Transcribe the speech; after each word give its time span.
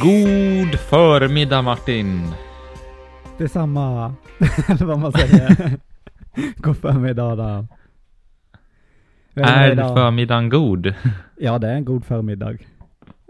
God 0.00 0.78
förmiddag 0.80 1.62
Martin! 1.62 2.32
Detsamma, 3.38 4.14
eller 4.68 4.84
vad 4.86 4.98
man 4.98 5.12
säger. 5.12 5.78
God 6.56 6.76
förmiddag. 6.76 7.66
Hur 9.34 9.42
det 9.42 9.48
Är 9.48 9.72
idag? 9.72 9.96
förmiddagen 9.96 10.48
god? 10.48 10.94
Ja, 11.36 11.58
det 11.58 11.68
är 11.68 11.74
en 11.74 11.84
god 11.84 12.04
förmiddag. 12.04 12.56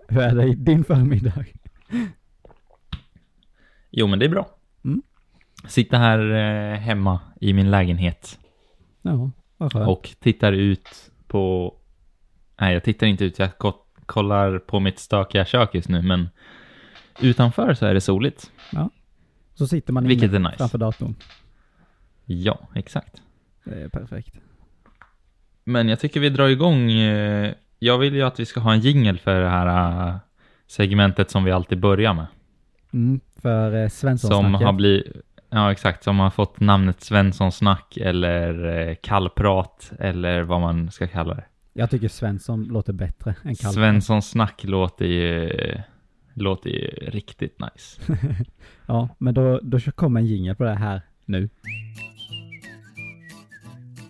Hur 0.09 0.21
är 0.21 0.35
det 0.35 0.45
i 0.45 0.55
din 0.55 0.85
förmiddag? 0.85 1.45
Jo, 3.91 4.07
men 4.07 4.19
det 4.19 4.25
är 4.25 4.29
bra. 4.31 4.49
Mm. 4.85 5.03
Sitter 5.69 5.99
här 5.99 6.31
eh, 6.73 6.79
hemma 6.79 7.21
i 7.41 7.53
min 7.53 7.71
lägenhet 7.71 8.39
Ja, 9.03 9.31
vad 9.57 9.73
skönt. 9.73 9.89
och 9.89 10.11
tittar 10.21 10.53
ut 10.53 11.11
på... 11.27 11.75
Nej, 12.61 12.73
jag 12.75 12.85
tittar 12.85 13.07
inte 13.07 13.25
ut. 13.25 13.39
Jag 13.39 13.59
ko- 13.59 13.84
kollar 14.07 14.59
på 14.59 14.81
mitt 14.81 14.99
stökiga 14.99 15.45
kök 15.45 15.75
just 15.75 15.89
nu, 15.89 16.03
men 16.03 16.29
utanför 17.21 17.75
så 17.75 17.87
är 17.87 17.95
det 17.95 18.01
soligt. 18.01 18.51
Så 19.55 19.67
sitter 19.67 19.93
man 19.93 20.07
Vilket 20.09 20.31
inne 20.33 20.39
nice. 20.39 20.57
framför 20.59 20.79
datorn. 20.79 21.15
Ja, 22.25 22.59
exakt. 22.75 23.23
Det 23.65 23.83
är 23.83 23.89
perfekt. 23.89 24.35
Men 25.65 25.89
jag 25.89 26.01
tycker 26.01 26.21
vi 26.21 26.29
drar 26.29 26.49
igång. 26.49 26.91
eh, 26.93 27.55
Jag 27.79 27.99
vill 27.99 28.15
ju 28.15 28.23
att 28.23 28.41
vi 28.41 28.47
ska 28.47 28.61
ha 28.61 28.73
en 28.73 28.81
jingle 28.81 29.19
för 29.19 29.41
det 29.41 29.49
här 29.49 30.09
eh, 30.09 30.17
segmentet 30.67 31.31
som 31.31 31.45
vi 31.45 31.51
alltid 31.53 31.81
börjar 31.81 32.15
med. 32.15 32.27
Mm, 32.93 33.21
för 33.43 33.75
eh, 33.83 33.89
Som 33.89 33.91
Svenssonsnacket. 33.99 34.67
har 34.67 34.73
blivit, 34.73 35.13
ja 35.51 35.73
exakt, 35.73 36.05
som 36.05 36.19
har 36.19 36.31
fått 36.31 36.61
namnet 36.61 37.01
Svenssonsnack 37.01 37.97
eller 37.97 38.95
kallprat 38.95 39.93
eller 39.99 40.43
vad 40.43 40.61
man 40.61 40.91
ska 40.91 41.07
kalla 41.07 41.35
det. 41.35 41.45
Jag 41.77 41.91
tycker 41.91 42.09
Svensson 42.09 42.65
låter 42.65 42.93
bättre 42.93 43.35
än 43.43 43.55
Kalle. 43.55 43.75
Svenssonsnack 43.75 44.65
låter 44.65 45.05
ju, 45.05 45.51
låter 46.35 46.71
ju 46.71 46.89
riktigt 47.11 47.61
nice. 47.61 48.01
Ja, 48.87 49.09
men 49.19 49.35
då, 49.35 49.61
då 49.63 49.81
kommer 49.81 50.21
en 50.21 50.27
jingel 50.27 50.57
på 50.57 50.65
det 50.65 50.75
här 50.75 51.03
nu. 51.25 51.49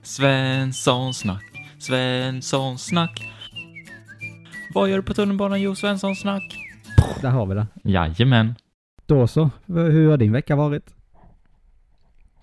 Svenssonsnack, 0.03 1.45
Svenssonsnack. 1.79 3.21
Vad 4.75 4.89
gör 4.89 4.97
du 4.97 5.03
på 5.03 5.15
tunnelbanan? 5.15 5.61
Jo, 5.61 5.75
Svenssonsnack. 5.75 6.57
Där 7.23 7.31
har 7.31 7.47
vi 7.47 7.55
det. 7.55 7.67
Jajamän. 7.83 8.55
Då 9.07 9.27
så. 9.27 9.51
Hur 9.67 10.11
har 10.11 10.17
din 10.17 10.33
vecka 10.33 10.57
varit? 10.57 10.95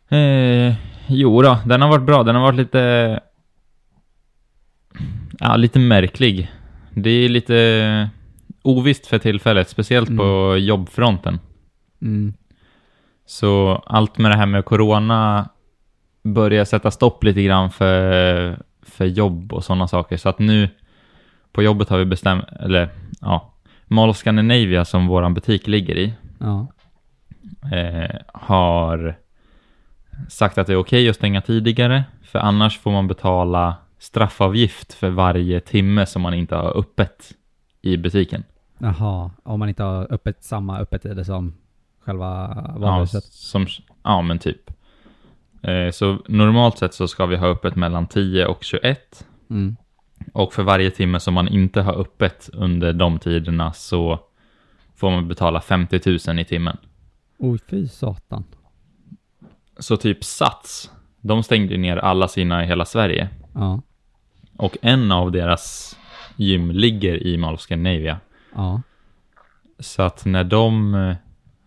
Eh, 0.09 0.75
jo 1.07 1.41
då, 1.41 1.59
den 1.65 1.81
har 1.81 1.89
varit 1.89 2.05
bra. 2.05 2.23
Den 2.23 2.35
har 2.35 2.41
varit 2.41 2.57
lite... 2.57 3.19
Ja, 5.41 5.55
lite 5.55 5.79
märklig. 5.79 6.51
Det 6.93 7.09
är 7.09 7.29
lite 7.29 8.09
ovisst 8.61 9.07
för 9.07 9.17
tillfället, 9.17 9.69
speciellt 9.69 10.09
Mm. 10.09 10.17
på 10.17 10.57
jobbfronten. 10.57 11.39
Mm. 12.01 12.33
Så 13.25 13.83
allt 13.85 14.17
med 14.17 14.31
det 14.31 14.37
här 14.37 14.45
med 14.45 14.65
corona 14.65 15.49
börjar 16.23 16.65
sätta 16.65 16.91
stopp 16.91 17.23
lite 17.23 17.43
grann 17.43 17.71
för, 17.71 18.57
för 18.81 19.05
jobb 19.05 19.53
och 19.53 19.63
sådana 19.63 19.87
saker. 19.87 20.17
Så 20.17 20.29
att 20.29 20.39
nu 20.39 20.69
på 21.51 21.63
jobbet 21.63 21.89
har 21.89 21.97
vi 21.97 22.05
bestämt, 22.05 22.45
eller 22.59 22.89
ja, 23.21 23.53
Mall 23.85 24.09
of 24.09 24.17
Scandinavia 24.17 24.85
som 24.85 25.07
våran 25.07 25.33
butik 25.33 25.67
ligger 25.67 25.95
i, 25.97 26.13
Ja. 26.39 26.67
eh, 27.77 28.15
har 28.33 29.15
sagt 30.29 30.57
att 30.57 30.67
det 30.67 30.73
är 30.73 30.77
okej 30.77 31.09
att 31.09 31.15
stänga 31.15 31.41
tidigare, 31.41 32.03
för 32.23 32.39
annars 32.39 32.79
får 32.79 32.91
man 32.91 33.07
betala 33.07 33.75
straffavgift 34.01 34.93
för 34.93 35.09
varje 35.09 35.59
timme 35.59 36.05
som 36.05 36.21
man 36.21 36.33
inte 36.33 36.55
har 36.55 36.77
öppet 36.77 37.31
i 37.81 37.97
butiken. 37.97 38.43
Jaha, 38.77 39.31
om 39.43 39.59
man 39.59 39.69
inte 39.69 39.83
har 39.83 40.07
öppet 40.13 40.43
samma 40.43 40.79
öppettider 40.79 41.23
som 41.23 41.53
själva 41.99 42.53
Ja, 42.55 42.79
varuhuset. 42.79 43.23
som, 43.23 43.67
ja, 44.03 44.21
men 44.21 44.39
typ. 44.39 44.71
Eh, 45.61 45.91
så 45.91 46.17
normalt 46.27 46.77
sett 46.77 46.93
så 46.93 47.07
ska 47.07 47.25
vi 47.25 47.35
ha 47.37 47.47
öppet 47.47 47.75
mellan 47.75 48.07
10 48.07 48.45
och 48.45 48.63
21. 48.63 49.27
Mm. 49.49 49.75
Och 50.33 50.53
för 50.53 50.63
varje 50.63 50.91
timme 50.91 51.19
som 51.19 51.33
man 51.33 51.47
inte 51.47 51.81
har 51.81 51.93
öppet 51.93 52.49
under 52.53 52.93
de 52.93 53.19
tiderna 53.19 53.73
så 53.73 54.19
får 54.95 55.11
man 55.11 55.27
betala 55.27 55.61
50 55.61 56.27
000 56.27 56.39
i 56.39 56.45
timmen. 56.45 56.77
Oj, 57.37 57.59
fy 57.69 57.87
satan. 57.87 58.43
Så 59.79 59.97
typ 59.97 60.23
Sats, 60.23 60.91
de 61.21 61.43
stängde 61.43 61.77
ner 61.77 61.97
alla 61.97 62.27
sina 62.27 62.63
i 62.63 62.67
hela 62.67 62.85
Sverige. 62.85 63.29
Ja. 63.53 63.81
Och 64.61 64.77
en 64.81 65.11
av 65.11 65.31
deras 65.31 65.97
gym 66.35 66.71
ligger 66.71 67.27
i 67.27 67.37
Mall 67.37 67.53
of 67.53 67.61
Scandinavia. 67.61 68.19
Ja. 68.55 68.81
Så 69.79 70.01
att 70.01 70.25
när 70.25 70.43
de 70.43 70.95
eh, 70.95 71.15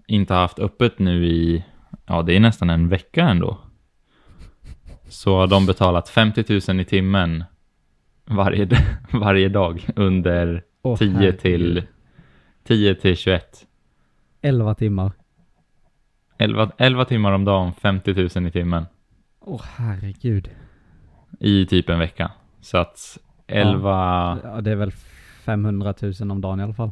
inte 0.07 0.35
har 0.35 0.41
haft 0.41 0.59
öppet 0.59 0.99
nu 0.99 1.27
i, 1.27 1.65
ja 2.07 2.23
det 2.23 2.37
är 2.37 2.41
nästan 2.41 2.71
en 2.71 2.89
vecka 2.89 3.29
ändå. 3.29 3.59
Så 5.09 5.37
har 5.37 5.47
de 5.47 5.67
betalat 5.67 6.09
50 6.09 6.61
000 6.69 6.81
i 6.81 6.85
timmen 6.85 7.45
varje, 8.25 8.69
varje 9.13 9.49
dag 9.49 9.89
under 9.97 10.63
Åh, 10.83 10.99
10 10.99 11.11
herregud. 11.11 11.39
till, 11.41 11.83
10 12.65 12.95
till 12.95 13.17
21. 13.17 13.67
11 14.43 14.75
timmar. 14.75 15.13
11, 16.39 16.71
11 16.79 17.05
timmar 17.05 17.33
om 17.33 17.45
dagen, 17.45 17.73
50 17.73 18.39
000 18.39 18.47
i 18.47 18.51
timmen. 18.51 18.87
Åh 19.41 19.63
herregud. 19.77 20.51
I 21.41 21.67
typ 21.67 21.89
en 21.89 21.99
vecka. 21.99 22.31
Så 22.65 22.79
att 22.79 23.19
11, 23.47 24.39
Ja, 24.45 24.61
det 24.61 24.71
är 24.71 24.77
väl 24.77 24.93
500 25.45 25.95
000 26.21 26.31
om 26.31 26.41
dagen 26.41 26.61
i 26.61 26.63
alla 26.63 26.75
fall. 26.75 26.91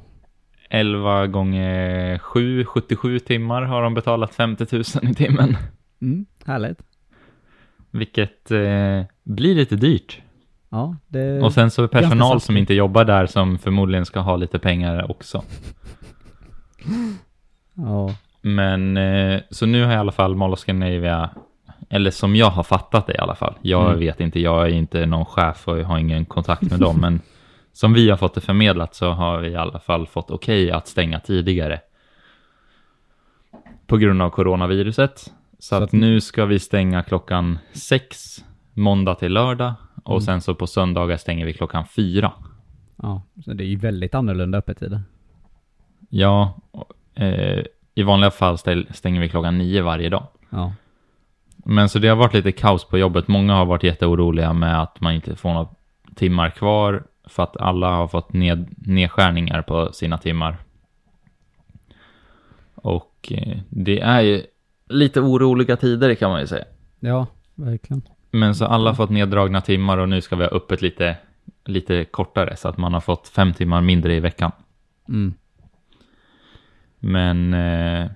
11 0.71 1.27
gånger 1.27 2.19
7, 2.19 2.65
77 2.65 3.19
timmar 3.19 3.63
har 3.63 3.83
de 3.83 3.95
betalat 3.95 4.35
50 4.35 4.67
000 4.73 4.83
i 5.11 5.15
timmen. 5.15 5.57
Mm, 6.03 6.27
härligt. 6.45 6.79
Vilket 7.91 8.51
eh, 8.51 9.03
blir 9.23 9.55
lite 9.55 9.77
dyrt. 9.77 10.23
Ja, 10.69 10.97
det... 11.09 11.43
Och 11.43 11.53
sen 11.53 11.71
så 11.71 11.83
är 11.83 11.89
personal 11.89 12.41
som 12.41 12.57
inte 12.57 12.75
jobbar 12.75 13.05
där 13.05 13.27
som 13.27 13.59
förmodligen 13.59 14.07
ska 14.07 14.21
ha 14.21 14.37
lite 14.37 14.59
pengar 14.59 15.11
också. 15.11 15.43
Ja. 17.75 18.15
Men 18.41 18.97
eh, 18.97 19.41
så 19.51 19.67
nu 19.67 19.85
har 19.85 19.93
i 19.93 19.97
alla 19.97 20.13
fall 20.13 20.35
Mall 20.35 20.53
of 20.53 20.59
Scandinavia, 20.59 21.31
eller 21.93 22.11
som 22.11 22.37
jag 22.37 22.51
har 22.51 22.63
fattat 22.63 23.07
det 23.07 23.13
i 23.15 23.19
alla 23.19 23.35
fall. 23.35 23.55
Jag 23.63 23.87
Mm. 23.87 23.99
vet 23.99 24.21
inte, 24.21 24.41
jag 24.41 24.63
är 24.67 24.71
inte 24.73 25.07
någon 25.07 25.25
chef 25.25 25.69
och 25.69 25.79
jag 25.79 25.85
har 25.85 25.99
ingen 25.99 26.25
kontakt 26.25 26.63
med 26.63 26.81
dem. 26.81 27.01
men 27.01 27.21
som 27.73 27.93
vi 27.93 28.11
har 28.11 28.17
fått 28.17 28.35
det 28.35 28.41
förmedlat 28.41 28.95
så 28.95 29.11
har 29.11 29.39
vi 29.39 29.49
i 29.49 29.57
alla 29.57 29.79
fall 29.79 30.07
fått 30.07 30.31
okej 30.31 30.71
att 30.71 30.87
stänga 30.89 31.21
tidigare. 31.21 31.81
På 33.87 33.97
grund 33.97 34.23
av 34.23 34.31
coronaviruset. 34.31 35.19
Så, 35.19 35.31
Så 35.59 35.75
att, 35.85 35.93
nu 35.93 36.21
ska 36.21 36.45
vi 36.45 36.59
stänga 36.59 37.03
klockan 37.03 37.59
sex 37.73 38.37
måndag 38.75 39.15
till 39.15 39.33
lördag. 39.33 39.73
Och 40.05 40.13
Mm. 40.13 40.21
sen 40.21 40.41
så 40.41 40.55
på 40.55 40.67
söndagar 40.67 41.17
stänger 41.17 41.47
vi 41.47 41.53
klockan 41.53 41.87
fyra. 41.87 42.33
Ja, 42.97 43.23
så 43.45 43.53
det 43.53 43.65
är 43.65 43.67
ju 43.67 43.77
väldigt 43.77 44.15
annorlunda 44.15 44.59
öppettider. 44.59 45.03
Ja, 46.09 46.55
eh, 47.15 47.61
i 47.95 48.03
vanliga 48.03 48.31
fall 48.31 48.59
stänger 48.91 49.21
vi 49.21 49.29
klockan 49.29 49.59
nio 49.59 49.83
varje 49.83 50.09
dag. 50.09 50.27
Ja. 50.51 50.73
Men 51.65 51.89
så 51.89 51.99
det 51.99 52.09
har 52.09 52.17
varit 52.17 52.35
lite 52.35 52.53
kaos 52.53 52.85
på 52.85 52.99
jobbet. 52.99 53.29
Många 53.29 53.55
har 53.55 53.65
varit 53.65 53.83
jätteoroliga 53.83 54.53
med 54.53 54.83
att 54.83 55.01
man 55.01 55.15
inte 55.15 55.37
får 55.37 55.53
några 55.53 55.69
timmar 56.15 56.51
kvar 56.51 57.03
för 57.25 57.43
att 57.43 57.57
alla 57.57 57.91
har 57.91 58.09
fått 58.09 58.33
ned, 58.33 58.75
nedskärningar 58.77 59.63
på 59.63 59.93
sina 59.93 60.19
timmar. 60.19 60.57
Och 62.75 63.33
eh, 63.33 63.59
det 63.69 64.01
är 64.01 64.21
ju 64.21 64.43
lite 64.89 65.21
oroliga 65.21 65.77
tider 65.77 66.15
kan 66.15 66.31
man 66.31 66.41
ju 66.41 66.47
säga. 66.47 66.65
Ja, 67.01 67.27
verkligen. 67.55 68.03
Men 68.31 68.55
så 68.55 68.65
alla 68.65 68.91
har 68.91 68.95
fått 68.95 69.11
neddragna 69.11 69.61
timmar 69.61 69.99
och 69.99 70.09
nu 70.09 70.21
ska 70.21 70.37
vi 70.37 70.45
ha 70.45 70.51
öppet 70.51 70.83
lite, 70.83 71.17
lite 71.65 72.05
kortare 72.05 72.57
så 72.57 72.69
att 72.69 72.79
man 72.79 72.95
har 72.95 73.01
fått 73.01 73.29
fem 73.29 73.53
timmar 73.53 73.81
mindre 73.81 74.15
i 74.15 74.21
veckan. 74.21 74.53
Mm. 75.09 75.35
Men 76.99 77.55
eh, 77.55 78.11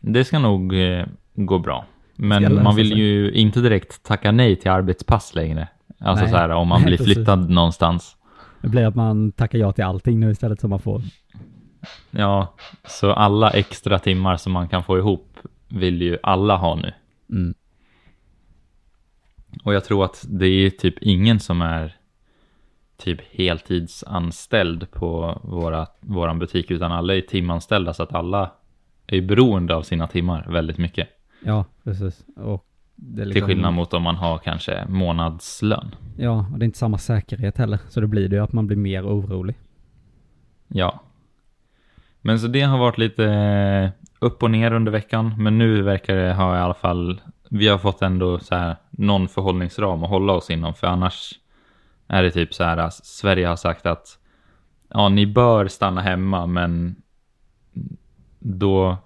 det 0.00 0.24
ska 0.24 0.38
nog 0.38 0.74
eh, 0.74 1.06
gå 1.34 1.58
bra. 1.58 1.86
Men 2.22 2.62
man 2.62 2.76
vill 2.76 2.98
ju 2.98 3.32
inte 3.32 3.60
direkt 3.60 4.02
tacka 4.02 4.32
nej 4.32 4.56
till 4.56 4.70
arbetspass 4.70 5.34
längre. 5.34 5.68
Alltså 5.98 6.24
Nej. 6.24 6.32
så 6.32 6.38
här 6.38 6.48
om 6.48 6.68
man 6.68 6.82
blir 6.86 6.98
flyttad 6.98 7.50
någonstans. 7.50 8.16
Det 8.60 8.68
blir 8.68 8.86
att 8.86 8.94
man 8.94 9.32
tackar 9.32 9.58
ja 9.58 9.72
till 9.72 9.84
allting 9.84 10.20
nu 10.20 10.30
istället 10.30 10.60
som 10.60 10.70
man 10.70 10.80
får. 10.80 11.02
Ja, 12.10 12.54
så 12.84 13.12
alla 13.12 13.50
extra 13.50 13.98
timmar 13.98 14.36
som 14.36 14.52
man 14.52 14.68
kan 14.68 14.82
få 14.82 14.98
ihop 14.98 15.38
vill 15.68 16.02
ju 16.02 16.18
alla 16.22 16.56
ha 16.56 16.74
nu. 16.74 16.92
Mm. 17.30 17.54
Och 19.62 19.74
jag 19.74 19.84
tror 19.84 20.04
att 20.04 20.24
det 20.28 20.46
är 20.46 20.70
typ 20.70 20.94
ingen 21.00 21.40
som 21.40 21.62
är 21.62 21.96
typ 22.96 23.20
heltidsanställd 23.30 24.90
på 24.90 25.40
våra, 25.42 25.86
våran 26.00 26.38
butik, 26.38 26.70
utan 26.70 26.92
alla 26.92 27.14
är 27.14 27.20
timanställda, 27.20 27.94
så 27.94 28.02
att 28.02 28.14
alla 28.14 28.50
är 29.06 29.20
beroende 29.20 29.74
av 29.74 29.82
sina 29.82 30.06
timmar 30.06 30.46
väldigt 30.48 30.78
mycket. 30.78 31.08
Ja, 31.44 31.64
precis. 31.84 32.24
Och 32.36 32.66
det 32.96 33.22
är 33.22 33.24
Till 33.24 33.34
liksom- 33.34 33.48
skillnad 33.48 33.72
mot 33.74 33.94
om 33.94 34.02
man 34.02 34.16
har 34.16 34.38
kanske 34.38 34.86
månadslön. 34.88 35.94
Ja, 36.16 36.46
och 36.52 36.58
det 36.58 36.64
är 36.64 36.66
inte 36.66 36.78
samma 36.78 36.98
säkerhet 36.98 37.58
heller. 37.58 37.78
Så 37.88 38.00
då 38.00 38.06
blir 38.06 38.28
det 38.28 38.36
ju 38.36 38.42
att 38.42 38.52
man 38.52 38.66
blir 38.66 38.76
mer 38.76 39.06
orolig. 39.06 39.56
Ja. 40.68 41.00
Men 42.20 42.40
så 42.40 42.46
det 42.46 42.60
har 42.60 42.78
varit 42.78 42.98
lite 42.98 43.24
eh, 43.24 43.90
upp 44.18 44.42
och 44.42 44.50
ner 44.50 44.72
under 44.72 44.92
veckan, 44.92 45.34
men 45.38 45.58
nu 45.58 45.82
verkar 45.82 46.16
det 46.16 46.34
ha 46.34 46.56
i 46.56 46.60
alla 46.60 46.74
fall, 46.74 47.20
vi 47.48 47.68
har 47.68 47.78
fått 47.78 48.02
ändå 48.02 48.38
så 48.38 48.54
här 48.54 48.76
någon 48.90 49.28
förhållningsram 49.28 50.02
att 50.04 50.10
hålla 50.10 50.32
oss 50.32 50.50
inom, 50.50 50.74
för 50.74 50.86
annars 50.86 51.32
är 52.06 52.22
det 52.22 52.30
typ 52.30 52.54
så 52.54 52.64
här, 52.64 52.76
att 52.76 52.94
Sverige 52.94 53.46
har 53.46 53.56
sagt 53.56 53.86
att 53.86 54.18
ja, 54.88 55.08
ni 55.08 55.26
bör 55.26 55.68
stanna 55.68 56.00
hemma, 56.00 56.46
men 56.46 56.96
då 58.38 58.96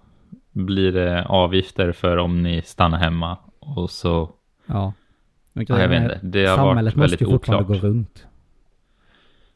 blir 0.65 0.93
det 0.93 1.25
avgifter 1.25 1.93
för 1.93 2.17
om 2.17 2.43
ni 2.43 2.63
stannar 2.63 2.99
hemma 2.99 3.37
och 3.59 3.91
så, 3.91 4.31
Ja. 4.67 4.93
Men 5.53 5.67
ja, 5.69 5.81
jag 5.81 5.89
vet 5.89 6.03
inte, 6.03 6.21
det 6.23 6.47
har 6.47 6.57
Samhället 6.57 6.77
varit 6.77 6.85
måste 6.85 7.01
väldigt 7.01 7.21
ju 7.21 7.27
fortfarande 7.27 7.65
oklart. 7.65 7.83
gå 7.83 7.89
runt. 7.89 8.27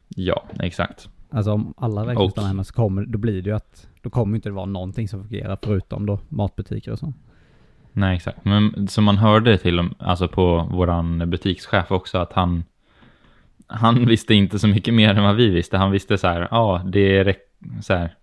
Ja, 0.07 0.43
exakt. 0.59 1.09
Alltså 1.29 1.51
om 1.51 1.73
alla 1.77 2.01
verkligen 2.05 2.25
Och- 2.25 2.31
stannar 2.31 2.47
hemma 2.47 2.63
så 2.63 2.73
kommer, 2.73 3.05
då 3.05 3.17
blir 3.17 3.41
det 3.41 3.49
ju 3.49 3.55
att, 3.55 3.87
då 4.01 4.09
kommer 4.09 4.35
inte 4.35 4.49
det 4.49 4.53
vara 4.53 4.65
någonting 4.65 5.07
som 5.07 5.23
fungerar 5.27 5.57
förutom 5.63 6.05
då 6.05 6.19
matbutiker 6.29 6.91
och 6.91 6.99
så. 6.99 7.13
Nej, 7.93 8.15
exakt. 8.15 8.45
Men 8.45 8.87
som 8.87 9.03
man 9.03 9.17
hörde 9.17 9.57
till 9.57 9.79
och- 9.79 9.85
alltså 9.99 10.27
på 10.27 10.67
våran 10.71 11.29
butikschef 11.29 11.91
också 11.91 12.17
att 12.17 12.33
han 12.33 12.63
han 13.67 14.05
visste 14.05 14.33
inte 14.33 14.59
så 14.59 14.67
mycket 14.67 14.93
mer 14.93 15.15
än 15.15 15.23
vad 15.23 15.35
vi 15.35 15.49
visste. 15.49 15.77
Han 15.77 15.91
visste 15.91 16.17
så 16.17 16.27
här, 16.27 16.47
ja, 16.51 16.81
det 16.85 17.17
är 17.17 17.25
rek- 17.25 17.81
så 17.81 17.93
här. 17.93 18.15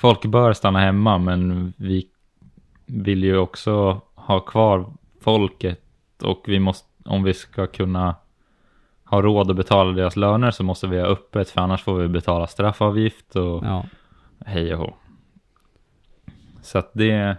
Folk 0.00 0.24
bör 0.26 0.52
stanna 0.52 0.78
hemma, 0.80 1.18
men 1.18 1.72
vi 1.76 2.06
vill 2.86 3.24
ju 3.24 3.36
också 3.38 4.00
ha 4.14 4.40
kvar 4.40 4.92
folket 5.20 5.80
och 6.22 6.42
vi 6.46 6.58
måste, 6.58 6.88
om 7.04 7.22
vi 7.22 7.34
ska 7.34 7.66
kunna 7.66 8.14
ha 9.04 9.22
råd 9.22 9.50
att 9.50 9.56
betala 9.56 9.92
deras 9.92 10.16
löner 10.16 10.50
så 10.50 10.64
måste 10.64 10.86
vi 10.86 11.00
ha 11.00 11.06
öppet, 11.06 11.50
för 11.50 11.60
annars 11.60 11.82
får 11.82 11.94
vi 11.94 12.08
betala 12.08 12.46
straffavgift 12.46 13.36
och 13.36 13.64
Ja. 13.64 13.86
hej 14.46 14.74
och 14.74 14.78
hå. 14.80 14.94
Så 16.62 16.78
att 16.78 16.90
det, 16.94 17.36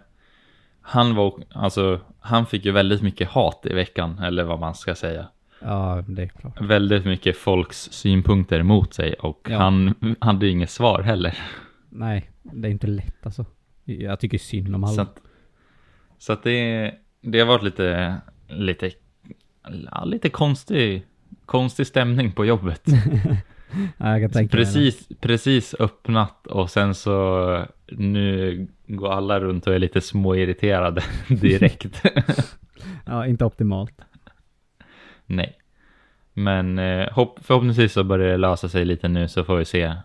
han 0.81 1.15
var, 1.15 1.33
alltså, 1.53 1.99
han 2.19 2.45
fick 2.45 2.65
ju 2.65 2.71
väldigt 2.71 3.01
mycket 3.01 3.29
hat 3.29 3.65
i 3.65 3.73
veckan, 3.73 4.19
eller 4.19 4.43
vad 4.43 4.59
man 4.59 4.75
ska 4.75 4.95
säga. 4.95 5.27
Ja, 5.59 6.03
det 6.07 6.21
är 6.23 6.27
klart. 6.27 6.61
Väldigt 6.61 7.05
mycket 7.05 7.37
folks 7.37 7.77
synpunkter 7.91 8.59
emot 8.59 8.93
sig 8.93 9.13
och 9.13 9.47
Ja. 9.49 9.57
han 9.57 9.95
hade 10.19 10.45
ju 10.45 10.51
inget 10.51 10.69
svar 10.69 11.01
heller. 11.01 11.37
Nej, 11.91 12.29
det 12.41 12.67
är 12.67 12.71
inte 12.71 12.87
lätt 12.87 13.25
alltså. 13.25 13.45
Jag 13.85 14.19
tycker 14.19 14.37
synd 14.37 14.75
om 14.75 14.83
alla. 14.83 14.93
Så 14.93 15.01
att, 15.01 15.21
så 16.17 16.33
att 16.33 16.43
det, 16.43 16.93
det 17.21 17.39
har 17.39 17.47
varit 17.47 17.63
lite, 17.63 18.15
lite, 18.47 18.91
lite 20.05 20.29
konstig, 20.29 21.05
konstig 21.45 21.87
stämning 21.87 22.31
på 22.31 22.45
jobbet. 22.45 22.83
ja. 23.97 24.29
Precis, 24.51 25.09
precis 25.19 25.75
öppnat 25.79 26.47
och 26.47 26.69
sen 26.69 26.95
så 26.95 27.65
nu 27.87 28.67
går 28.87 29.11
alla 29.11 29.39
runt 29.39 29.67
och 29.67 29.75
är 29.75 29.79
lite 29.79 30.01
småirriterade 30.01 31.03
direkt. 31.27 32.03
Ja, 33.05 33.27
inte 33.27 33.45
optimalt. 33.45 34.01
Nej. 35.25 35.57
Men 36.33 36.79
eh, 36.79 37.13
hopp, 37.13 37.39
förhoppningsvis 37.41 37.93
så 37.93 38.03
börjar 38.03 38.31
det 38.31 38.37
lösa 38.37 38.69
sig 38.69 38.85
lite 38.85 39.07
nu 39.07 39.27
så 39.27 39.43
får 39.43 39.57
vi 39.57 39.65
se 39.65 39.81
eh, 39.81 39.95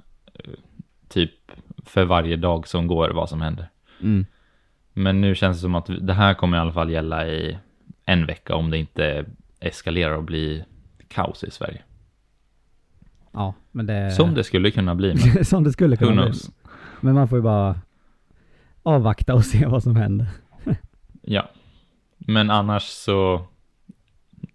typ 1.09 1.53
för 1.87 2.05
varje 2.05 2.37
dag 2.37 2.69
som 2.69 2.87
går 2.87 3.11
vad 3.11 3.29
som 3.29 3.41
händer. 3.41 3.69
Mm. 4.01 4.27
Men 4.93 5.21
nu 5.21 5.35
känns 5.35 5.57
det 5.57 5.61
som 5.61 5.75
att 5.75 5.91
det 6.01 6.13
här 6.13 6.35
kommer 6.35 6.57
i 6.57 6.61
alla 6.61 6.73
fall 6.73 6.91
gälla 6.91 7.27
i 7.27 7.59
en 8.05 8.27
vecka 8.27 8.55
om 8.55 8.71
det 8.71 8.79
inte 8.79 9.25
eskalerar 9.61 10.17
och 10.17 10.25
blir 10.25 10.65
kaos 11.09 11.45
i 11.45 11.51
Sverige. 11.51 11.83
Ja, 13.33 13.55
men 13.73 13.87
det... 13.87 14.11
Som 14.11 14.35
det 14.35 14.45
skulle 14.45 14.71
kunna 14.71 14.95
bli. 14.95 15.15
Men 15.15 15.45
som 15.45 15.65
det 15.65 15.73
skulle 15.73 15.97
kunna 15.97 16.29
bli. 16.29 16.39
Men 17.01 17.15
man 17.15 17.29
får 17.29 17.39
ju 17.39 17.43
bara 17.43 17.81
avvakta 18.83 19.35
och 19.35 19.45
se 19.45 19.67
vad 19.67 19.83
som 19.83 19.97
händer. 19.97 20.27
Ja. 21.29 21.51
Men 22.19 22.51
annars 22.51 22.83
så 22.83 23.47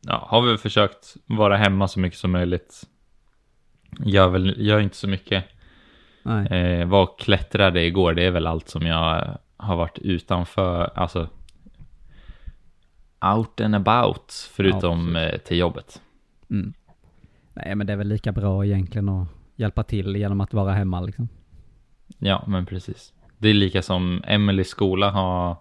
ja, 0.01 0.28
har 0.30 0.42
vi 0.42 0.57
försökt 0.57 1.16
vara 1.25 1.57
hemma 1.57 1.88
så 1.88 2.00
mycket 2.00 2.19
som 2.19 2.31
möjligt. 2.31 2.83
Gör 4.00 4.30
väl, 4.30 4.56
gör 4.57 4.80
inte 4.80 4.95
så 4.95 5.07
mycket. 5.07 5.45
Eh, 6.25 6.88
var 6.88 7.03
och 7.03 7.19
klättrade 7.19 7.85
igår, 7.85 8.13
det 8.13 8.23
är 8.23 8.31
väl 8.31 8.47
allt 8.47 8.69
som 8.69 8.85
jag 8.85 9.38
har 9.57 9.75
varit 9.75 9.97
utanför, 9.97 10.91
alltså 10.95 11.29
out 13.35 13.62
and 13.62 13.75
about, 13.75 14.50
förutom 14.51 15.15
Ja, 15.15 15.21
eh, 15.21 15.38
till 15.38 15.57
jobbet. 15.57 16.01
Mm. 16.50 16.73
Nej, 17.53 17.75
men 17.75 17.88
det 17.88 17.94
är 17.94 17.97
väl 17.97 18.07
lika 18.07 18.31
bra 18.31 18.65
egentligen 18.65 19.09
att 19.09 19.27
hjälpa 19.56 19.83
till 19.83 20.15
genom 20.15 20.41
att 20.41 20.53
vara 20.53 20.73
hemma 20.73 21.01
liksom. 21.01 21.29
Ja, 22.18 22.44
men 22.47 22.65
precis. 22.65 23.13
Det 23.38 23.50
är 23.50 23.53
lika 23.53 23.81
som 23.81 24.23
Emelies 24.27 24.69
skola 24.69 25.09
har 25.09 25.56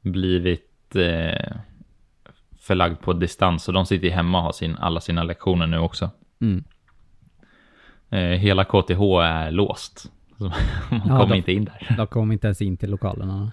blivit 0.00 0.96
eh, 0.96 1.56
förlagd 2.60 3.00
på 3.00 3.12
distans, 3.12 3.68
och 3.68 3.74
de 3.74 3.86
sitter 3.86 4.06
ju 4.06 4.12
hemma 4.12 4.38
och 4.38 4.44
har 4.44 4.52
sin, 4.52 4.76
alla 4.76 5.00
sina 5.00 5.22
lektioner 5.22 5.66
nu 5.66 5.78
också. 5.78 6.10
Mm. 6.40 6.64
Eh, 8.10 8.18
hela 8.20 8.64
KTH 8.64 9.00
är 9.22 9.50
låst. 9.50 9.98
Så 10.38 10.44
man 10.44 10.52
Ja, 10.90 10.98
kommer 11.00 11.26
då- 11.26 11.34
inte 11.34 11.52
in 11.52 11.64
där. 11.64 11.94
De 11.96 12.06
kom 12.06 12.32
inte 12.32 12.46
ens 12.46 12.62
in 12.62 12.76
till 12.76 12.90
lokalerna. 12.90 13.52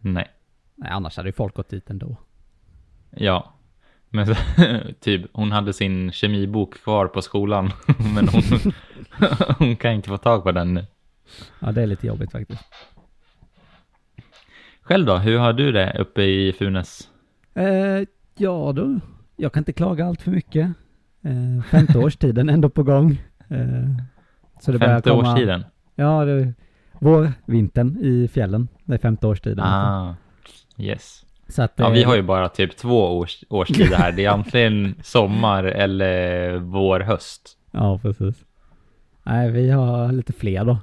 Nej. 0.00 0.28
Nej, 0.74 0.90
annars 0.90 1.16
hade 1.16 1.28
ju 1.28 1.32
folk 1.32 1.54
gått 1.54 1.68
dit 1.68 1.90
ändå. 1.90 2.16
Ja, 3.10 3.52
men 4.08 4.26
så, 4.26 4.34
typ 5.00 5.22
hon 5.32 5.52
hade 5.52 5.72
sin 5.72 6.12
kemibok 6.12 6.74
kvar 6.74 7.06
på 7.06 7.22
skolan, 7.22 7.70
men 8.14 8.28
hon, 8.28 8.42
hon 9.58 9.76
kan 9.76 9.92
inte 9.92 10.08
få 10.08 10.16
tag 10.18 10.42
på 10.42 10.52
den 10.52 10.74
nu. 10.74 10.86
Ja, 11.60 11.72
det 11.72 11.82
är 11.82 11.86
lite 11.86 12.06
jobbigt 12.06 12.32
faktiskt. 12.32 12.64
Själv 14.82 15.06
då, 15.06 15.16
hur 15.16 15.38
har 15.38 15.52
du 15.52 15.72
det 15.72 15.96
uppe 15.98 16.22
i 16.22 16.52
Funes? 16.52 17.08
Eh, 17.54 18.04
ja 18.36 18.72
du, 18.76 19.00
jag 19.36 19.52
kan 19.52 19.60
inte 19.60 19.72
klaga 19.72 20.06
allt 20.06 20.22
för 20.22 20.30
mycket. 20.30 20.66
Eh, 21.22 21.62
femte 21.70 21.98
årstiden 21.98 22.48
ändå 22.48 22.68
på 22.70 22.82
gång. 22.82 23.22
Eh, 23.48 23.58
så 24.60 24.72
det 24.72 24.78
Femte 24.78 25.10
komma, 25.10 25.32
årstiden? 25.32 25.64
Ja, 25.94 26.24
det 26.24 26.54
vår, 27.00 27.32
vintern 27.46 27.98
i 28.00 28.28
fjällen. 28.28 28.68
Det 28.84 28.94
är 28.94 28.98
femte 28.98 29.26
årstiden. 29.26 29.64
Ah, 29.64 30.14
yes. 30.76 31.24
Så 31.48 31.62
att, 31.62 31.72
Ja, 31.76 31.86
eh, 31.86 31.92
vi 31.92 32.02
har 32.02 32.16
ju 32.16 32.22
bara 32.22 32.48
typ 32.48 32.76
två 32.76 33.18
års, 33.18 33.44
årstider 33.48 33.96
här. 33.96 34.12
Det 34.12 34.24
är 34.24 34.30
antingen 34.30 34.94
sommar 35.02 35.64
eller 35.64 36.56
vår, 36.56 37.00
höst. 37.00 37.58
Ja, 37.70 37.98
precis. 37.98 38.44
Nej, 39.22 39.50
vi 39.50 39.70
har 39.70 40.12
lite 40.12 40.32
fler 40.32 40.64
då. 40.64 40.78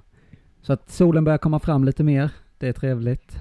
Så 0.62 0.74
att 0.74 0.90
solen 0.90 1.24
börjar 1.24 1.38
komma 1.38 1.60
fram 1.60 1.84
lite 1.84 2.04
mer. 2.04 2.30
Det 2.58 2.68
är 2.68 2.74
trevligt. 2.74 3.40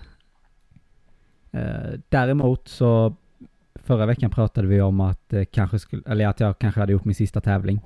Eh, 1.51 1.93
däremot 2.09 2.69
så 2.69 3.17
förra 3.75 4.07
veckan 4.07 4.31
pratade 4.31 4.69
vi 4.69 4.81
om 4.81 5.01
att 5.01 5.33
eh, 5.33 5.45
kanske 5.45 5.79
skulle, 5.79 6.03
eller 6.07 6.27
att 6.27 6.41
jag 6.41 6.59
kanske 6.59 6.81
hade 6.81 6.93
gjort 6.93 7.05
min 7.05 7.15
sista 7.15 7.41
tävling. 7.41 7.81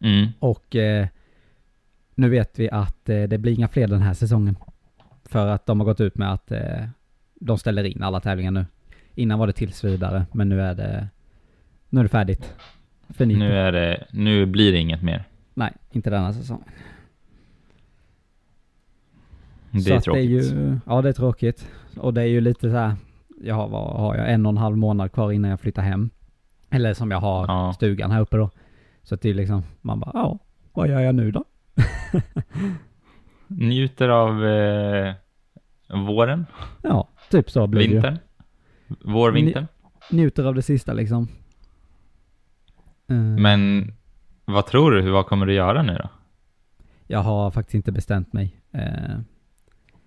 Mm. 0.00 0.28
Och 0.38 0.76
eh, 0.76 1.06
nu 2.14 2.28
vet 2.28 2.58
vi 2.58 2.70
att 2.70 3.08
eh, 3.08 3.22
det 3.22 3.38
blir 3.38 3.52
inga 3.52 3.68
fler 3.68 3.86
den 3.86 4.02
här 4.02 4.14
säsongen. 4.14 4.56
För 5.24 5.46
att 5.46 5.66
de 5.66 5.80
har 5.80 5.84
gått 5.84 6.00
ut 6.00 6.18
med 6.18 6.32
att 6.32 6.52
eh, 6.52 6.84
de 7.34 7.58
ställer 7.58 7.84
in 7.84 8.02
alla 8.02 8.20
tävlingar 8.20 8.50
nu. 8.50 8.66
Innan 9.14 9.38
var 9.38 9.46
det 9.46 9.52
tills 9.52 9.84
vidare, 9.84 10.26
men 10.32 10.48
nu 10.48 10.60
är 10.62 10.74
det, 10.74 11.08
nu 11.88 12.00
är 12.00 12.04
det 12.04 12.08
färdigt. 12.08 12.54
Finito. 13.08 13.38
Nu, 13.38 13.52
är 13.52 13.72
det, 13.72 14.06
nu 14.10 14.46
blir 14.46 14.72
det 14.72 14.78
inget 14.78 15.02
mer. 15.02 15.24
Nej, 15.54 15.72
inte 15.90 16.10
denna 16.10 16.32
säsong. 16.32 16.64
Det 19.70 19.80
så 19.80 19.94
är 19.94 20.00
tråkigt. 20.00 20.30
Det 20.30 20.36
är 20.36 20.60
ju, 20.60 20.78
ja, 20.86 21.02
det 21.02 21.08
är 21.08 21.12
tråkigt. 21.12 21.68
Och 21.96 22.14
det 22.14 22.20
är 22.22 22.26
ju 22.26 22.40
lite 22.40 22.70
så 22.70 22.76
här, 22.76 22.94
jag 23.42 23.54
har, 23.54 23.68
vad 23.68 24.00
har 24.00 24.16
jag, 24.16 24.32
en 24.32 24.46
och 24.46 24.50
en 24.50 24.56
halv 24.56 24.76
månad 24.76 25.12
kvar 25.12 25.32
innan 25.32 25.50
jag 25.50 25.60
flyttar 25.60 25.82
hem. 25.82 26.10
Eller 26.70 26.94
som 26.94 27.10
jag 27.10 27.20
har 27.20 27.46
Ja. 27.48 27.72
stugan 27.72 28.10
här 28.10 28.20
uppe 28.20 28.36
då. 28.36 28.50
Så 29.02 29.14
att 29.14 29.20
det 29.20 29.30
är 29.30 29.34
liksom, 29.34 29.62
man 29.80 30.00
bara, 30.00 30.10
ja, 30.14 30.38
vad 30.72 30.88
gör 30.88 31.00
jag 31.00 31.14
nu 31.14 31.30
då? 31.30 31.44
Njuter 33.46 34.08
av 34.08 34.44
eh, 34.46 35.14
våren, 35.88 36.46
Ja, 36.82 37.08
typ 37.30 37.50
så 37.50 37.66
blir 37.66 37.88
det 37.88 37.88
vintern. 37.94 38.18
Vår, 39.04 39.32
vintern. 39.32 39.66
Njuter 40.10 40.44
av 40.44 40.54
det 40.54 40.62
sista 40.62 40.92
liksom. 40.92 41.28
Eh, 43.08 43.16
Men 43.16 43.92
vad 44.44 44.66
tror 44.66 44.90
du, 44.90 45.10
vad 45.10 45.26
kommer 45.26 45.46
du 45.46 45.54
göra 45.54 45.82
nu 45.82 45.94
då? 45.94 46.08
Jag 47.06 47.18
har 47.20 47.50
faktiskt 47.50 47.74
inte 47.74 47.92
bestämt 47.92 48.32
mig. 48.32 48.60
Eh, 48.72 49.18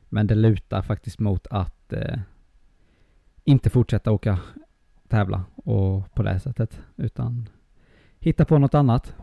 men 0.09 0.27
det 0.27 0.35
lutar 0.35 0.81
faktiskt 0.81 1.19
mot 1.19 1.47
att 1.47 1.93
eh, 1.93 2.19
inte 3.43 3.69
fortsätta 3.69 4.11
åka 4.11 4.39
tävla 5.07 5.43
och 5.55 6.13
på 6.15 6.23
det 6.23 6.39
sättet. 6.39 6.81
Utan 6.95 7.49
hitta 8.23 8.45
på 8.45 8.57
något 8.57 8.73
annat. 8.73 9.15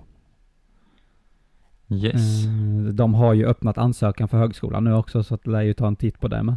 Yes. 1.89 2.47
Eh, 2.47 2.93
de 2.95 3.15
har 3.15 3.35
ju 3.35 3.47
öppnat 3.47 3.79
ansökan 3.79 4.29
för 4.29 4.39
högskolan 4.39 4.85
nu 4.85 4.95
också 4.95 5.23
så 5.23 5.35
att 5.35 5.47
lär 5.47 5.63
ju 5.63 5.73
ta 5.75 5.87
en 5.87 5.97
titt 5.97 6.21
på 6.21 6.29
det 6.29 6.43
med. 6.43 6.57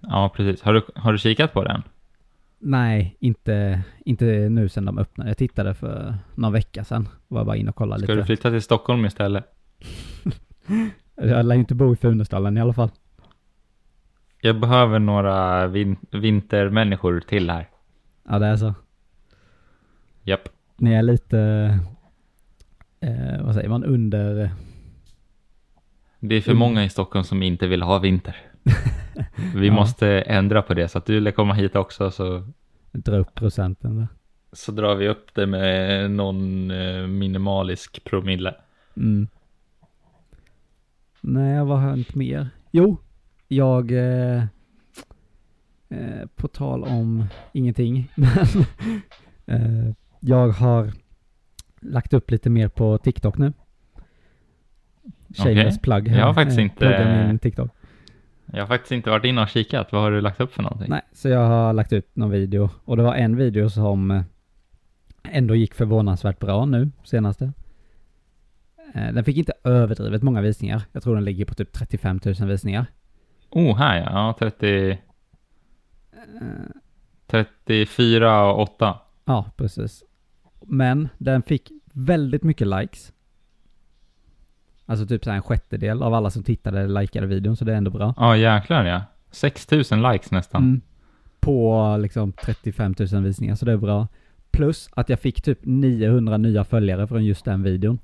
Ja, 0.00 0.32
precis. 0.36 0.62
Har 0.62 0.72
du, 0.72 0.82
har 0.94 1.12
du 1.12 1.18
kikat 1.18 1.52
på 1.52 1.64
den? 1.64 1.82
Nej, 2.58 3.16
inte, 3.20 3.82
inte 4.04 4.24
nu 4.48 4.68
sedan 4.68 4.84
de 4.84 4.98
öppnade. 4.98 5.30
Jag 5.30 5.36
tittade 5.36 5.74
för 5.74 6.14
någon 6.34 6.52
vecka 6.52 6.84
sedan. 6.84 7.08
Var 7.28 7.44
bara 7.44 7.56
in 7.56 7.68
och 7.68 7.76
kollade 7.76 8.02
Ska 8.02 8.12
lite. 8.12 8.22
du 8.22 8.26
flytta 8.26 8.50
till 8.50 8.62
Stockholm 8.62 9.04
istället? 9.04 9.44
Jag 11.14 11.46
lär 11.46 11.54
ju 11.54 11.60
inte 11.60 11.74
bo 11.74 11.92
i 11.92 11.96
Funäsdalen 11.96 12.56
i 12.56 12.60
alla 12.60 12.72
fall. 12.72 12.90
Jag 14.40 14.60
behöver 14.60 14.98
några 14.98 15.66
vin 15.66 15.96
vintermänniskor 16.10 17.20
till 17.20 17.50
här. 17.50 17.68
Ja, 18.28 18.38
det 18.38 18.46
är 18.46 18.56
så. 18.56 18.74
Japp. 20.22 20.48
Ni 20.76 20.92
är 20.92 21.02
lite, 21.02 21.38
eh, 23.00 23.42
vad 23.44 23.54
säger 23.54 23.68
man, 23.68 23.84
under... 23.84 24.50
Det 26.20 26.34
är 26.34 26.40
för 26.40 26.54
många 26.54 26.84
i 26.84 26.88
Stockholm 26.88 27.24
som 27.24 27.42
inte 27.42 27.66
vill 27.66 27.82
ha 27.82 27.98
vinter. 27.98 28.36
Vi 29.54 29.66
Ja. 29.66 29.74
måste 29.74 30.08
ändra 30.08 30.62
på 30.62 30.74
det 30.74 30.88
så 30.88 30.98
att 30.98 31.06
du 31.06 31.20
lär 31.20 31.30
komma 31.30 31.54
hit 31.54 31.76
också 31.76 32.10
så, 32.10 32.42
Dra 32.92 33.16
upp 33.16 33.34
procenten 33.34 33.96
där. 33.96 34.08
så 34.52 34.72
drar 34.72 34.94
vi 34.94 35.08
upp 35.08 35.34
det 35.34 35.46
med 35.46 36.10
någon 36.10 36.70
eh, 36.70 37.06
minimalisk 37.06 38.04
promille. 38.04 38.54
Mm. 38.96 39.28
Nej, 41.20 41.64
vad 41.64 41.78
har 41.80 41.88
hänt 41.90 42.14
mer? 42.14 42.48
Jo, 42.70 42.96
jag... 43.48 43.92
Eh, 43.92 44.42
eh, 45.88 46.26
på 46.36 46.48
tal 46.48 46.84
om 46.84 47.24
ingenting, 47.52 48.12
men 48.16 48.64
eh, 49.46 49.94
jag 50.20 50.48
har 50.48 50.92
lagt 51.80 52.12
upp 52.12 52.30
lite 52.30 52.50
mer 52.50 52.68
på 52.68 52.98
TikTok 52.98 53.38
nu. 53.38 53.52
Shameless 55.36 55.66
Okej. 55.76 55.80
plug 55.82 56.08
här. 56.08 56.18
Jag 56.18 56.26
har 56.26 56.34
faktiskt 56.34 56.58
Eh, 56.58 56.64
inte- 56.64 57.24
min 57.28 57.38
TikTok. 57.38 57.70
Jag 58.52 58.60
har 58.62 58.66
faktiskt 58.66 58.92
inte 58.92 59.10
varit 59.10 59.24
inne 59.24 59.42
och 59.42 59.48
kikat. 59.48 59.92
Vad 59.92 60.02
har 60.02 60.10
du 60.10 60.20
lagt 60.20 60.40
upp 60.40 60.52
för 60.54 60.62
någonting? 60.62 60.86
Nej, 60.90 61.02
så 61.12 61.28
jag 61.28 61.46
har 61.46 61.72
lagt 61.72 61.92
ut 61.92 62.16
någon 62.16 62.30
video 62.30 62.70
och 62.84 62.96
det 62.96 63.02
var 63.02 63.14
en 63.14 63.36
video 63.36 63.70
som 63.70 64.10
eh, 64.10 64.22
ändå 65.22 65.54
gick 65.54 65.74
förvånansvärt 65.74 66.38
bra 66.38 66.64
nu, 66.66 66.90
senaste. 67.04 67.52
Eh, 68.94 69.12
Den 69.12 69.24
fick 69.24 69.36
inte 69.36 69.52
överdrivet 69.64 70.22
många 70.22 70.40
visningar. 70.40 70.82
Jag 70.92 71.02
tror 71.02 71.14
den 71.14 71.24
ligger 71.24 71.44
på 71.44 71.54
typ 71.54 71.72
35 71.72 72.20
000 72.24 72.48
visningar. 72.48 72.86
Oh, 73.50 73.76
här 73.76 73.96
ja. 73.98 74.04
ja 74.12 74.34
30, 74.38 74.98
Eh, 76.40 76.46
34 77.26 78.44
och 78.52 78.62
8. 78.62 78.98
Ja, 79.26 79.50
precis. 79.56 80.04
Men 80.60 81.08
den 81.18 81.42
fick 81.42 81.70
väldigt 81.92 82.42
mycket 82.42 82.66
likes. 82.66 83.12
Alltså 84.86 85.06
typ 85.06 85.24
så 85.24 85.30
en 85.30 85.42
sjättedel 85.42 86.02
av 86.02 86.14
alla 86.14 86.30
som 86.30 86.42
tittade 86.42 86.86
likade 87.00 87.26
videon, 87.26 87.56
så 87.56 87.64
det 87.64 87.72
är 87.72 87.76
ändå 87.76 87.90
bra. 87.90 88.14
Ja, 88.16 88.36
jäklar 88.36 88.84
ja. 88.84 89.02
6000 89.30 90.02
likes 90.02 90.30
nästan. 90.30 90.62
Mm. 90.62 90.80
På 91.40 91.96
liksom 92.00 92.32
35 92.32 92.94
000 93.12 93.22
visningar, 93.22 93.54
så 93.54 93.64
det 93.64 93.72
är 93.72 93.76
bra. 93.76 94.08
Plus 94.50 94.88
att 94.92 95.08
jag 95.08 95.20
fick 95.20 95.42
typ 95.42 95.58
900 95.62 96.36
nya 96.36 96.64
följare 96.64 97.06
från 97.06 97.24
just 97.24 97.44
den 97.44 97.62
videon. 97.62 97.98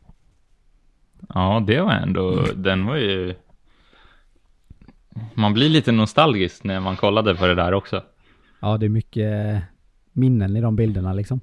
Ja, 1.35 1.65
det 1.67 1.81
var 1.81 1.93
ändå, 1.93 2.47
den 2.55 2.87
var 2.87 2.97
ju... 2.97 3.35
Man 5.35 5.55
blir 5.55 5.69
lite 5.69 5.93
nostalgisk 5.93 6.65
när 6.65 6.81
man 6.81 6.97
kollade 6.97 7.35
på 7.35 7.47
det 7.47 7.55
där 7.55 7.75
också. 7.75 8.03
Ja, 8.61 8.79
det 8.79 8.87
är 8.87 8.91
mycket 8.91 9.63
minnen 10.13 10.57
i 10.57 10.61
de 10.61 10.77
bilderna 10.77 11.13
liksom. 11.13 11.41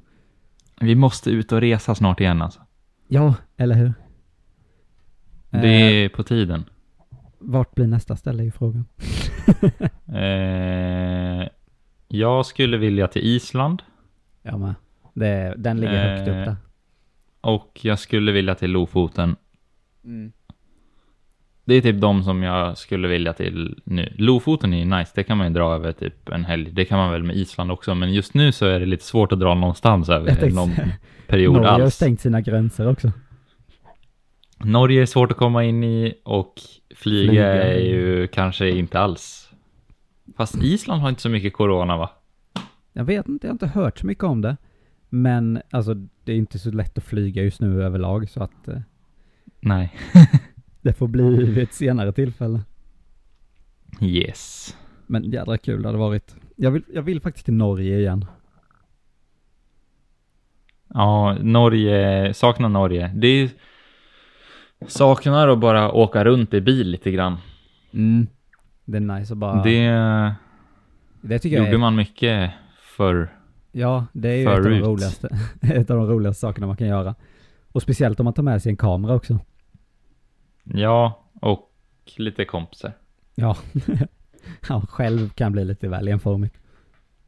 Vi 0.81 0.95
måste 0.95 1.29
ut 1.31 1.51
och 1.51 1.61
resa 1.61 1.95
snart 1.95 2.19
igen 2.19 2.41
alltså. 2.41 2.61
Ja, 3.07 3.35
eller 3.57 3.75
hur? 3.75 3.93
Det 5.49 5.57
Eh, 5.57 6.05
är 6.05 6.09
på 6.09 6.23
tiden. 6.23 6.63
vart 7.39 7.75
blir 7.75 7.88
nästa 7.88 8.15
ställe 8.15 8.43
i 8.43 8.51
frågan? 8.51 8.85
Eh, 10.15 11.47
jag 12.07 12.45
skulle 12.45 12.77
vilja 12.77 13.07
till 13.07 13.21
Island 13.21 13.81
Ja, 14.41 14.57
men 14.57 14.73
det, 15.13 15.53
den 15.57 15.77
ligger 15.79 16.07
högt 16.17 16.27
Eh, 16.27 16.39
upp 16.39 16.45
där. 16.45 16.55
och 17.41 17.79
jag 17.83 17.99
skulle 17.99 18.31
vilja 18.31 18.55
till 18.55 18.71
Lofoten. 18.71 19.35
Det 21.69 21.75
är 21.75 21.81
typ 21.81 22.01
de 22.01 22.23
som 22.23 22.43
jag 22.43 22.77
skulle 22.77 23.07
vilja 23.07 23.33
till 23.33 23.81
nu. 23.83 24.13
Lofoten 24.17 24.73
är 24.73 24.77
ju 24.77 24.85
nice, 24.85 25.11
det 25.15 25.23
kan 25.23 25.38
man 25.38 25.47
ju 25.47 25.53
dra 25.53 25.75
över 25.75 25.91
typ 25.91 26.29
en 26.29 26.45
helg. 26.45 26.71
Det 26.71 26.85
kan 26.85 26.97
man 26.97 27.11
väl 27.11 27.23
med 27.23 27.35
Island 27.35 27.71
också, 27.71 27.95
men 27.95 28.13
just 28.13 28.33
nu 28.33 28.51
så 28.51 28.65
är 28.65 28.79
det 28.79 28.85
lite 28.85 29.03
svårt 29.03 29.31
att 29.31 29.39
dra 29.39 29.53
någonstans 29.53 30.09
över 30.09 30.27
tänkte 30.27 30.49
någon 30.55 30.71
period 31.27 31.53
Norge 31.53 31.69
har 31.69 31.79
alls. 31.79 31.95
stängt 31.95 32.21
sina 32.21 32.41
gränser 32.41 32.88
också. 32.88 33.11
Norge 34.57 35.01
är 35.01 35.05
svårt 35.05 35.31
att 35.31 35.38
komma 35.38 35.63
in 35.63 35.83
i 35.83 36.13
och 36.23 36.53
flyga, 36.95 37.31
Flyga. 37.31 37.63
är 37.63 37.79
ju 37.79 38.27
kanske 38.27 38.69
inte 38.69 38.99
alls. 38.99 39.49
Fast 40.38 40.63
Island 40.63 41.01
har 41.01 41.09
inte 41.09 41.21
så 41.21 41.29
mycket 41.29 41.53
corona 41.53 41.97
va? 41.97 42.09
Jag 42.93 43.03
vet 43.03 43.27
inte, 43.27 43.47
jag 43.47 43.51
har 43.51 43.55
inte 43.55 43.67
hört 43.67 43.99
så 43.99 44.05
mycket 44.07 44.23
om 44.23 44.41
det. 44.41 44.57
Men 45.09 45.61
alltså 45.71 45.93
det 46.23 46.31
är 46.31 46.38
inte 46.38 46.59
så 46.59 46.71
lätt 46.71 46.97
att 46.97 47.03
flyga 47.03 47.43
just 47.43 47.61
nu 47.61 47.83
överlag 47.83 48.29
så 48.29 48.43
att 48.43 48.67
eh, 48.67 48.79
Nej. 49.59 49.93
det 50.81 50.93
får 50.93 51.07
bli 51.07 51.43
vid 51.43 51.57
ett 51.57 51.74
senare 51.74 52.12
tillfälle. 52.12 52.62
Yes. 54.01 54.75
Men 55.07 55.31
jädra 55.31 55.57
kul 55.57 55.81
det 55.81 55.88
hade 55.88 56.00
varit. 56.00 56.36
Jag 56.55 56.71
vill, 56.71 56.83
jag 56.93 57.01
vill 57.01 57.21
faktiskt 57.21 57.45
till 57.45 57.53
Norge 57.53 58.00
igen. 58.00 58.25
Ja, 60.88 61.38
Norge, 61.41 62.33
saknar 62.33 62.69
Norge. 62.69 63.12
Det 63.15 63.27
är 63.27 63.50
saknar 64.88 65.48
att 65.48 65.59
bara 65.59 65.91
åka 65.91 66.25
runt 66.25 66.53
i 66.53 66.62
bil 66.62 66.89
lite 66.89 67.12
grann. 67.12 67.38
Mm. 67.93 68.27
Det 68.86 68.98
är 68.98 69.01
nice 69.01 69.33
att 69.33 69.38
bara... 69.38 69.63
Det 69.63 70.36
det 71.21 71.39
tycker 71.39 71.57
gjorde 71.57 71.69
är, 71.69 71.77
man 71.77 71.95
mycket 71.95 72.51
för 72.81 73.29
Ja, 73.71 74.05
det 74.13 74.29
är 74.29 74.36
ju 74.36 74.43
ett 74.43 74.50
av, 74.50 74.63
de 74.63 74.79
roligaste, 74.79 75.29
ett 75.62 75.89
av 75.91 75.98
de 75.98 76.07
roligaste 76.07 76.39
sakerna 76.39 76.67
man 76.67 76.77
kan 76.77 76.88
göra. 76.88 77.15
Och 77.71 77.81
speciellt 77.81 78.19
om 78.19 78.24
man 78.24 78.33
tar 78.33 78.43
med 78.43 78.62
sig 78.62 78.69
en 78.69 78.77
kamera 78.77 79.15
också. 79.15 79.39
Ja, 80.73 81.19
och 81.41 81.71
lite 82.17 82.45
kompisar. 82.45 82.91
Ja. 83.35 83.57
ja, 84.69 84.81
själv 84.89 85.29
kan 85.29 85.51
bli 85.51 85.65
lite 85.65 85.88
väl 85.88 86.07
enformigt. 86.07 86.55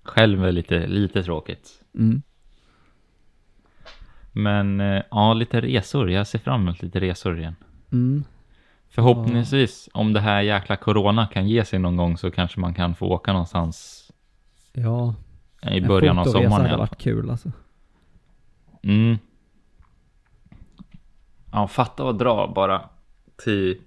Själv 0.03 0.45
är 0.45 0.51
lite, 0.51 0.87
lite 0.87 1.23
tråkigt. 1.23 1.83
Mm. 1.95 2.21
Men 4.31 4.81
eh, 4.81 5.03
ja, 5.11 5.33
lite 5.33 5.61
resor. 5.61 6.11
Jag 6.11 6.27
ser 6.27 6.39
fram 6.39 6.61
emot 6.61 6.81
lite 6.81 6.99
resor 6.99 7.39
igen. 7.39 7.55
Mm. 7.91 8.23
Förhoppningsvis, 8.89 9.89
om 9.93 10.13
det 10.13 10.19
här 10.19 10.41
jäkla 10.41 10.75
corona 10.75 11.27
kan 11.27 11.47
ge 11.47 11.65
sig 11.65 11.79
någon 11.79 11.97
gång 11.97 12.17
så 12.17 12.31
kanske 12.31 12.59
man 12.59 12.73
kan 12.73 12.95
få 12.95 13.05
åka 13.07 13.33
någonstans 13.33 13.97
Ja, 14.73 15.15
i 15.71 15.81
början 15.81 16.17
av 16.19 16.25
sommaren. 16.25 16.51
i 16.51 16.53
hade 16.53 16.63
alla 16.63 16.69
fall. 16.69 16.79
varit 16.79 16.97
kul 16.97 17.29
alltså. 17.29 17.51
Mm. 18.83 19.17
Ja, 21.51 21.67
fatta 21.67 22.09
att 22.09 22.19
dra 22.19 22.51
bara 22.55 22.89
till 23.43 23.81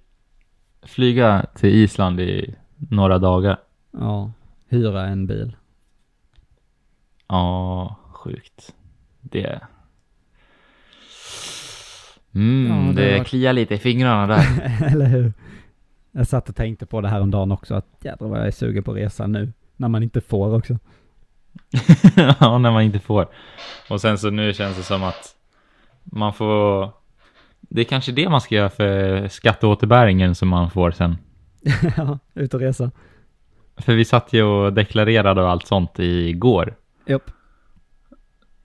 flyga 0.83 1.45
till 1.55 1.69
Island 1.69 2.19
i 2.19 2.55
några 2.89 3.19
dagar. 3.19 3.57
Ja, 3.91 4.31
hyra 4.69 5.05
en 5.07 5.27
bil. 5.27 5.55
Ja, 7.27 7.95
sjukt. 8.11 8.75
Det... 9.21 9.59
Mm, 12.35 12.67
Ja, 12.87 12.93
det 12.93 13.01
det, 13.11 13.17
varit- 13.17 13.27
kliar 13.27 13.53
lite 13.53 13.73
i 13.73 13.77
fingrarna 13.77 14.27
där. 14.27 14.43
Eller 14.91 15.05
hur? 15.05 15.33
Jag 16.11 16.27
satt 16.27 16.49
och 16.49 16.55
tänkte 16.55 16.85
på 16.85 17.01
det 17.01 17.07
här 17.09 17.21
om 17.21 17.31
dagen 17.31 17.51
också, 17.51 17.75
att 17.75 17.85
jädrar 18.01 18.27
vad 18.27 18.39
jag 18.39 18.47
är 18.47 18.51
sugen 18.51 18.83
på 18.83 18.91
att 18.91 18.97
resa 18.97 19.27
nu. 19.27 19.53
När 19.77 19.87
man 19.87 20.03
inte 20.03 20.21
får 20.21 20.55
också. 20.55 20.77
ja, 22.39 22.57
när 22.57 22.71
man 22.71 22.83
inte 22.83 22.99
får. 22.99 23.27
Och 23.89 24.01
sen 24.01 24.17
så 24.17 24.29
nu 24.29 24.53
känns 24.53 24.77
det 24.77 24.83
som 24.83 25.03
att 25.03 25.35
man 26.03 26.33
får... 26.33 26.91
Det 27.69 27.81
är 27.81 27.85
kanske 27.85 28.11
det 28.11 28.29
man 28.29 28.41
ska 28.41 28.55
göra 28.55 28.69
för 28.69 29.27
skatteåterbäringen 29.27 30.35
som 30.35 30.47
man 30.47 30.69
får 30.71 30.91
sen. 30.91 31.17
ja, 31.97 32.19
ut 32.33 32.53
och 32.53 32.59
resa. 32.59 32.91
För 33.77 33.93
vi 33.93 34.05
satt 34.05 34.33
ju 34.33 34.43
och 34.43 34.73
deklarerade 34.73 35.41
och 35.41 35.49
allt 35.49 35.67
sånt 35.67 35.99
igår. 35.99 36.75
Japp. 37.07 37.31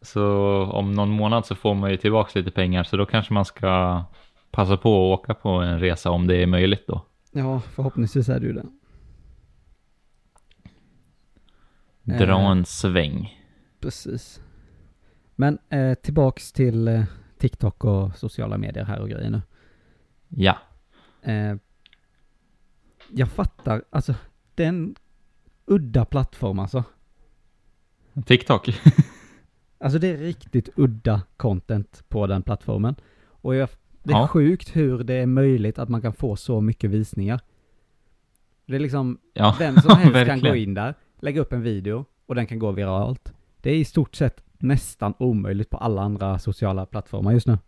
Så 0.02 0.25
om 0.64 0.92
någon 0.92 1.11
månad 1.11 1.47
så 1.47 1.54
får 1.54 1.75
man 1.75 1.90
ju 1.90 1.97
tillbaka 1.97 2.38
lite 2.38 2.50
pengar 2.50 2.85
så 2.85 2.97
då 2.97 3.07
kanske 3.07 3.35
man 3.35 3.45
ska 3.45 4.04
passa 4.50 4.76
på 4.76 5.12
att 5.12 5.21
åka 5.21 5.35
på 5.35 5.49
en 5.49 5.80
resa 5.80 6.11
om 6.11 6.26
det 6.26 6.37
är 6.37 6.47
möjligt 6.47 6.87
då. 6.87 7.04
Ja, 7.33 7.61
förhoppningsvis 7.61 8.28
är 8.28 8.40
det 8.40 8.47
ju 8.47 8.52
det. 8.52 8.66
Dra 12.02 12.40
Eh. 12.40 12.50
en 12.50 12.64
sväng. 12.64 13.37
Precis. 13.80 14.40
Men 15.37 15.59
eh, 15.69 15.95
tillbaks 15.95 16.52
till 16.52 16.88
eh, 16.88 17.02
TikTok 17.40 17.85
och 17.85 18.16
sociala 18.16 18.59
medier 18.59 18.85
här 18.85 19.00
och 19.00 19.09
grejer 19.09 19.30
nu. 19.30 19.42
Ja. 20.28 20.59
Eh, 21.23 21.54
jag 23.12 23.28
fattar, 23.28 23.85
alltså 23.90 24.14
det 24.54 24.64
är 24.64 24.68
en 24.68 24.94
udda 25.66 26.04
plattform 26.04 26.59
alltså. 26.59 26.85
TikTok. 28.26 28.70
Alltså 29.82 29.99
det 29.99 30.09
är 30.09 30.16
riktigt 30.16 30.68
udda 30.76 31.23
content 31.37 32.04
på 32.09 32.26
den 32.26 32.42
plattformen. 32.42 32.94
Och 33.26 33.54
jag, 33.54 33.68
det 34.02 34.12
är 34.12 34.16
Ja. 34.18 34.28
sjukt 34.28 34.76
hur 34.76 35.04
det 35.04 35.14
är 35.14 35.26
möjligt 35.26 35.78
att 35.78 35.88
man 35.88 36.02
kan 36.02 36.12
få 36.12 36.37
så 36.37 36.61
mycket 36.61 36.90
visningar. 36.90 37.40
Det 38.66 38.75
är 38.76 38.80
liksom, 38.80 39.18
Ja, 39.35 39.56
vem 39.59 39.76
som 39.76 39.97
helst 39.99 40.26
kan 40.26 40.40
gå 40.40 40.54
in 40.56 40.75
där, 40.75 40.94
lägga 41.20 41.40
upp 41.40 41.52
en 41.52 41.62
video 41.62 42.04
och 42.26 42.35
den 42.35 42.47
kan 42.47 42.59
gå 42.59 42.70
viralt. 42.73 43.32
Det 43.61 43.70
är 43.70 43.75
i 43.75 43.85
stort 43.85 44.14
sett 44.14 44.42
nästan 44.62 45.14
omöjligt 45.19 45.71
på 45.71 45.76
alla 45.76 46.02
andra 46.02 46.38
sociala 46.38 46.87
plattformar 46.87 47.33
just 47.33 47.47
nu. 47.47 47.59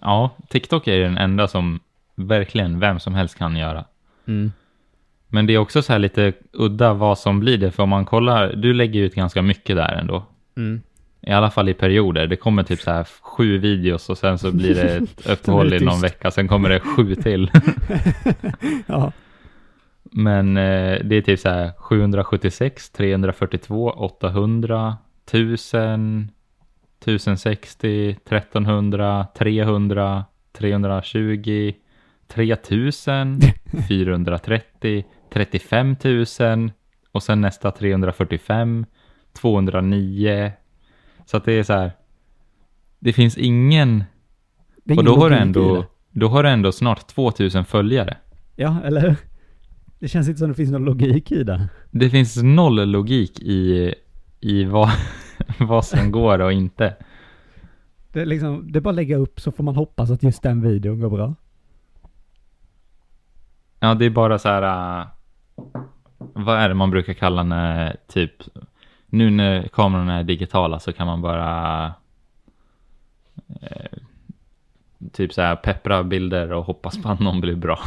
Ja, 0.00 0.30
TikTok 0.48 0.88
är 0.88 1.00
den 1.00 1.18
enda 1.18 1.48
som 1.48 1.80
verkligen 2.14 2.80
vem 2.80 3.00
som 3.00 3.14
helst 3.14 3.38
kan 3.38 3.56
göra. 3.56 3.84
Mm. 4.26 4.52
Men 5.28 5.46
det 5.46 5.52
är 5.54 5.58
också 5.58 5.82
så 5.82 5.92
här 5.92 5.98
lite 5.98 6.32
udda 6.52 6.94
vad 6.94 7.18
som 7.18 7.40
blir 7.40 7.58
det, 7.58 7.70
för 7.70 7.82
om 7.82 7.88
man 7.88 8.04
kollar, 8.04 8.52
du 8.52 8.72
lägger 8.72 9.00
ut 9.00 9.14
ganska 9.14 9.42
mycket 9.42 9.76
där 9.76 9.92
ändå. 9.92 10.24
Mm. 10.56 10.82
I 11.20 11.30
alla 11.30 11.50
fall 11.50 11.68
i 11.68 11.74
perioder. 11.74 12.26
Det 12.26 12.36
kommer 12.36 12.62
typ 12.62 12.80
så 12.80 12.90
här 12.90 13.06
sju 13.20 13.58
videos 13.58 14.10
och 14.10 14.18
sen 14.18 14.38
så 14.38 14.52
blir 14.52 14.74
det 14.74 14.96
ett 14.96 15.26
uppehåll 15.26 15.72
i 15.72 15.80
någon 15.80 16.00
vecka, 16.00 16.30
sen 16.30 16.48
kommer 16.48 16.68
det 16.68 16.80
sju 16.80 17.14
till. 17.14 17.50
ja. 18.86 19.12
Men 20.12 20.56
eh, 20.56 20.98
det 21.04 21.16
är 21.16 21.22
typ 21.22 21.40
så 21.40 21.48
här 21.48 21.72
776, 21.78 22.90
342, 22.90 23.90
800, 23.90 24.96
1000, 25.26 26.30
1060, 27.00 28.10
1300, 28.10 29.26
300, 29.34 30.24
320, 30.52 31.72
3000, 32.28 33.40
430, 33.88 35.04
35 35.32 35.96
000 36.04 36.70
och 37.12 37.22
sen 37.22 37.40
nästa 37.40 37.70
345, 37.70 38.86
209. 39.32 40.52
Så 41.26 41.36
att 41.36 41.44
det 41.44 41.52
är 41.52 41.62
så 41.62 41.72
här. 41.72 41.92
Det 42.98 43.12
finns 43.12 43.38
ingen, 43.38 44.04
Det 44.84 44.96
och 44.96 45.04
då 45.04 45.16
har, 45.16 45.30
ändå, 45.30 45.84
då 46.10 46.28
har 46.28 46.42
du 46.42 46.48
ändå 46.48 46.72
snart 46.72 47.06
2000 47.06 47.64
följare. 47.64 48.16
Ja, 48.56 48.76
eller 48.84 49.00
hur? 49.00 49.16
Det 50.04 50.08
känns 50.08 50.28
inte 50.28 50.38
som 50.38 50.48
det 50.48 50.54
finns 50.54 50.70
någon 50.70 50.84
logik 50.84 51.32
i 51.32 51.44
det. 51.44 51.68
Det 51.90 52.10
finns 52.10 52.42
noll 52.42 52.90
logik 52.90 53.40
i, 53.40 53.94
i 54.40 54.64
vad, 54.64 54.90
vad 55.58 55.84
som 55.84 56.10
går 56.10 56.38
och 56.38 56.52
inte. 56.52 56.96
Det 58.12 58.20
är 58.20 58.26
liksom, 58.26 58.72
det 58.72 58.78
är 58.78 58.80
bara 58.80 58.90
att 58.90 58.96
lägga 58.96 59.16
upp 59.16 59.40
så 59.40 59.52
får 59.52 59.64
man 59.64 59.76
hoppas 59.76 60.10
att 60.10 60.22
just 60.22 60.42
den 60.42 60.60
videon 60.60 61.00
går 61.00 61.10
bra. 61.10 61.34
Ja, 63.80 63.94
det 63.94 64.04
är 64.04 64.10
bara 64.10 64.38
så 64.38 64.48
här. 64.48 65.00
äh, 65.00 65.06
vad 66.16 66.58
är 66.58 66.68
det 66.68 66.74
man 66.74 66.90
brukar 66.90 67.12
kalla 67.12 67.42
när 67.42 67.96
typ 68.08 68.32
nu 69.06 69.30
när 69.30 69.68
kamerorna 69.68 70.18
är 70.18 70.24
digitala 70.24 70.80
så 70.80 70.92
kan 70.92 71.06
man 71.06 71.22
bara 71.22 71.86
eh, 73.60 73.98
typ 75.12 75.32
så 75.32 75.42
här 75.42 75.56
peppra 75.56 76.04
bilder 76.04 76.52
och 76.52 76.64
hoppas 76.64 77.02
på 77.02 77.08
att 77.08 77.20
någon 77.20 77.40
blir 77.40 77.56
bra. 77.56 77.78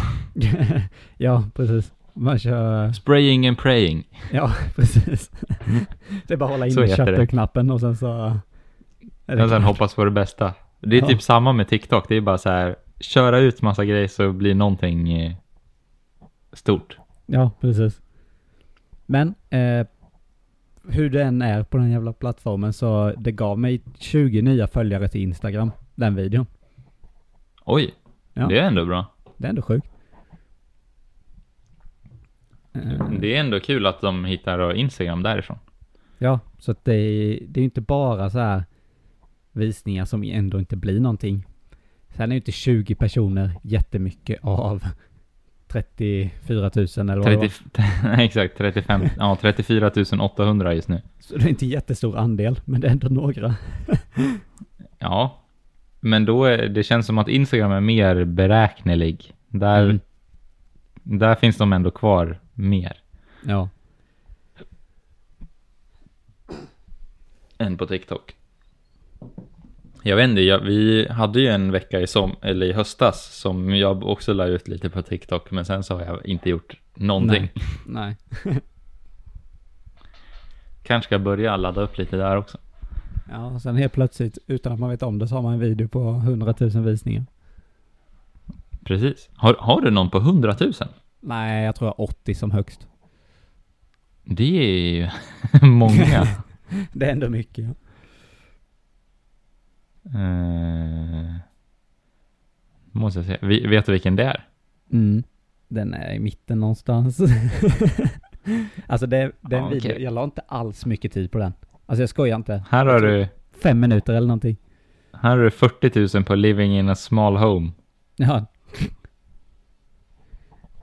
ja, 1.18 1.44
precis. 1.54 1.97
Man 2.18 2.40
kör, 2.40 2.92
Spraying 2.92 3.48
and 3.48 3.58
praying. 3.58 4.08
ja 4.32 4.52
precis. 4.76 5.32
Det 6.28 6.34
är 6.34 6.38
bara 6.38 6.46
att 6.46 6.52
hålla 6.52 6.68
in 6.68 6.74
shutter-knappen 6.74 7.72
och 7.72 7.80
sen 7.80 7.96
så... 7.96 8.38
Och 9.44 9.50
sen 9.50 9.64
hoppas 9.64 9.96
på 9.96 10.06
det 10.06 10.12
bästa. 10.12 10.54
Det 10.82 10.98
är 10.98 11.02
Ja. 11.02 11.08
typ 11.08 11.22
samma 11.22 11.54
med 11.54 11.68
TikTok. 11.68 12.06
Det 12.10 12.16
är 12.16 12.22
bara 12.22 12.38
så 12.38 12.50
här 12.50 12.76
köra 13.00 13.40
ut 13.40 13.62
massa 13.62 13.86
grejer 13.86 14.08
så 14.08 14.32
blir 14.32 14.56
någonting 14.56 15.14
eh, 15.14 15.34
stort. 16.54 16.98
Ja, 17.26 17.52
precis. 17.62 18.02
Men, 19.06 19.36
eh, 19.50 19.88
hur 20.90 21.10
det 21.10 21.24
än 21.24 21.42
är 21.42 21.64
på 21.64 21.78
den 21.78 21.92
jävla 21.92 22.14
plattformen 22.14 22.74
så 22.74 23.14
det 23.18 23.32
gav 23.32 23.60
mig 23.60 23.82
20 24.00 24.42
nya 24.42 24.68
följare 24.68 25.08
till 25.08 25.22
Instagram, 25.22 25.72
den 25.96 26.16
videon. 26.16 26.46
Oj, 27.66 27.94
Ja. 28.34 28.48
det 28.48 28.60
är 28.60 28.64
ändå 28.64 28.86
bra. 28.86 29.06
Det 29.38 29.46
är 29.46 29.50
ändå 29.50 29.62
sjukt. 29.62 29.88
Eh, 32.84 33.12
Det 33.20 33.36
är 33.36 33.40
ändå 33.40 33.60
kul 33.60 33.86
att 33.86 34.02
de 34.02 34.26
hittar 34.26 34.74
Instagram 34.74 35.24
därifrån. 35.24 35.58
Ja, 36.18 36.40
så 36.60 36.72
att 36.72 36.86
det 36.86 36.96
är, 36.96 37.40
det 37.48 37.60
är 37.60 37.62
ju 37.62 37.64
inte 37.64 37.82
bara 37.82 38.30
så 38.30 38.40
här 38.40 38.64
visningar 39.52 40.06
som 40.06 40.24
ändå 40.24 40.60
inte 40.60 40.76
blir 40.76 41.00
någonting. 41.00 41.46
Sen 42.10 42.32
är 42.32 42.36
ju 42.36 42.40
inte 42.40 42.52
20 42.52 42.96
personer 42.96 43.52
jättemycket 43.62 44.40
av 44.44 44.84
34 45.68 46.72
000 46.76 46.88
eller 47.10 47.18
vad 47.18 47.32
det 47.32 47.50
30, 47.50 47.82
var. 48.04 48.14
exakt, 48.20 48.58
35, 48.58 49.02
ja, 49.18 49.38
34 49.42 49.92
800 50.22 50.74
just 50.74 50.88
nu. 50.88 51.02
Så 51.20 51.38
det 51.38 51.44
är 51.46 51.50
inte 51.50 51.66
en 51.66 51.70
jättestor 51.70 52.18
andel, 52.18 52.60
men 52.66 52.82
det 52.82 52.88
är 52.88 52.92
ändå 52.92 53.08
några. 53.10 53.56
Ja, 55.00 55.38
men 56.00 56.26
då 56.26 56.46
är, 56.46 56.68
det 56.70 56.84
känns 56.84 57.06
som 57.06 57.18
att 57.18 57.28
Instagram 57.28 57.72
är 57.72 57.80
mer 57.82 58.24
beräknelig. 58.26 59.34
Där, 59.50 59.84
Mm. 59.84 60.00
där 61.04 61.36
finns 61.36 61.58
de 61.58 61.74
ändå 61.74 61.92
kvar 61.92 62.40
mer 62.58 62.98
Ja. 63.46 63.70
än 67.58 67.78
på 67.78 67.88
TikTok. 67.88 68.36
Jag 70.04 70.16
vet 70.16 70.30
inte, 70.30 70.42
jag, 70.42 70.60
vi 70.60 71.08
hade 71.10 71.40
ju 71.42 71.48
en 71.48 71.72
vecka 71.72 72.00
i, 72.02 72.08
som, 72.08 72.36
eller 72.42 72.66
i 72.66 72.74
höstas 72.74 73.36
som 73.36 73.76
jag 73.76 74.04
också 74.04 74.34
la 74.34 74.46
ut 74.46 74.68
lite 74.68 74.90
på 74.90 75.02
TikTok, 75.02 75.52
men 75.52 75.66
sen 75.66 75.84
så 75.84 75.96
har 75.98 76.06
jag 76.06 76.26
inte 76.26 76.50
gjort 76.50 76.80
någonting. 76.96 77.50
Nej. 77.86 78.16
Kanske 80.84 81.08
ska 81.08 81.20
börja 81.20 81.58
ladda 81.58 81.82
upp 81.82 81.98
lite 81.98 82.18
där 82.18 82.38
också. 82.38 82.58
Ja, 83.32 83.46
och 83.46 83.62
sen 83.62 83.76
helt 83.76 83.94
plötsligt, 83.94 84.38
utan 84.48 84.74
att 84.74 84.80
man 84.80 84.90
vet 84.90 85.04
om 85.04 85.20
det, 85.20 85.28
så 85.28 85.36
har 85.36 85.42
man 85.42 85.54
en 85.54 85.60
video 85.60 85.88
på 85.88 86.10
100 86.10 86.54
000 86.60 86.70
visningar. 86.84 87.26
Precis. 88.84 89.30
Har, 89.36 89.56
har 89.60 89.82
du 89.82 89.92
någon 89.92 90.10
på 90.10 90.18
100 90.18 90.56
000? 90.60 90.74
Nej, 91.28 91.66
jag 91.66 91.76
tror 91.76 91.88
jag 91.88 91.94
har 91.98 92.04
80 92.04 92.36
som 92.36 92.52
högst. 92.52 92.88
Det 94.24 94.44
är 94.44 94.90
ju 94.96 95.08
många. 95.68 96.28
Det 96.94 97.06
är 97.06 97.12
ändå 97.12 97.30
mycket, 97.30 97.66
ja. 97.66 97.74
Eh, 100.20 101.36
måste 102.92 103.20
jag 103.20 103.26
säga. 103.26 103.38
Vi, 103.42 103.68
vet 103.68 103.86
du 103.86 103.92
vilken 103.92 104.16
det 104.16 104.24
är? 104.24 104.48
Mm. 104.92 105.24
Den 105.68 105.94
är 105.94 106.14
i 106.14 106.20
mitten 106.20 106.60
någonstans. 106.60 107.20
alltså 108.88 109.08
det, 109.08 109.32
det 109.42 109.56
är 109.56 109.60
en 109.60 109.64
Ja, 109.66 109.70
video, 109.70 109.92
okej. 109.92 110.04
jag 110.04 110.14
la 110.14 110.24
inte 110.24 110.42
alls 110.48 110.86
mycket 110.86 111.12
tid 111.14 111.32
på 111.32 111.38
den. 111.38 111.54
Alltså 111.86 112.02
jag 112.02 112.10
skojar 112.10 112.36
inte. 112.36 112.64
Här 112.70 112.86
har, 112.86 113.00
du, 113.00 113.28
Fem 113.64 113.80
minuter 113.80 114.14
eller 114.14 114.28
någonting. 114.28 114.58
här 115.14 115.30
har 115.38 115.44
du 115.44 115.52
40 115.52 116.18
000 116.18 116.24
på 116.26 116.36
Living 116.36 116.78
in 116.80 116.90
a 116.90 116.96
small 116.96 117.38
home. 117.38 117.72
Ja. 118.16 118.46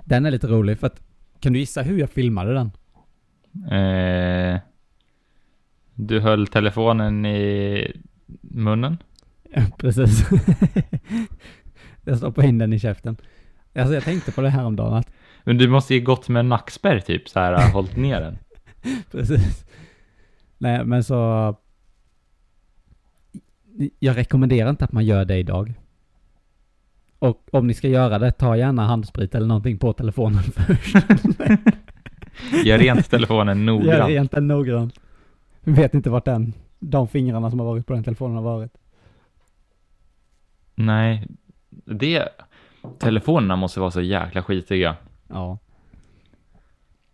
Den 0.04 0.26
är 0.26 0.30
lite 0.30 0.46
rolig 0.46 0.78
för 0.78 0.86
att, 0.86 1.00
kan 1.40 1.52
du 1.52 1.58
gissa 1.58 1.82
hur 1.82 1.98
jag 1.98 2.10
filmade 2.10 2.54
den? 2.54 2.70
Eh, 3.70 4.60
du 5.94 6.20
höll 6.20 6.46
telefonen 6.46 7.26
i 7.26 7.92
munnen. 8.40 8.98
Ja, 9.54 9.62
precis. 9.78 10.28
jag 12.04 12.18
stoppade 12.18 12.48
in 12.48 12.58
den 12.58 12.72
i 12.72 12.78
käften. 12.78 13.16
Alltså 13.74 13.94
jag 13.94 14.04
tänkte 14.04 14.32
på 14.32 14.40
det 14.40 14.48
här 14.48 14.64
om 14.64 14.76
dagen 14.76 14.94
att, 14.94 15.10
Men 15.44 15.58
du 15.58 15.68
måste 15.68 15.94
ju 15.94 16.00
gått 16.00 16.28
med 16.28 16.46
nackspärr 16.46 17.00
typ, 17.00 17.28
så 17.28 17.40
här 17.40 17.72
hållit 17.72 17.96
ner 17.96 18.20
den. 18.20 18.38
precis. 19.10 19.64
Nej, 20.58 20.84
men 20.84 21.04
så... 21.04 21.56
Jag 23.98 24.16
rekommenderar 24.16 24.70
inte 24.70 24.84
att 24.84 24.92
man 24.92 25.04
gör 25.04 25.24
det 25.24 25.36
idag. 25.36 25.74
Och 27.24 27.48
om 27.52 27.66
ni 27.66 27.74
ska 27.74 27.88
göra 27.88 28.18
det, 28.18 28.32
ta 28.32 28.56
gärna 28.56 28.86
handsprit 28.86 29.34
eller 29.34 29.46
någonting 29.46 29.78
på 29.78 29.92
telefonen 29.92 30.42
först. 30.56 30.96
Gör 32.64 32.78
rent 32.78 33.10
telefonen 33.10 33.58
Gör 33.58 33.64
noggrant. 33.64 34.08
rent 34.08 34.30
den 34.30 34.48
noggrant. 34.48 35.00
Vi 35.60 35.72
vet 35.72 35.94
inte 35.94 36.10
vart 36.10 36.24
den, 36.24 36.52
de 36.78 37.08
fingrarna 37.08 37.50
som 37.50 37.58
har 37.58 37.66
varit 37.66 37.86
på 37.86 37.92
den 37.92 38.04
telefonen 38.04 38.36
har 38.36 38.42
varit. 38.42 38.72
Nej, 40.74 41.26
det... 41.84 42.28
Telefonerna 42.98 43.56
måste 43.56 43.80
vara 43.80 43.90
så 43.90 44.00
jäkla 44.00 44.42
skitiga. 44.42 44.96
Ja. 45.28 45.58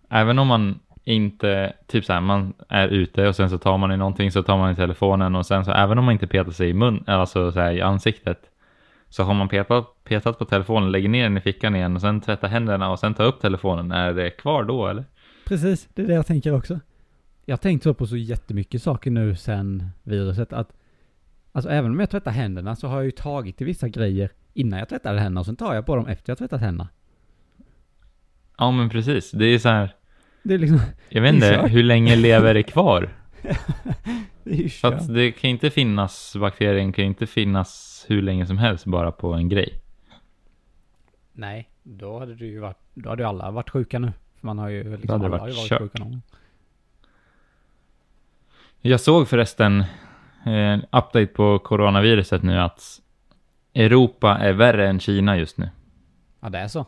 Även 0.08 0.38
om 0.38 0.46
man 0.46 0.80
inte, 1.04 1.72
typ 1.86 2.04
så 2.04 2.12
här, 2.12 2.20
man 2.20 2.52
är 2.68 2.88
ute 2.88 3.28
och 3.28 3.36
sen 3.36 3.50
så 3.50 3.58
tar 3.58 3.78
man 3.78 3.92
i 3.92 3.96
någonting 3.96 4.32
så 4.32 4.42
tar 4.42 4.58
man 4.58 4.72
i 4.72 4.76
telefonen 4.76 5.34
och 5.34 5.46
sen 5.46 5.64
så 5.64 5.72
även 5.72 5.98
om 5.98 6.04
man 6.04 6.12
inte 6.12 6.26
petar 6.26 6.50
sig 6.52 6.68
i 6.68 6.74
mun, 6.74 7.04
alltså 7.06 7.52
så 7.52 7.60
här, 7.60 7.72
i 7.72 7.80
ansiktet 7.80 8.49
så 9.10 9.22
har 9.22 9.34
man 9.34 9.48
petat, 9.48 10.04
petat 10.04 10.38
på 10.38 10.44
telefonen, 10.44 10.92
lägger 10.92 11.08
ner 11.08 11.22
den 11.22 11.36
i 11.36 11.40
fickan 11.40 11.76
igen 11.76 11.94
och 11.94 12.00
sen 12.00 12.20
tvättar 12.20 12.48
händerna 12.48 12.90
och 12.90 12.98
sen 12.98 13.14
tar 13.14 13.24
upp 13.24 13.40
telefonen. 13.40 13.92
Är 13.92 14.14
det 14.14 14.30
kvar 14.30 14.64
då 14.64 14.86
eller? 14.86 15.04
Precis, 15.44 15.88
det 15.94 16.02
är 16.02 16.06
det 16.06 16.14
jag 16.14 16.26
tänker 16.26 16.54
också. 16.54 16.80
Jag 17.44 17.52
har 17.52 17.58
tänkt 17.58 17.82
så 17.82 17.94
på 17.94 18.06
så 18.06 18.16
jättemycket 18.16 18.82
saker 18.82 19.10
nu 19.10 19.36
sen 19.36 19.90
viruset 20.02 20.52
att 20.52 20.72
Alltså 21.52 21.70
även 21.70 21.90
om 21.90 22.00
jag 22.00 22.10
tvättar 22.10 22.30
händerna 22.30 22.76
så 22.76 22.88
har 22.88 22.96
jag 22.96 23.04
ju 23.04 23.10
tagit 23.10 23.60
i 23.60 23.64
vissa 23.64 23.88
grejer 23.88 24.30
innan 24.54 24.78
jag 24.78 24.88
tvättade 24.88 25.18
händerna 25.20 25.40
och 25.40 25.46
sen 25.46 25.56
tar 25.56 25.74
jag 25.74 25.86
på 25.86 25.96
dem 25.96 26.06
efter 26.06 26.30
jag 26.30 26.38
tvättat 26.38 26.60
händerna. 26.60 26.88
Ja 28.58 28.70
men 28.70 28.88
precis, 28.88 29.30
det 29.30 29.44
är 29.44 29.58
så 29.58 29.68
här, 29.68 29.94
Det 30.42 30.54
är 30.54 30.58
liksom, 30.58 30.80
jag 31.08 31.22
vet 31.22 31.34
inte, 31.34 31.66
hur 31.68 31.82
länge 31.82 32.16
lever 32.16 32.54
det 32.54 32.62
kvar? 32.62 33.08
kört. 34.68 34.94
att 34.94 35.14
det 35.14 35.32
kan 35.32 35.50
inte 35.50 35.70
finnas, 35.70 36.36
bakterien 36.36 36.92
kan 36.92 37.04
inte 37.04 37.26
finnas 37.26 38.04
hur 38.08 38.22
länge 38.22 38.46
som 38.46 38.58
helst 38.58 38.84
bara 38.84 39.12
på 39.12 39.32
en 39.32 39.48
grej. 39.48 39.80
Nej, 41.32 41.70
då 41.82 42.18
hade 42.18 42.34
du 42.34 42.46
ju 42.46 42.58
varit, 42.58 42.78
då 42.94 43.08
hade 43.08 43.28
alla 43.28 43.50
varit 43.50 43.70
sjuka 43.70 43.98
nu. 43.98 44.12
Man 44.40 44.58
har 44.58 44.68
ju 44.68 44.96
liksom, 44.96 45.10
hade 45.10 45.26
alla 45.26 45.38
varit 45.38 45.56
varit 45.56 45.82
sjuka 45.82 46.04
någon. 46.04 46.22
Jag 48.80 49.00
såg 49.00 49.28
förresten 49.28 49.84
en 50.44 50.80
update 50.80 51.26
på 51.26 51.58
coronaviruset 51.58 52.42
nu 52.42 52.58
att 52.58 53.00
Europa 53.74 54.38
är 54.38 54.52
värre 54.52 54.88
än 54.88 55.00
Kina 55.00 55.36
just 55.36 55.58
nu. 55.58 55.70
Ja, 56.40 56.48
det 56.48 56.58
är 56.58 56.68
så. 56.68 56.86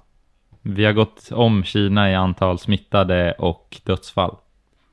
Vi 0.63 0.85
har 0.85 0.93
gått 0.93 1.33
om 1.33 1.65
Kina 1.65 2.11
i 2.11 2.15
antal 2.15 2.59
smittade 2.59 3.33
och 3.33 3.81
dödsfall. 3.85 4.37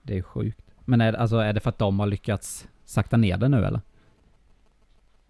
Det 0.02 0.18
är 0.18 0.22
sjukt. 0.22 0.69
Men 0.90 1.02
är, 1.02 1.14
alltså, 1.14 1.38
är 1.38 1.54
det 1.54 1.60
för 1.60 1.70
att 1.70 1.78
de 1.78 2.00
har 2.00 2.08
lyckats 2.08 2.68
sakta 2.86 3.18
ner 3.18 3.38
det 3.38 3.50
nu 3.50 3.66
eller? 3.66 3.82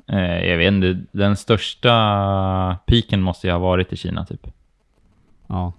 Eh, 0.08 0.48
jag 0.48 0.58
vet 0.58 0.68
inte, 0.68 1.00
den 1.12 1.36
största 1.36 2.78
piken 2.86 3.22
måste 3.22 3.48
ju 3.48 3.54
ha 3.54 3.60
varit 3.60 3.94
i 3.94 3.98
Kina 3.98 4.26
typ. 4.26 4.48
Ja. 5.48 5.74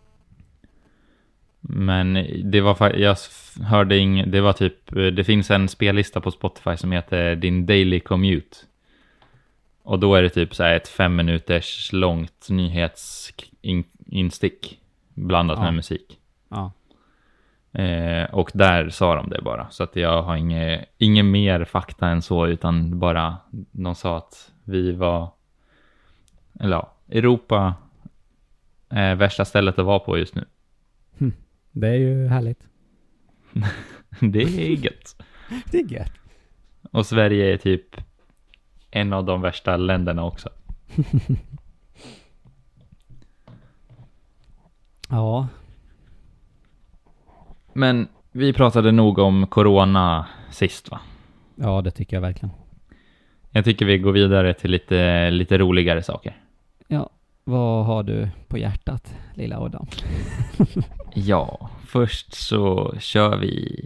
Men 1.61 2.27
det 2.45 2.61
var 2.61 2.97
jag 2.97 3.17
hörde 3.63 3.99
ing, 3.99 4.31
det 4.31 4.41
var 4.41 4.53
typ, 4.53 4.97
eh, 4.97 5.07
det 5.07 5.25
finns 5.25 5.51
en 5.51 5.69
spellista 5.69 6.21
på 6.21 6.31
Spotify 6.31 6.77
som 6.77 6.93
heter 6.93 7.37
Din 7.37 7.67
Daily 7.67 8.01
Commute. 8.01 8.57
Och 9.83 9.99
då 9.99 10.15
är 10.15 10.23
det 10.23 10.31
typ 10.31 10.55
så 10.55 10.63
här 10.63 10.77
ett 10.77 10.89
fem 10.89 11.17
minuters 11.17 11.93
långt 11.93 12.47
nyhetsinstick 12.51 14.79
blandat 15.15 15.59
Ja. 15.59 15.65
med 15.65 15.75
musik. 15.75 16.19
Ja. 16.49 16.73
Eh, 17.73 18.25
och 18.35 18.51
där 18.55 18.89
sa 18.89 19.15
de 19.15 19.31
det 19.31 19.43
bara, 19.43 19.71
så 19.71 19.83
att 19.83 19.97
jag 19.97 20.23
har 20.23 20.37
inget, 20.37 20.89
inget 20.99 21.25
mer 21.25 21.65
fakta 21.65 22.09
än 22.09 22.23
så, 22.23 22.47
utan 22.47 22.99
bara 22.99 23.37
de 23.73 23.95
sa 23.95 24.17
att 24.17 24.53
vi 24.65 24.93
var, 24.93 25.31
eller 26.61 26.77
ja, 26.77 26.93
Europa 27.09 27.75
är 28.89 29.15
värsta 29.15 29.45
stället 29.45 29.79
att 29.79 29.87
vara 29.87 29.99
på 29.99 30.19
just 30.19 30.35
nu. 30.35 30.45
Det 31.73 31.89
är 31.89 31.95
ju 31.95 32.27
härligt. 32.27 32.61
Det 34.21 34.43
är 34.43 34.85
gött. 34.85 35.23
Det 35.71 35.79
är 35.79 35.93
gött. 35.93 36.13
Och 36.91 37.07
Sverige 37.07 37.53
är 37.53 37.57
typ 37.57 37.97
en 38.91 39.13
av 39.13 39.25
de 39.25 39.41
värsta 39.41 39.77
länderna 39.77 40.25
också. 40.25 40.49
Ja. 45.13 45.49
Men 47.73 48.09
vi 48.33 48.53
pratade 48.53 48.93
nog 48.93 49.19
om 49.19 49.47
corona 49.47 50.27
sist 50.51 50.91
va? 50.91 51.01
Ja, 51.57 51.81
det 51.83 51.91
tycker 51.91 52.17
jag 52.17 52.21
verkligen. 52.21 52.55
Jag 53.51 53.65
tycker 53.65 53.87
vi 53.87 53.99
går 53.99 54.13
vidare 54.13 54.55
till 54.55 54.71
lite, 54.71 55.31
lite 55.31 55.59
roligare 55.59 56.03
saker. 56.03 56.37
Ja. 56.89 57.11
Vad 57.45 57.87
har 57.87 58.03
du 58.03 58.29
på 58.49 58.59
hjärtat, 58.59 59.15
lilla 59.35 59.59
Adam? 59.61 59.87
Ja, 61.15 61.71
först 61.87 62.35
så 62.35 62.95
kör 62.99 63.37
vi 63.37 63.77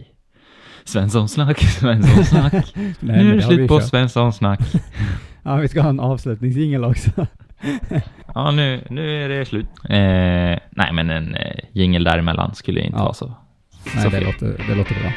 Svenssonsnack, 0.83 1.59
Svenssonsnack. 1.59 2.53
Nej, 2.75 3.23
nu 3.23 3.31
är 3.31 3.35
det 3.35 3.41
slut 3.41 3.67
på. 3.67 3.79
Svenssonsnack. 3.81 4.59
Ja, 5.47 5.55
vi 5.55 5.67
ska 5.67 5.81
ha 5.81 5.89
en 5.89 5.99
avslutningsjingel 5.99 6.83
också. 6.85 7.27
Ja, 8.35 8.51
nu, 8.51 8.81
nu 8.89 9.23
är 9.25 9.29
det 9.29 9.45
slut. 9.45 9.65
Eh, 9.89 10.59
nej, 10.69 10.93
men 10.93 11.09
en 11.09 11.35
eh, 11.35 11.59
jingel 11.71 12.03
däremellan 12.03 12.55
skulle 12.55 12.81
inte 12.81 12.97
Ja. 12.97 13.03
vara 13.03 13.13
så. 13.13 13.33
Nej, 13.95 14.09
det 14.11 14.19
låter, 14.19 14.67
det 14.67 14.75
låter 14.75 14.95
bra. 15.01 15.11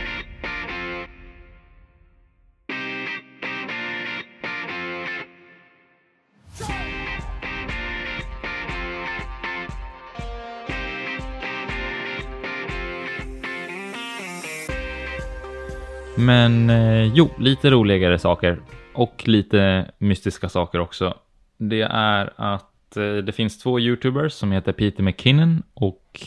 Men 16.18 16.70
eh, 16.70 17.04
jo, 17.14 17.30
lite 17.38 17.70
roligare 17.70 18.18
saker 18.18 18.60
och 18.92 19.22
lite 19.26 19.90
mystiska 19.98 20.48
saker 20.48 20.80
också. 20.80 21.14
Det 21.56 21.82
är 21.90 22.32
att 22.36 22.96
eh, 22.96 23.16
det 23.16 23.32
finns 23.32 23.58
två 23.58 23.80
YouTubers 23.80 24.32
som 24.32 24.52
heter 24.52 24.72
Peter 24.72 25.02
McKinnon 25.02 25.62
och 25.74 26.20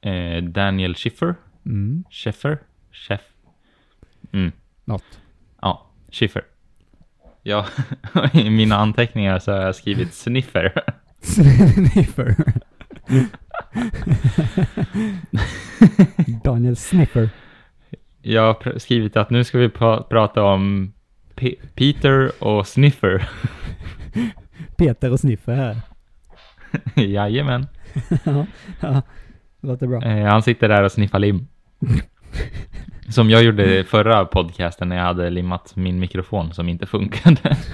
eh, 0.00 0.42
Daniel 0.42 0.94
Schiffer. 0.94 1.34
Mm. 1.66 2.04
Schiffer? 2.10 2.58
Chef? 2.92 3.20
Mm, 4.32 4.52
Något. 4.84 5.20
ja, 5.62 5.86
Schiffer. 6.12 6.42
Ja, 7.42 7.66
i 8.32 8.50
mina 8.50 8.76
anteckningar 8.76 9.38
så 9.38 9.52
har 9.52 9.60
jag 9.60 9.74
skrivit 9.76 10.14
sniffer. 10.14 10.72
Sniffer. 11.20 12.36
Daniel 16.44 16.76
Sniffer. 16.76 17.30
Jag 18.22 18.42
har 18.42 18.78
skrivit 18.78 19.16
att 19.16 19.30
nu 19.30 19.44
ska 19.44 19.58
vi 19.58 19.68
pra- 19.68 20.02
prata 20.02 20.42
om 20.44 20.92
Pe- 21.34 21.58
Peter 21.74 22.30
och 22.44 22.66
Sniffer. 22.66 23.28
Peter 24.76 25.12
och 25.12 25.20
Sniffer 25.20 25.54
här. 25.56 25.76
Jajamän. 26.94 27.66
ja, 28.24 28.46
ja, 28.80 29.02
låter 29.60 29.86
bra. 29.86 30.02
Eh, 30.02 30.26
han 30.26 30.42
sitter 30.42 30.68
där 30.68 30.82
och 30.82 30.92
sniffar 30.92 31.18
lim. 31.18 31.46
Som 33.08 33.30
jag 33.30 33.44
gjorde 33.44 33.78
i 33.78 33.84
förra 33.84 34.24
podcasten 34.24 34.88
när 34.88 34.96
jag 34.96 35.04
hade 35.04 35.30
limmat 35.30 35.76
min 35.76 36.00
mikrofon 36.00 36.54
som 36.54 36.68
inte 36.68 36.86
funkade. 36.86 37.56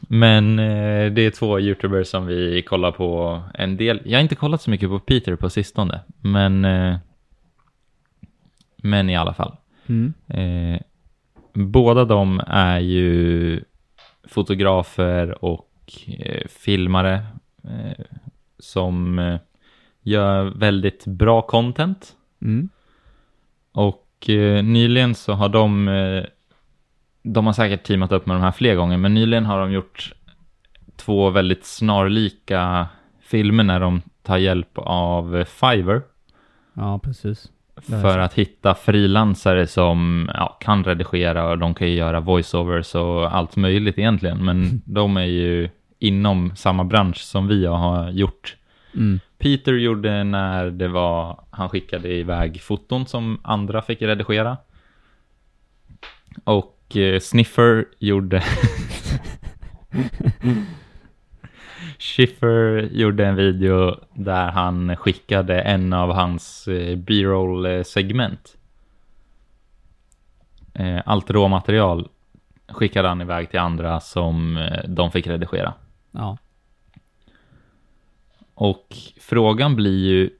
Men 0.00 0.58
eh, 0.58 1.12
det 1.12 1.22
är 1.22 1.30
två 1.30 1.60
YouTubers 1.60 2.08
som 2.08 2.26
vi 2.26 2.62
kollar 2.62 2.92
på 2.92 3.42
en 3.54 3.76
del. 3.76 4.00
Jag 4.04 4.18
har 4.18 4.22
inte 4.22 4.34
kollat 4.34 4.62
så 4.62 4.70
mycket 4.70 4.88
på 4.88 4.98
Peter 4.98 5.36
på 5.36 5.50
sistone, 5.50 6.00
men, 6.20 6.64
eh, 6.64 6.96
men 8.76 9.10
i 9.10 9.16
alla 9.16 9.34
fall. 9.34 9.56
Mm. 9.86 10.14
Eh, 10.28 10.80
båda 11.52 12.04
de 12.04 12.42
är 12.46 12.80
ju 12.80 13.60
fotografer 14.28 15.44
och 15.44 15.68
filmare 16.48 17.26
som 18.58 19.18
gör 20.02 20.44
väldigt 20.44 21.06
bra 21.06 21.42
content. 21.42 22.12
Mm. 22.42 22.68
Och 23.72 24.30
eh, 24.30 24.64
nyligen 24.64 25.14
så 25.14 25.32
har 25.32 25.48
de, 25.48 25.88
eh, 25.88 26.24
de 27.22 27.46
har 27.46 27.52
säkert 27.52 27.84
teamat 27.84 28.12
upp 28.12 28.26
med 28.26 28.36
de 28.36 28.42
här 28.42 28.52
fler 28.52 28.74
gånger, 28.74 28.96
men 28.96 29.14
nyligen 29.14 29.46
har 29.46 29.60
de 29.60 29.72
gjort 29.72 30.12
två 30.96 31.30
väldigt 31.30 31.64
snarlika 31.64 32.86
filmer 33.20 33.64
när 33.64 33.80
de 33.80 34.02
tar 34.22 34.36
hjälp 34.36 34.78
av 34.78 35.44
Fiverr 35.44 36.02
Ja, 36.74 36.98
precis. 36.98 37.50
För 37.82 38.18
att 38.18 38.34
hitta 38.34 38.74
frilansare 38.74 39.66
som 39.66 40.30
ja, 40.34 40.56
kan 40.60 40.84
redigera 40.84 41.50
och 41.50 41.58
de 41.58 41.74
kan 41.74 41.88
ju 41.88 41.94
göra 41.94 42.20
voiceovers 42.20 42.94
och 42.94 43.36
allt 43.36 43.56
möjligt 43.56 43.98
egentligen. 43.98 44.44
Men 44.44 44.82
de 44.84 45.16
är 45.16 45.24
ju 45.24 45.68
inom 45.98 46.56
samma 46.56 46.84
bransch 46.84 47.16
som 47.16 47.48
vi 47.48 47.66
har 47.66 48.10
gjort. 48.10 48.56
Mm. 48.94 49.20
Peter 49.38 49.72
gjorde 49.72 50.24
när 50.24 50.70
det 50.70 50.88
var, 50.88 51.44
han 51.50 51.68
skickade 51.68 52.08
iväg 52.08 52.60
foton 52.60 53.06
som 53.06 53.40
andra 53.44 53.82
fick 53.82 54.02
redigera. 54.02 54.56
Och 56.44 56.96
eh, 56.96 57.20
Sniffer 57.20 57.84
gjorde 57.98 58.42
Schiffer 61.98 62.88
gjorde 62.92 63.26
en 63.26 63.36
video 63.36 63.96
där 64.14 64.50
han 64.50 64.96
skickade 64.96 65.60
en 65.60 65.92
av 65.92 66.12
hans 66.12 66.68
eh, 66.68 66.96
B-roll 66.96 67.66
eh, 67.66 67.82
segment. 67.82 68.56
Eh, 70.74 71.00
Allt 71.04 71.30
råmaterial 71.30 72.08
skickade 72.68 73.08
han 73.08 73.20
iväg 73.20 73.50
till 73.50 73.60
andra 73.60 74.00
som 74.00 74.56
eh, 74.56 74.88
de 74.88 75.10
fick 75.10 75.26
redigera. 75.26 75.74
Ja. 76.10 76.38
Och 78.62 78.96
frågan 79.20 79.76
blir 79.76 80.06
ju, 80.06 80.30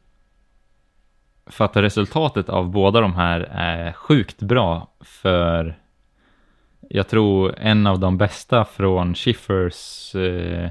för 1.46 1.64
att 1.64 1.76
resultatet 1.76 2.48
av 2.48 2.70
båda 2.70 3.00
de 3.00 3.14
här 3.14 3.40
är 3.50 3.92
sjukt 3.92 4.42
bra 4.42 4.88
för 5.00 5.78
jag 6.80 7.08
tror 7.08 7.54
en 7.58 7.86
av 7.86 7.98
de 7.98 8.18
bästa 8.18 8.64
från 8.64 9.14
Schiffers 9.14 10.14
eh, 10.14 10.70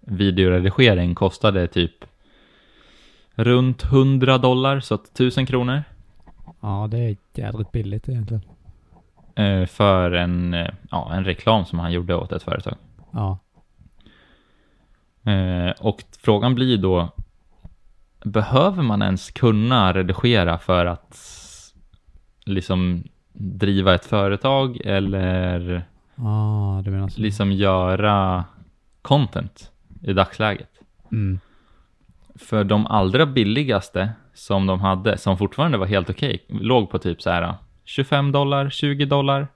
videoredigering 0.00 1.14
kostade 1.14 1.66
typ 1.66 2.04
runt 3.34 3.84
100 3.84 4.38
dollar, 4.38 4.80
så 4.80 4.94
att 4.94 5.06
1000 5.06 5.46
kronor. 5.46 5.82
Ja, 6.60 6.88
det 6.90 6.98
är 6.98 7.16
jädrigt 7.34 7.72
billigt 7.72 8.08
egentligen. 8.08 8.42
Eh, 9.34 9.66
för 9.66 10.12
en, 10.12 10.54
eh, 10.54 10.70
ja, 10.90 11.12
en 11.12 11.24
reklam 11.24 11.64
som 11.64 11.78
han 11.78 11.92
gjorde 11.92 12.14
åt 12.14 12.32
ett 12.32 12.42
företag. 12.42 12.74
Ja. 13.10 13.38
Eh, 15.28 15.70
och 15.80 16.04
frågan 16.20 16.54
blir 16.54 16.78
då, 16.78 17.08
behöver 18.24 18.82
man 18.82 19.02
ens 19.02 19.30
kunna 19.30 19.92
redigera 19.92 20.58
för 20.58 20.86
att 20.86 21.18
liksom 22.44 23.04
driva 23.32 23.94
ett 23.94 24.04
företag 24.04 24.80
eller 24.84 25.84
Ah, 26.20 26.82
liksom 27.16 27.52
göra 27.52 28.44
content 29.02 29.72
i 30.02 30.12
dagsläget? 30.12 30.70
Mm. 31.12 31.40
För 32.34 32.64
de 32.64 32.86
allra 32.86 33.26
billigaste 33.26 34.10
som 34.34 34.66
de 34.66 34.80
hade, 34.80 35.18
som 35.18 35.38
fortfarande 35.38 35.78
var 35.78 35.86
helt 35.86 36.10
okej, 36.10 36.44
låg 36.48 36.90
på 36.90 36.98
typ 36.98 37.22
så 37.22 37.30
här 37.30 37.54
25 37.84 38.32
dollar, 38.32 38.70
20 38.70 39.04
dollar. 39.04 39.48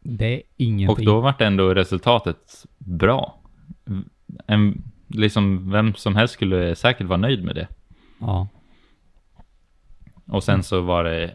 Det 0.00 0.34
är 0.34 0.42
ingenting. 0.56 1.08
Och 1.08 1.14
då 1.14 1.20
vart 1.20 1.40
ändå 1.40 1.74
resultatet 1.74 2.66
bra. 2.78 3.37
En, 4.46 4.82
liksom 5.08 5.70
vem 5.70 5.94
som 5.94 6.16
helst 6.16 6.34
skulle 6.34 6.74
säkert 6.74 7.06
vara 7.06 7.20
nöjd 7.20 7.44
med 7.44 7.54
det. 7.54 7.68
Ja. 8.20 8.48
Och 10.26 10.44
sen 10.44 10.62
så 10.62 10.80
var 10.80 11.04
det, 11.04 11.34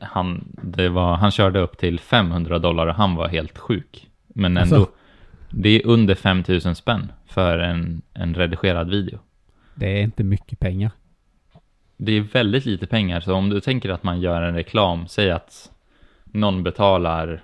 han, 0.00 0.56
det 0.62 0.88
var, 0.88 1.16
han 1.16 1.30
körde 1.30 1.60
upp 1.60 1.78
till 1.78 2.00
500 2.00 2.58
dollar 2.58 2.86
och 2.86 2.94
han 2.94 3.14
var 3.14 3.28
helt 3.28 3.58
sjuk. 3.58 4.08
Men 4.26 4.56
ändå, 4.56 4.76
Alltså? 4.76 4.92
det 5.50 5.68
är 5.68 5.86
under 5.86 6.14
5000 6.14 6.74
spänn 6.74 7.12
för 7.26 7.58
en, 7.58 8.02
en 8.14 8.34
redigerad 8.34 8.90
video. 8.90 9.18
Det 9.74 9.98
är 9.98 10.02
inte 10.02 10.24
mycket 10.24 10.58
pengar. 10.58 10.90
Det 11.96 12.12
är 12.12 12.20
väldigt 12.20 12.64
lite 12.64 12.86
pengar, 12.86 13.20
så 13.20 13.34
om 13.34 13.48
du 13.50 13.60
tänker 13.60 13.90
att 13.90 14.02
man 14.02 14.20
gör 14.20 14.42
en 14.42 14.54
reklam, 14.54 15.06
säg 15.08 15.30
att 15.30 15.70
någon 16.24 16.62
betalar 16.62 17.42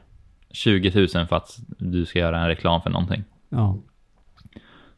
20 0.51 1.07
000 1.15 1.27
för 1.27 1.37
att 1.37 1.59
du 1.79 2.07
ska 2.07 2.19
göra 2.19 2.41
en 2.41 2.49
reklam 2.49 2.83
för 2.83 2.91
någonting. 2.91 3.25
Ja. 3.49 3.77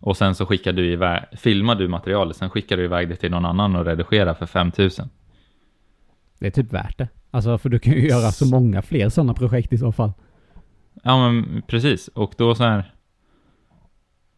Och 0.01 0.17
sen 0.17 0.35
så 0.35 0.47
skickar 0.47 0.73
du 0.73 0.93
iväg, 0.93 1.23
filmar 1.33 1.75
du 1.75 1.89
materialet, 1.89 2.37
sen 2.37 2.51
skickar 2.51 2.77
du 2.77 2.85
iväg 2.85 3.09
det 3.09 3.17
till 3.17 3.31
någon 3.31 3.45
annan 3.45 3.77
och 3.77 3.85
redigerar 3.87 4.35
för 4.35 4.47
5 4.47 4.73
000. 4.79 4.91
Det 6.39 6.47
är 6.47 6.51
typ 6.51 6.73
värt 6.73 6.99
det. 6.99 7.09
Alltså 7.31 7.59
för 7.59 7.69
du 7.69 7.79
kan 7.79 7.93
ju 7.93 8.09
göra 8.09 8.31
så 8.33 8.47
många 8.47 8.83
fler 8.83 9.09
sådana 9.09 9.35
projekt 9.35 9.73
i 9.73 9.79
så 9.79 9.93
fall. 9.93 10.13
Ja 11.03 11.31
men 11.31 11.63
precis, 11.67 12.09
och 12.09 12.35
då 12.39 12.55
så 12.55 12.65
här. 12.65 12.95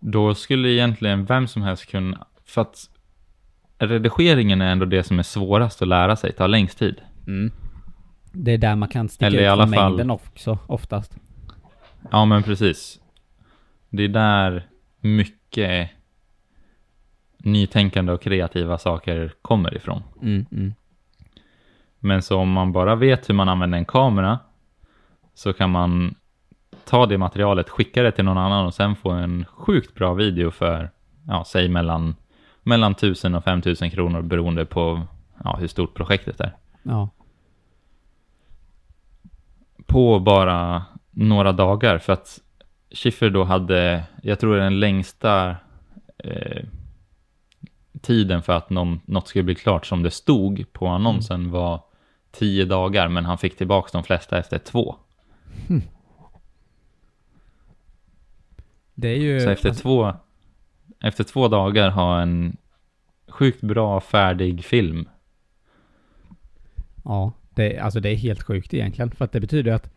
Då 0.00 0.34
skulle 0.34 0.68
egentligen 0.68 1.24
vem 1.24 1.46
som 1.48 1.62
helst 1.62 1.86
kunna, 1.90 2.26
för 2.44 2.60
att 2.62 2.90
redigeringen 3.78 4.60
är 4.60 4.72
ändå 4.72 4.84
det 4.84 5.02
som 5.02 5.18
är 5.18 5.22
svårast 5.22 5.82
att 5.82 5.88
lära 5.88 6.16
sig, 6.16 6.32
tar 6.32 6.48
längst 6.48 6.78
tid. 6.78 7.00
Det 8.32 8.52
är 8.52 8.58
där 8.58 8.76
man 8.76 8.88
kan 8.88 9.08
sticka 9.08 9.26
Eller 9.26 9.38
i 9.40 9.44
ut 9.44 9.50
alla 9.50 9.66
från 9.66 9.74
fall- 9.74 9.90
mängden 9.92 10.10
också, 10.10 10.58
oftast. 10.66 11.16
Ja 12.10 12.24
men 12.24 12.42
precis. 12.42 13.00
Det 13.90 14.02
är 14.02 14.08
där 14.08 14.66
mycket 15.00 15.41
nytänkande 17.38 18.12
och 18.12 18.22
kreativa 18.22 18.78
saker 18.78 19.32
kommer 19.42 19.76
ifrån. 19.76 20.02
Mm, 20.22 20.46
mm. 20.52 20.74
Men 21.98 22.22
så 22.22 22.38
om 22.38 22.52
man 22.52 22.72
bara 22.72 22.94
vet 22.94 23.28
hur 23.28 23.34
man 23.34 23.48
använder 23.48 23.78
en 23.78 23.84
kamera 23.84 24.38
så 25.34 25.52
kan 25.52 25.70
man 25.70 26.14
ta 26.84 27.06
det 27.06 27.18
materialet, 27.18 27.68
skicka 27.68 28.02
det 28.02 28.12
till 28.12 28.24
någon 28.24 28.38
annan 28.38 28.66
och 28.66 28.74
sen 28.74 28.96
få 28.96 29.10
en 29.10 29.44
sjukt 29.44 29.94
bra 29.94 30.14
video 30.14 30.50
för, 30.50 30.90
ja, 31.26 31.44
säg 31.46 31.68
mellan, 31.68 32.14
mellan 32.62 32.92
1000 32.92 33.34
och 33.34 33.44
5000 33.44 33.90
kronor 33.90 34.22
beroende 34.22 34.64
på 34.64 35.02
ja, 35.44 35.56
hur 35.60 35.66
stort 35.66 35.94
projektet 35.94 36.40
är. 36.40 36.56
Ja. 36.82 37.08
På 39.86 40.18
bara 40.18 40.84
några 41.10 41.52
dagar 41.52 41.98
för 41.98 42.12
att 42.12 42.40
Schiffer 42.94 43.30
då 43.30 43.44
hade, 43.44 44.04
jag 44.22 44.40
tror 44.40 44.56
den 44.56 44.80
längsta 44.80 45.56
eh, 46.18 46.64
tiden 48.00 48.42
för 48.42 48.52
att 48.52 48.70
någon, 48.70 49.00
något 49.04 49.28
skulle 49.28 49.44
bli 49.44 49.54
klart 49.54 49.86
som 49.86 50.02
det 50.02 50.10
stod 50.10 50.72
på 50.72 50.86
annonsen 50.86 51.50
var 51.50 51.82
tio 52.30 52.64
dagar 52.64 53.08
men 53.08 53.24
han 53.24 53.38
fick 53.38 53.56
tillbaka 53.56 53.88
de 53.92 54.04
flesta 54.04 54.38
efter 54.38 54.58
två. 54.58 54.96
Det 58.94 59.08
är 59.08 59.16
ju... 59.16 59.40
Så 59.40 59.50
efter, 59.50 59.68
alltså, 59.68 59.82
två, 59.82 60.12
efter 61.00 61.24
två 61.24 61.48
dagar 61.48 61.90
ha 61.90 62.20
en 62.20 62.56
sjukt 63.28 63.60
bra 63.60 64.00
färdig 64.00 64.64
film. 64.64 65.08
Ja, 67.04 67.32
det, 67.54 67.78
alltså 67.78 68.00
det 68.00 68.08
är 68.08 68.16
helt 68.16 68.42
sjukt 68.42 68.74
egentligen. 68.74 69.10
För 69.10 69.24
att 69.24 69.32
det 69.32 69.40
betyder 69.40 69.72
att 69.72 69.90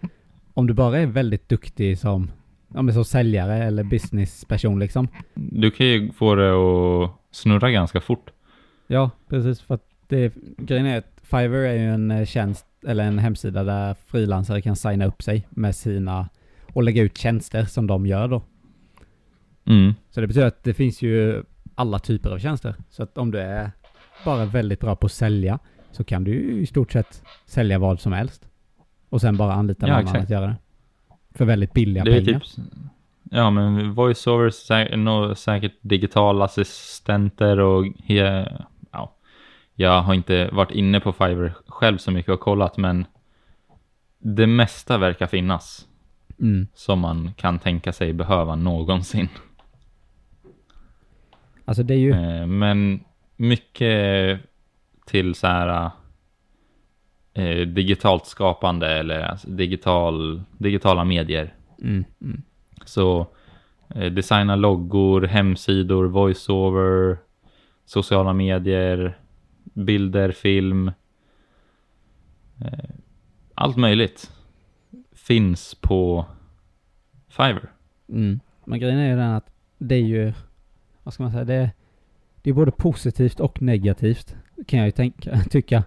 om 0.53 0.67
du 0.67 0.73
bara 0.73 0.99
är 0.99 1.05
väldigt 1.05 1.49
duktig 1.49 1.99
som, 1.99 2.31
ja, 2.75 2.81
men 2.81 2.93
som 2.93 3.05
säljare 3.05 3.63
eller 3.63 3.83
businessperson 3.83 4.79
liksom. 4.79 5.07
Du 5.33 5.71
kan 5.71 5.85
ju 5.85 6.11
få 6.11 6.35
det 6.35 6.51
att 6.51 7.11
snurra 7.31 7.71
ganska 7.71 8.01
fort. 8.01 8.31
Ja, 8.87 9.09
precis. 9.29 9.61
För 9.61 9.75
att 9.75 9.89
det, 10.07 10.33
grejen 10.57 10.85
är 10.85 10.97
att 10.97 11.21
Fiverr 11.23 11.65
är 11.65 11.73
ju 11.73 11.93
en 11.93 12.11
eh, 12.11 12.25
tjänst 12.25 12.65
eller 12.87 13.03
en 13.03 13.19
hemsida 13.19 13.63
där 13.63 13.95
frilansare 14.05 14.61
kan 14.61 14.75
signa 14.75 15.05
upp 15.05 15.23
sig 15.23 15.47
med 15.49 15.75
sina 15.75 16.29
och 16.73 16.83
lägga 16.83 17.03
ut 17.03 17.17
tjänster 17.17 17.65
som 17.65 17.87
de 17.87 18.05
gör 18.05 18.27
då. 18.27 18.41
Mm. 19.65 19.93
Så 20.09 20.21
det 20.21 20.27
betyder 20.27 20.47
att 20.47 20.63
det 20.63 20.73
finns 20.73 21.01
ju 21.01 21.43
alla 21.75 21.99
typer 21.99 22.29
av 22.29 22.39
tjänster. 22.39 22.75
Så 22.89 23.03
att 23.03 23.17
om 23.17 23.31
du 23.31 23.39
är 23.39 23.71
bara 24.25 24.45
väldigt 24.45 24.79
bra 24.79 24.95
på 24.95 25.05
att 25.05 25.11
sälja 25.11 25.59
så 25.91 26.03
kan 26.03 26.23
du 26.23 26.31
ju 26.31 26.61
i 26.61 26.65
stort 26.65 26.91
sett 26.91 27.23
sälja 27.45 27.79
vad 27.79 27.99
som 27.99 28.13
helst. 28.13 28.47
Och 29.09 29.21
sen 29.21 29.37
bara 29.37 29.53
anlita 29.53 29.87
Ja, 29.87 29.93
någon 29.93 29.97
annan 29.99 30.07
exakt. 30.15 30.23
att 30.23 30.29
göra 30.29 30.45
det. 30.47 30.55
För 31.35 31.45
väldigt 31.45 31.73
billiga 31.73 32.03
Det 32.03 32.11
pengar. 32.25 32.39
typ, 32.39 32.43
ja 33.31 33.49
men 33.49 33.93
voiceovers, 33.93 34.53
sä, 34.53 34.95
nå- 34.97 35.35
säkert 35.35 35.73
digitala 35.81 36.45
assistenter 36.45 37.59
och 37.59 37.85
he, 38.03 38.47
ja, 38.91 39.15
jag 39.75 40.01
har 40.01 40.13
inte 40.13 40.49
varit 40.51 40.71
inne 40.71 40.99
på 40.99 41.13
Fiverr 41.13 41.53
själv 41.67 41.97
så 41.97 42.11
mycket 42.11 42.31
och 42.31 42.39
kollat 42.39 42.77
men 42.77 43.05
det 44.19 44.47
mesta 44.47 44.97
verkar 44.97 45.27
finnas 45.27 45.87
Mm. 46.39 46.67
som 46.73 46.99
man 46.99 47.33
kan 47.37 47.59
tänka 47.59 47.93
sig 47.93 48.13
behöva 48.13 48.55
någonsin. 48.55 49.27
Alltså 51.65 51.83
det 51.83 51.93
är 51.93 51.97
ju... 51.97 52.11
Eh, 52.11 52.45
Men 52.47 53.03
mycket 53.35 54.39
till 55.05 55.35
så 55.35 55.47
här 55.47 55.89
eh, 57.35 57.67
digitalt 57.67 58.25
skapande 58.25 58.87
eller 58.87 59.19
alltså 59.19 59.49
digital, 59.49 60.43
digitala 60.57 61.03
medier. 61.03 61.53
Mm, 61.81 62.05
mm. 62.21 62.41
Så 62.85 63.27
eh, 63.89 64.11
designa 64.11 64.55
loggor, 64.55 65.21
hemsidor, 65.21 66.05
voiceover, 66.05 67.17
sociala 67.85 68.33
medier, 68.33 69.17
bilder, 69.63 70.31
film. 70.31 70.87
Eh, 72.61 72.89
allt 73.55 73.77
möjligt 73.77 74.31
finns 75.13 75.75
på 75.75 76.25
Fiverr. 77.29 77.71
Mm. 78.09 78.39
Men 78.65 78.79
grejen 78.79 78.99
är 78.99 79.09
ju 79.09 79.15
den 79.15 79.33
att 79.33 79.49
det 79.77 79.95
är 79.95 79.99
ju, 79.99 80.33
vad 81.03 81.13
ska 81.13 81.23
man 81.23 81.31
säga, 81.31 81.45
det 81.45 81.71
det 82.45 82.49
är 82.51 82.53
både 82.53 82.71
positivt 82.71 83.39
och 83.39 83.61
negativt 83.61 84.35
kan 84.67 84.79
jag 84.79 84.87
ju 84.87 84.91
tänka, 84.91 85.39
tycka. 85.49 85.83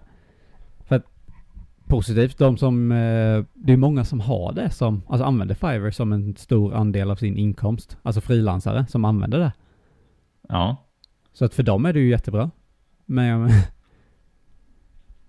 Positivt, 1.89 2.37
de 2.37 2.57
som, 2.57 2.91
eh, 2.91 3.43
det 3.53 3.73
är 3.73 3.77
många 3.77 4.05
som 4.05 4.19
har 4.19 4.53
det 4.53 4.69
som, 4.69 5.01
alltså 5.07 5.25
använder 5.25 5.55
Fiverr 5.55 5.91
som 5.91 6.13
en 6.13 6.35
stor 6.35 6.73
andel 6.73 7.11
av 7.11 7.15
sin 7.15 7.37
inkomst. 7.37 7.97
Alltså 8.03 8.21
frilansare 8.21 8.85
som 8.87 9.05
använder 9.05 9.39
det. 9.39 9.51
Ja, 10.49 10.75
Så 11.33 11.45
att 11.45 11.53
för 11.53 11.63
dem 11.63 11.85
är 11.85 11.93
det 11.93 11.99
ju 11.99 12.09
jättebra. 12.09 12.51
Men 13.05 13.51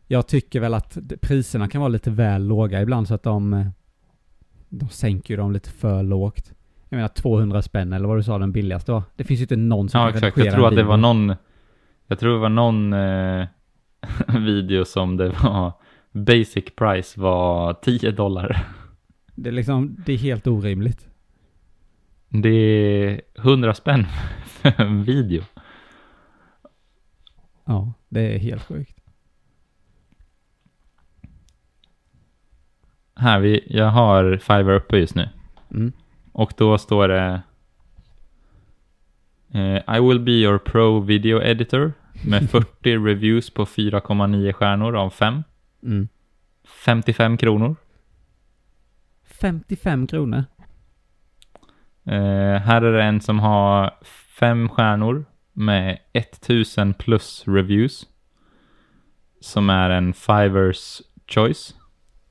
jag, 0.06 0.26
tycker 0.28 0.60
väl 0.60 0.74
att 0.74 0.98
priserna 1.20 1.68
kan 1.68 1.80
vara 1.80 1.88
lite 1.88 2.10
väl 2.10 2.46
låga 2.46 2.82
ibland 2.82 3.08
så 3.08 3.14
att 3.14 3.22
de, 3.22 3.54
eh, 3.54 3.66
de 4.68 4.88
sänker 4.88 5.34
ju 5.34 5.36
dem 5.40 5.52
lite 5.52 5.70
för 5.70 6.02
lågt. 6.02 6.52
Jag 6.88 6.96
menar 6.96 7.08
200 7.08 7.62
spänn 7.62 7.92
eller 7.92 8.08
vad 8.08 8.18
du 8.18 8.22
sa 8.22 8.38
den 8.38 8.52
billigaste 8.52 8.92
var. 8.92 9.02
Det 9.16 9.24
finns 9.24 9.40
ju 9.40 9.44
inte 9.44 9.56
någon 9.56 9.88
som 9.88 10.00
ja 10.00 10.06
kan 10.06 10.16
exakt. 10.16 10.36
Jag 10.36 10.54
tror 10.54 10.68
att 10.68 10.76
det 10.76 10.82
var 10.82 10.96
någon, 10.96 11.34
jag 12.06 12.18
tror 12.18 12.32
det 12.32 12.38
var 12.38 12.48
någon 12.48 12.92
eh, 12.92 13.46
video 14.46 14.84
som 14.84 15.16
det 15.16 15.28
var 15.28 15.72
basic 16.12 16.64
price 16.76 17.20
var 17.20 17.74
10 17.74 18.10
dollar. 18.10 18.66
Det 19.34 19.48
är 19.50 19.52
liksom, 19.52 19.96
det 20.06 20.12
är 20.12 20.16
helt 20.16 20.46
orimligt. 20.46 21.08
Det 22.28 22.48
är 22.48 23.20
100 23.38 23.74
spänn 23.74 24.06
för 24.44 24.80
en 24.80 25.04
video. 25.04 25.42
Ja, 27.64 27.92
det 28.08 28.34
är 28.34 28.38
helt 28.38 28.62
sjukt. 28.66 28.96
Här, 33.16 33.40
vi, 33.40 33.66
jag 33.66 33.90
har 33.90 34.36
Fiverr 34.36 34.74
uppe 34.74 34.96
just 34.96 35.14
nu. 35.14 35.28
Mm. 35.70 35.92
Och 36.32 36.52
då 36.56 36.78
står 36.78 37.08
det 37.08 37.42
eh, 39.52 39.96
I 39.96 40.00
will 40.00 40.20
be 40.20 40.32
your 40.32 40.58
pro 40.58 41.00
video 41.00 41.42
editor 41.42 41.92
med 42.24 42.50
40 42.50 42.96
reviews 42.96 43.50
på 43.50 43.64
4,9 43.64 44.52
stjärnor 44.52 44.96
av 44.96 45.10
5. 45.10 45.42
Mm. 45.82 46.08
55 46.64 47.36
kronor. 47.36 47.76
55 49.24 50.06
kronor. 50.06 50.44
Eh, 52.04 52.60
här 52.60 52.82
är 52.82 52.92
det 52.92 53.02
en 53.02 53.20
som 53.20 53.38
har 53.38 53.94
5 54.38 54.68
stjärnor 54.68 55.24
med 55.52 55.98
1000 56.12 56.94
plus 56.94 57.44
reviews. 57.46 58.06
Som 59.40 59.70
är 59.70 59.90
en 59.90 60.12
Fivers 60.12 61.02
choice. 61.26 61.74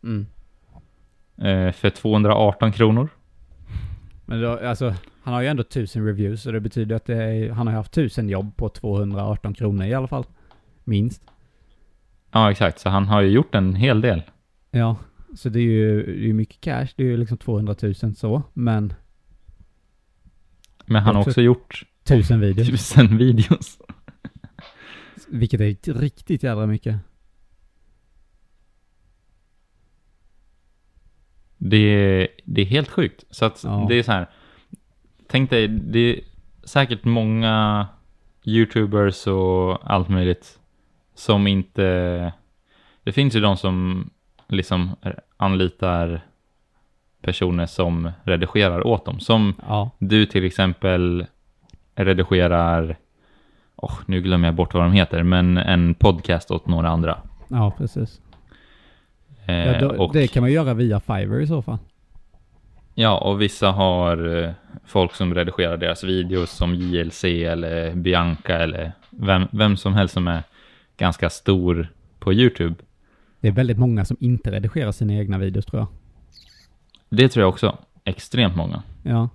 Mm. 0.04 0.26
Eh, 1.38 1.72
för 1.72 1.90
218 1.90 2.72
kronor. 2.72 3.10
Men 4.26 4.42
då, 4.42 4.60
alltså, 4.60 4.96
han 5.24 5.34
har 5.34 5.42
ju 5.42 5.48
ändå 5.48 5.62
1000 5.62 6.06
reviews 6.06 6.42
så 6.42 6.52
det 6.52 6.60
betyder 6.60 6.96
att 6.96 7.06
det 7.06 7.24
är, 7.24 7.50
han 7.52 7.68
har 7.68 7.74
haft 7.74 7.92
1000 7.92 8.30
jobb 8.30 8.58
på 8.58 8.70
218 8.70 9.54
kronor 9.54 9.86
i 9.86 9.94
alla 9.94 10.08
fall. 10.08 10.26
Minst. 10.84 11.24
Ja, 12.32 12.52
exakt. 12.52 12.80
Så 12.80 12.90
han 12.90 13.06
har 13.08 13.22
ju 13.22 13.30
gjort 13.30 13.56
en 13.56 13.76
hel 13.76 14.02
del. 14.02 14.22
Ja, 14.72 14.96
så 15.36 15.50
det 15.50 15.60
är 15.60 15.64
ju 15.64 16.06
det 16.22 16.30
är 16.30 16.34
mycket 16.34 16.62
cash. 16.62 16.88
Det 16.96 17.04
är 17.04 17.08
ju 17.08 17.18
liksom 17.18 17.38
200 17.38 17.76
000 17.82 17.96
så, 18.16 18.44
men 18.54 18.94
Men 20.86 21.04
han 21.04 21.16
har 21.16 21.22
Också- 21.22 21.30
också 21.30 21.42
gjort 21.42 21.84
Tusen 22.04 22.40
videos. 22.40 22.68
tusen 22.70 23.18
videos. 23.18 23.80
Vilket 25.28 25.62
är 25.62 25.94
riktigt 25.94 26.44
jädra 26.44 26.66
mycket. 26.68 26.96
Det 31.58 31.78
är, 31.78 32.28
det 32.46 32.62
är 32.62 32.66
helt 32.66 32.90
sjukt. 32.90 33.24
Så 33.30 33.46
att 33.46 33.64
Ja. 33.64 33.86
det 33.90 33.96
är 33.96 34.04
så 34.04 34.12
här. 34.12 34.30
Tänk 35.28 35.50
dig, 35.50 35.68
det 35.68 36.00
är 36.00 36.20
säkert 36.64 37.04
många 37.04 37.88
YouTubers 38.46 39.28
och 39.28 39.92
allt 39.94 40.10
möjligt 40.10 40.59
som 41.20 41.48
inte... 41.48 42.34
Det 43.04 43.12
finns 43.12 43.36
ju 43.36 43.40
de 43.40 43.58
som 43.58 44.10
liksom 44.48 44.96
anlitar 45.38 46.22
personer 47.22 47.66
som 47.66 48.12
redigerar 48.24 48.88
åt 48.88 49.06
dem. 49.06 49.20
Som 49.20 49.54
Ja. 49.68 49.92
du 50.00 50.26
till 50.26 50.46
exempel 50.46 51.26
redigerar, 51.96 52.96
oh, 53.76 53.94
nu 54.06 54.22
glömmer 54.22 54.48
jag 54.48 54.56
bort 54.56 54.74
vad 54.74 54.84
de 54.84 54.92
heter, 54.94 55.24
men 55.24 55.58
en 55.58 55.94
podcast 55.94 56.52
åt 56.52 56.68
några 56.68 56.90
andra. 56.90 57.18
Ja, 57.48 57.72
precis. 57.78 58.22
Eh, 59.46 59.56
Ja, 59.56 59.80
då, 59.80 59.88
och, 60.04 60.14
Det 60.14 60.28
kan 60.28 60.44
man 60.44 60.52
göra 60.52 60.74
via 60.74 61.00
Fiverr 61.00 61.42
i 61.42 61.48
så 61.48 61.62
fall. 61.62 61.78
ja, 62.94 63.18
och 63.18 63.42
vissa 63.42 63.72
har 63.72 64.44
eh, 64.44 64.52
folk 64.86 65.16
som 65.16 65.34
redigerar 65.36 65.78
deras 65.78 66.04
videos 66.04 66.52
som 66.52 66.76
JLC 66.76 67.24
eller 67.24 67.94
Bianca 67.96 68.58
eller 68.58 68.92
vem, 69.10 69.48
vem 69.52 69.78
som 69.78 69.94
helst 69.94 70.14
som 70.14 70.28
är 70.28 70.44
ganska 71.00 71.30
stor 71.30 71.88
på 72.20 72.34
YouTube. 72.34 72.76
Det 73.40 73.48
är 73.48 73.52
väldigt 73.52 73.78
många 73.78 74.06
som 74.06 74.18
inte 74.20 74.52
redigerar 74.52 74.92
sina 74.92 75.14
egna 75.14 75.38
videos 75.38 75.66
tror 75.66 75.80
jag. 75.80 75.88
Det 77.10 77.30
tror 77.30 77.42
jag 77.42 77.50
också. 77.50 77.78
Extremt 78.04 78.56
många. 78.56 78.84
Ja. 79.04 79.30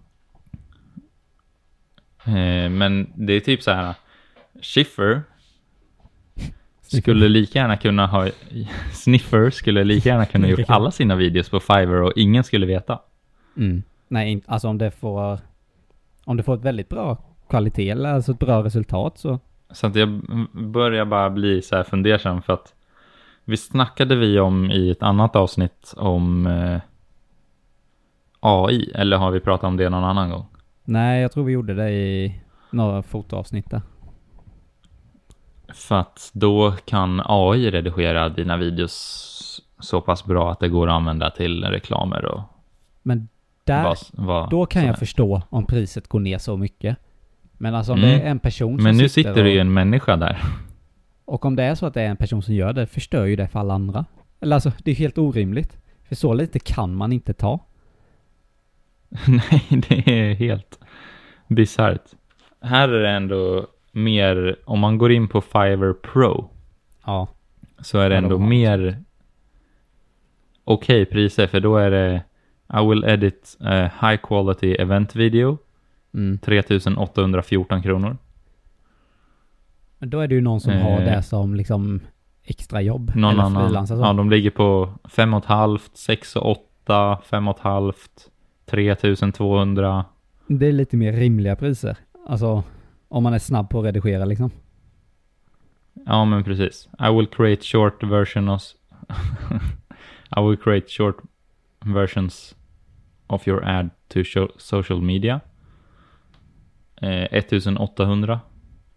Eh, 2.27 2.71
men 2.71 3.13
det 3.15 3.33
är 3.33 3.41
typ 3.41 3.63
så 3.63 3.71
här. 3.71 3.95
Schiffer 4.63 5.23
skulle 6.81 7.29
lika 7.29 7.59
gärna 7.59 7.77
kunna 7.77 8.07
ha, 8.07 8.29
Sniffer 8.93 9.51
skulle 9.51 9.85
lika 9.85 10.09
gärna 10.09 10.27
kunna 10.27 10.49
gjort 10.49 10.71
alla 10.71 10.91
sina 10.91 11.17
videos 11.17 11.49
på 11.49 11.61
Fiverr 11.61 12.03
och 12.03 12.13
ingen 12.17 12.45
skulle 12.45 12.67
veta. 12.67 13.01
Mm. 13.57 13.83
Nej, 14.09 14.43
alltså 14.47 14.69
om 14.69 14.79
det 14.79 14.91
får... 14.91 15.39
Om 16.25 16.37
det 16.37 16.43
får 16.43 16.55
ett 16.55 16.65
väldigt 16.65 16.89
bra 16.89 17.17
kvalitet 17.49 17.91
eller 17.91 18.13
alltså 18.13 18.33
ett 18.33 18.39
bra 18.39 18.65
resultat 18.65 19.19
så... 19.19 19.41
Så 19.71 19.87
att 19.87 19.95
jag 19.95 20.09
börjar 20.53 21.05
bara 21.05 21.31
bli 21.31 21.63
så 21.63 21.77
här 21.77 21.83
fundersam 21.83 22.43
för 22.43 22.53
att 22.53 22.75
visst 23.45 23.71
snackade 23.71 24.17
vi 24.17 24.41
om 24.41 24.71
i 24.71 24.91
ett 24.91 25.03
annat 25.03 25.37
avsnitt 25.37 25.95
om 25.97 26.47
eh, 26.47 26.81
AI 28.41 28.91
eller 28.95 29.17
har 29.17 29.31
vi 29.31 29.41
pratat 29.41 29.65
om 29.65 29.77
det 29.77 29.91
någon 29.91 30.05
annan 30.05 30.31
gång? 30.31 30.47
Nej, 30.85 31.23
jag 31.23 31.33
tror 31.33 31.45
vi 31.45 31.53
gjorde 31.53 31.75
det 31.75 31.91
i 31.91 32.41
några 32.71 33.03
fotoavsnitt 33.03 33.71
där. 33.71 33.83
För 35.75 35.95
att 35.95 36.31
då 36.33 36.73
kan 36.85 37.23
AI 37.25 37.71
redigera 37.71 38.29
dina 38.29 38.57
videos 38.57 39.63
så 39.79 40.01
pass 40.01 40.25
bra 40.25 40.53
att 40.53 40.61
det 40.61 40.69
går 40.69 40.89
att 40.89 40.95
använda 40.95 41.31
till 41.31 41.65
reklamer 41.65 42.25
och 42.25 42.41
Men 43.03 43.29
där, 43.65 43.85
vad, 43.85 43.99
vad 44.13 44.51
då 44.51 44.67
kan 44.67 44.87
jag 44.87 44.99
förstå 44.99 45.43
om 45.51 45.67
priset 45.67 46.09
går 46.09 46.21
ner 46.21 46.39
så 46.39 46.57
mycket. 46.57 46.99
Men 47.59 47.75
alltså 47.75 47.93
om 47.93 47.99
Mm. 47.99 48.11
det 48.11 48.25
är 48.27 48.31
en 48.31 48.39
person 48.39 48.77
som 48.79 48.85
Men 48.85 48.97
nu 48.97 49.09
sitter 49.09 49.45
det 49.45 49.51
ju 49.51 49.59
en 49.59 49.73
människa 49.73 50.17
där. 50.17 50.39
och 51.25 51.45
om 51.45 51.57
det 51.57 51.63
är 51.63 51.75
så 51.75 51.87
att 51.87 51.95
det 51.95 52.03
är 52.03 52.09
en 52.11 52.17
person 52.17 52.43
som 52.43 52.55
gör 52.55 52.73
det, 52.73 52.87
förstör 52.87 53.25
ju 53.25 53.37
det 53.37 53.49
för 53.49 53.59
alla 53.61 53.75
andra. 53.75 54.05
Eller 54.41 54.55
alltså, 54.57 54.73
det 54.85 54.91
är 54.91 54.95
helt 54.95 55.19
orimligt. 55.19 55.79
För 56.09 56.15
så 56.15 56.35
lite 56.35 56.59
kan 56.59 56.95
man 56.95 57.13
inte 57.13 57.33
ta. 57.33 57.61
Nej, 59.27 59.65
det 59.89 60.09
är 60.31 60.35
helt 60.35 60.79
bisarrt. 61.49 62.05
Här 62.61 62.89
är 62.89 63.03
det 63.03 63.11
ändå 63.11 63.67
mer, 63.93 64.57
om 64.65 64.81
man 64.81 64.99
går 64.99 65.13
in 65.13 65.29
på 65.29 65.41
Fiverr 65.41 65.93
Pro 65.93 66.51
Ja. 67.07 67.29
så 67.81 67.99
är 67.99 68.11
det 68.11 68.17
ändå 68.17 68.39
mer 68.39 69.05
okej 70.65 71.05
priser 71.07 71.47
för 71.47 71.61
då 71.61 71.77
är 71.77 71.91
det 71.91 72.23
I 72.83 72.89
will 72.89 73.05
edit 73.05 73.57
a 73.61 73.91
high 74.01 74.17
quality 74.23 74.75
event 74.75 75.17
video 75.17 75.59
Mm. 76.15 76.39
3814 76.39 77.83
kronor. 77.83 78.17
Men 79.99 80.11
då 80.11 80.21
är 80.21 80.29
det 80.29 80.35
ju 80.35 80.41
någon 80.41 80.61
som 80.61 80.73
har 80.73 81.01
Eh. 81.01 81.05
det 81.05 81.23
som 81.23 81.55
liksom 81.55 82.01
extra 82.45 82.83
jobb. 82.83 83.13
Någon 83.15 83.41
annan. 83.41 83.87
Ja, 83.89 84.13
de 84.13 84.31
ligger 84.31 84.51
på 84.51 84.93
5,5, 85.05 85.79
6 85.95 86.37
och 86.37 86.51
8, 86.51 87.19
5,5, 87.31 87.93
3200. 88.67 90.05
Det 90.47 90.67
är 90.67 90.73
lite 90.73 90.97
mer 90.97 91.13
rimliga 91.13 91.57
priser. 91.57 91.97
Alltså, 92.27 92.63
om 93.09 93.23
man 93.23 93.35
är 93.35 93.39
snabb 93.39 93.71
på 93.71 93.79
att 93.79 93.85
redigera 93.85 94.25
liksom. 94.25 94.51
Ja, 96.07 96.25
men 96.25 96.45
precis. 96.45 96.89
I 97.09 97.13
will 97.17 97.27
create 97.27 97.63
short 97.63 98.03
versions. 98.03 98.77
I 100.37 100.41
will 100.41 100.57
create 100.57 100.87
short 100.89 101.17
versions 101.85 102.55
of 103.27 103.49
your 103.49 103.65
ad 103.65 103.91
to 104.09 104.25
show 104.25 104.49
social 104.57 105.03
media. 105.03 105.41
Eh, 107.03 107.23
1800. 107.33 108.41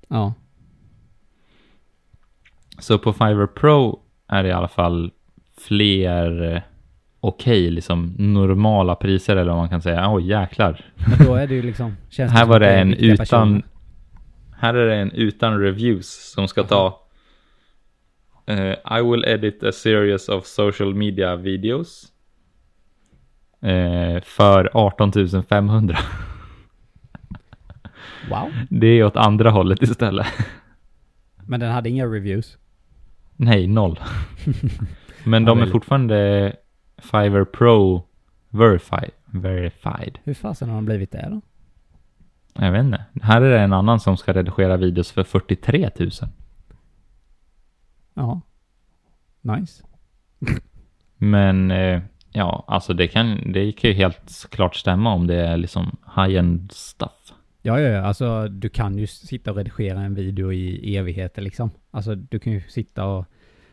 Ja. 0.07 0.33
Så 2.79 2.97
på 2.97 3.13
Fiverr 3.13 3.47
Pro 3.47 3.99
är 4.27 4.43
det 4.43 4.49
i 4.49 4.53
alla 4.53 4.67
fall 4.67 5.11
fler 5.57 6.53
eh, 6.55 6.61
okej, 7.19 7.71
liksom 7.71 8.13
normala 8.17 8.95
priser 8.95 9.35
eller 9.35 9.51
vad 9.51 9.59
man 9.59 9.69
kan 9.69 9.81
säga. 9.81 10.11
Oj, 10.13 10.27
jäklar. 10.29 10.85
Men 11.17 11.27
då 11.27 11.35
är 11.35 11.47
det 11.47 11.55
ju 11.55 11.61
liksom... 11.61 11.97
Känns 12.09 12.31
Här 12.31 12.45
var 12.45 12.59
det 12.59 12.75
en 12.79 12.93
utan... 12.93 13.17
personer. 13.17 13.61
Här 14.59 14.73
är 14.73 14.87
det 14.87 14.95
en 14.95 15.11
utan 15.11 15.59
reviews 15.59 16.31
som 16.33 16.47
ska 16.47 16.63
ta... 16.63 17.01
eh, 18.45 18.97
I 18.99 19.01
will 19.11 19.25
edit 19.27 19.63
a 19.63 19.71
series 19.71 20.29
of 20.29 20.45
social 20.45 20.95
media 20.95 21.35
videos. 21.35 22.05
eh, 23.61 24.21
för 24.23 24.69
18 24.73 25.11
500. 25.49 25.97
Wow. 28.29 28.51
Det 28.69 28.87
är 28.87 29.03
åt 29.03 29.15
andra 29.15 29.51
hållet 29.51 29.81
istället. 29.81 30.27
Men 31.47 31.59
den 31.59 31.71
hade 31.71 31.89
inga 31.89 32.05
reviews. 32.05 32.57
Nej, 33.35 33.67
noll. 33.67 33.99
Men 35.23 35.45
de 35.45 35.61
är 35.61 35.65
fortfarande 35.65 36.53
Fiverr 36.97 37.45
Pro 37.45 38.03
verified. 38.49 39.11
verified. 39.25 40.19
Hur 40.23 40.33
fasen 40.33 40.69
har 40.69 40.75
de 40.75 40.85
blivit 40.85 41.11
det 41.11 41.27
då? 41.31 41.41
Jag 42.63 42.71
vet 42.71 42.83
inte. 42.83 43.05
Här 43.21 43.41
är 43.41 43.51
det 43.51 43.59
en 43.59 43.73
annan 43.73 43.99
som 43.99 44.17
ska 44.17 44.33
redigera 44.33 44.77
videos 44.77 45.11
för 45.11 45.23
43 45.23 45.89
000. 45.99 46.09
Ja. 48.13 48.41
Nice. 49.41 49.83
Men 51.17 51.71
eh, 51.71 52.01
ja, 52.31 52.65
alltså 52.67 52.93
det 52.93 53.07
kan, 53.07 53.51
det 53.51 53.71
kan 53.71 53.89
ju 53.89 53.95
helt 53.95 54.45
klart 54.51 54.75
stämma 54.75 55.13
om 55.13 55.27
det 55.27 55.35
är 55.35 55.57
liksom 55.57 55.97
high-end 56.15 56.71
stuff. 56.71 57.33
Ja, 57.67 57.81
ja, 57.81 57.89
ja. 57.89 58.01
Alltså 58.01 58.47
du 58.47 58.69
kan 58.69 58.97
ju 58.97 59.07
sitta 59.07 59.51
och 59.51 59.57
redigera 59.57 60.01
en 60.01 60.13
video 60.13 60.53
i 60.53 60.97
evigheter 60.97 61.41
liksom. 61.41 61.71
Alltså 61.91 62.15
du 62.15 62.39
kan 62.39 62.53
ju 62.53 62.61
sitta 62.61 63.05
och 63.05 63.25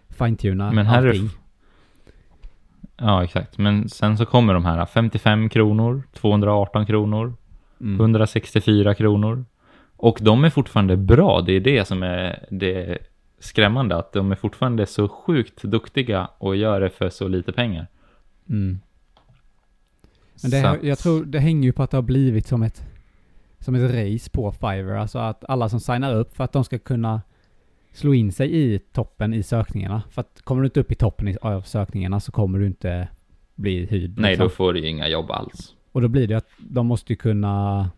fine-tuna 0.09 0.72
Men 0.72 0.87
här 0.87 1.02
är 1.02 1.09
allting. 1.09 1.30
Ja, 2.96 3.24
exakt. 3.24 3.59
Men 3.59 3.88
sen 3.88 4.16
så 4.16 4.26
kommer 4.26 4.55
de 4.55 4.64
här 4.64 4.86
55 4.86 5.49
kronor, 5.49 6.03
218 6.12 6.86
kronor, 6.86 7.34
Mm. 7.80 8.01
164 8.01 8.95
kronor. 8.95 9.45
Och 9.97 10.18
de 10.20 10.45
är 10.45 10.51
fortfarande 10.51 10.97
bra. 10.97 11.40
Det 11.40 11.53
är 11.53 11.61
det 11.61 11.84
som 11.84 12.03
är 12.03 12.47
det 12.51 12.99
skrämmande. 13.38 13.97
Att 13.97 14.12
de 14.12 14.32
är 14.32 14.36
fortfarande 14.36 14.86
så 14.86 15.09
sjukt 15.09 15.62
duktiga 15.62 16.28
och 16.38 16.57
gör 16.57 16.80
det 16.80 16.90
för 16.90 17.11
så 17.11 17.28
lite 17.28 17.53
pengar. 17.53 17.86
Mm. 18.49 18.80
Men 20.42 20.51
det, 20.51 20.78
jag 20.82 20.99
tror 20.99 21.24
det 21.24 21.38
hänger 21.38 21.62
ju 21.62 21.72
på 21.72 21.82
att 21.82 21.90
det 21.90 21.97
har 21.97 22.03
blivit 22.03 22.47
som 22.47 22.62
ett, 22.62 22.82
som 23.64 23.74
ett 23.74 23.94
race 23.94 24.30
på 24.30 24.52
Fiverr. 24.52 24.96
Alltså 24.96 25.18
att 25.18 25.44
alla 25.48 25.68
som 25.68 25.80
signar 25.80 26.14
upp 26.14 26.36
för 26.36 26.44
att 26.44 26.52
de 26.52 26.64
ska 26.64 26.78
kunna 26.78 27.22
slå 27.92 28.14
in 28.14 28.32
sig 28.32 28.56
i 28.56 28.78
toppen 28.78 29.34
i 29.34 29.42
sökningarna. 29.42 30.02
För 30.10 30.20
att 30.20 30.42
kommer 30.44 30.62
du 30.62 30.66
inte 30.66 30.80
upp 30.80 30.92
i 30.92 30.94
toppen 30.94 31.36
av 31.42 31.62
sökningarna 31.62 32.20
så 32.20 32.32
kommer 32.32 32.58
du 32.58 32.66
inte 32.66 33.08
bli 33.54 33.86
hyrd. 33.86 34.18
Nej, 34.18 34.30
liksom. 34.30 34.44
då 34.44 34.50
får 34.50 34.72
du 34.72 34.80
ju 34.80 34.88
inga 34.88 35.08
jobb 35.08 35.30
alls. 35.30 35.74
Och 35.92 36.02
då 36.02 36.08
blir 36.08 36.28
det 36.28 36.34
att 36.34 36.48
de 36.58 36.86
måste 36.86 37.12
ju 37.12 37.16
kunna 37.16 37.90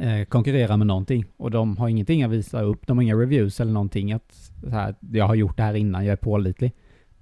eh, 0.00 0.24
konkurrera 0.24 0.76
med 0.76 0.86
någonting. 0.86 1.24
Och 1.36 1.50
de 1.50 1.76
har 1.76 1.88
ingenting 1.88 2.22
att 2.22 2.30
visa 2.30 2.62
upp. 2.62 2.86
De 2.86 2.98
har 2.98 3.02
inga 3.02 3.14
reviews 3.16 3.60
eller 3.60 3.72
någonting. 3.72 4.12
Att 4.12 4.52
så 4.60 4.70
här, 4.70 4.94
jag 5.12 5.26
har 5.26 5.34
gjort 5.34 5.56
det 5.56 5.62
här 5.62 5.74
innan, 5.74 6.04
jag 6.04 6.12
är 6.12 6.16
pålitlig. 6.16 6.72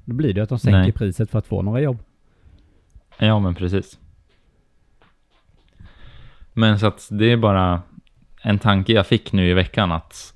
Då 0.05 0.15
blir 0.15 0.35
det 0.35 0.41
att 0.41 0.49
de 0.49 0.59
sänker 0.59 0.79
Nej. 0.79 0.93
priset 0.93 1.31
för 1.31 1.39
att 1.39 1.47
få 1.47 1.63
några 1.63 1.81
jobb. 1.81 1.99
Ja, 3.19 3.39
men 3.39 3.55
precis. 3.55 3.99
Men 6.53 6.79
så 6.79 6.87
att 6.87 7.09
det 7.11 7.33
är 7.33 7.37
bara 7.37 7.83
en 8.43 8.59
tanke 8.59 8.93
jag 8.93 9.07
fick 9.07 9.33
nu 9.33 9.49
i 9.49 9.55
veckan 9.55 9.93
att 9.93 10.35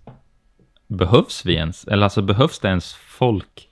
behövs 0.86 1.46
vi 1.46 1.54
ens, 1.54 1.84
eller 1.84 2.04
alltså 2.04 2.22
behövs 2.22 2.58
det 2.58 2.68
ens 2.68 2.94
folk? 2.94 3.68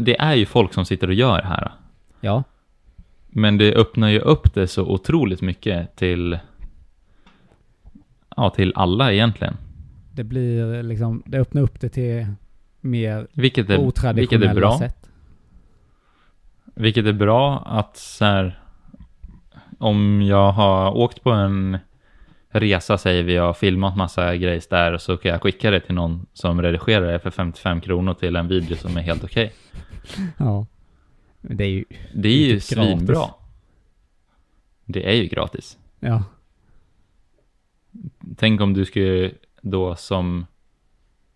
Det 0.00 0.20
är 0.20 0.34
ju 0.34 0.46
folk 0.46 0.74
som 0.74 0.84
sitter 0.84 1.06
och 1.08 1.14
gör 1.14 1.42
det 1.42 1.48
här. 1.48 1.72
Ja, 2.20 2.42
Men 3.26 3.58
det 3.58 3.74
öppnar 3.74 4.08
ju 4.08 4.18
upp 4.18 4.54
det 4.54 4.66
så 4.66 4.82
otroligt 4.82 5.42
mycket 5.42 5.96
till 5.96 6.38
ja, 8.36 8.50
till 8.50 8.72
alla 8.76 9.12
egentligen. 9.12 9.56
Det 10.14 10.24
blir 10.24 10.82
liksom, 10.82 11.22
det 11.26 11.38
öppnar 11.38 11.62
upp 11.62 11.80
det 11.80 11.88
till 11.88 12.26
mer 12.80 13.26
Vilket 13.32 13.64
är, 13.64 13.68
vilket 13.68 13.86
otraditionella 13.86 14.50
är 14.50 14.54
bra. 14.54 14.78
sätt. 14.78 15.10
Vilket 16.74 17.06
är 17.06 17.12
bra 17.12 17.58
att 17.66 17.96
så 17.96 18.24
här, 18.24 18.61
om 19.82 20.22
jag 20.22 20.52
har 20.52 20.96
åkt 20.96 21.22
på 21.22 21.30
en 21.30 21.78
resa 22.48 22.98
säger 22.98 23.22
vi, 23.22 23.34
jag 23.34 23.42
har 23.42 23.54
filmat 23.54 23.96
massa 23.96 24.36
grejs 24.36 24.66
där 24.66 24.98
så 24.98 25.16
kan 25.16 25.30
jag 25.32 25.42
skicka 25.42 25.70
det 25.70 25.80
till 25.80 25.94
någon 25.94 26.26
som 26.32 26.62
redigerar 26.62 27.12
det 27.12 27.18
för 27.18 27.30
55 27.30 27.80
kronor 27.80 28.14
till 28.14 28.36
en 28.36 28.48
video 28.48 28.76
som 28.76 28.96
är 28.96 29.00
helt 29.00 29.24
okej. 29.24 29.52
Ja. 30.38 30.66
Men 31.40 31.56
Det 31.56 31.64
är 31.64 31.68
ju, 31.68 31.84
Det 32.14 32.28
är 32.28 32.46
ju 32.52 32.60
svinbra. 32.60 33.24
Det 34.84 35.08
är 35.10 35.14
ju 35.14 35.26
gratis. 35.26 35.78
ja. 36.00 36.22
Tänk 38.36 38.60
om 38.60 38.74
du 38.74 38.84
skulle 38.84 39.30
då 39.60 39.96
som 39.96 40.46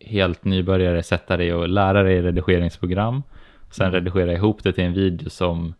helt 0.00 0.44
nybörjare 0.44 1.02
sätta 1.02 1.36
dig 1.36 1.54
och 1.54 1.68
lära 1.68 2.02
dig 2.02 2.22
redigeringsprogram. 2.22 3.22
Sen 3.70 3.92
redigera 3.92 4.32
ihop 4.32 4.62
det 4.62 4.72
till 4.72 4.84
en 4.84 4.92
video 4.92 5.30
som 5.30 5.74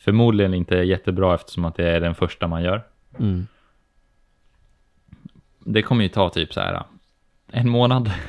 förmodligen 0.00 0.54
inte 0.54 0.78
är 0.78 0.82
jättebra 0.82 1.34
eftersom 1.34 1.64
att 1.64 1.74
det 1.76 1.88
är 1.90 2.00
den 2.00 2.14
första 2.14 2.46
man 2.46 2.62
gör. 2.62 2.82
Mm. 3.18 3.46
Det 5.64 5.82
kommer 5.82 6.02
ju 6.02 6.08
ta 6.08 6.30
typ 6.30 6.52
så 6.54 6.60
här 6.60 6.82
en 7.52 7.68
månad. 7.68 8.10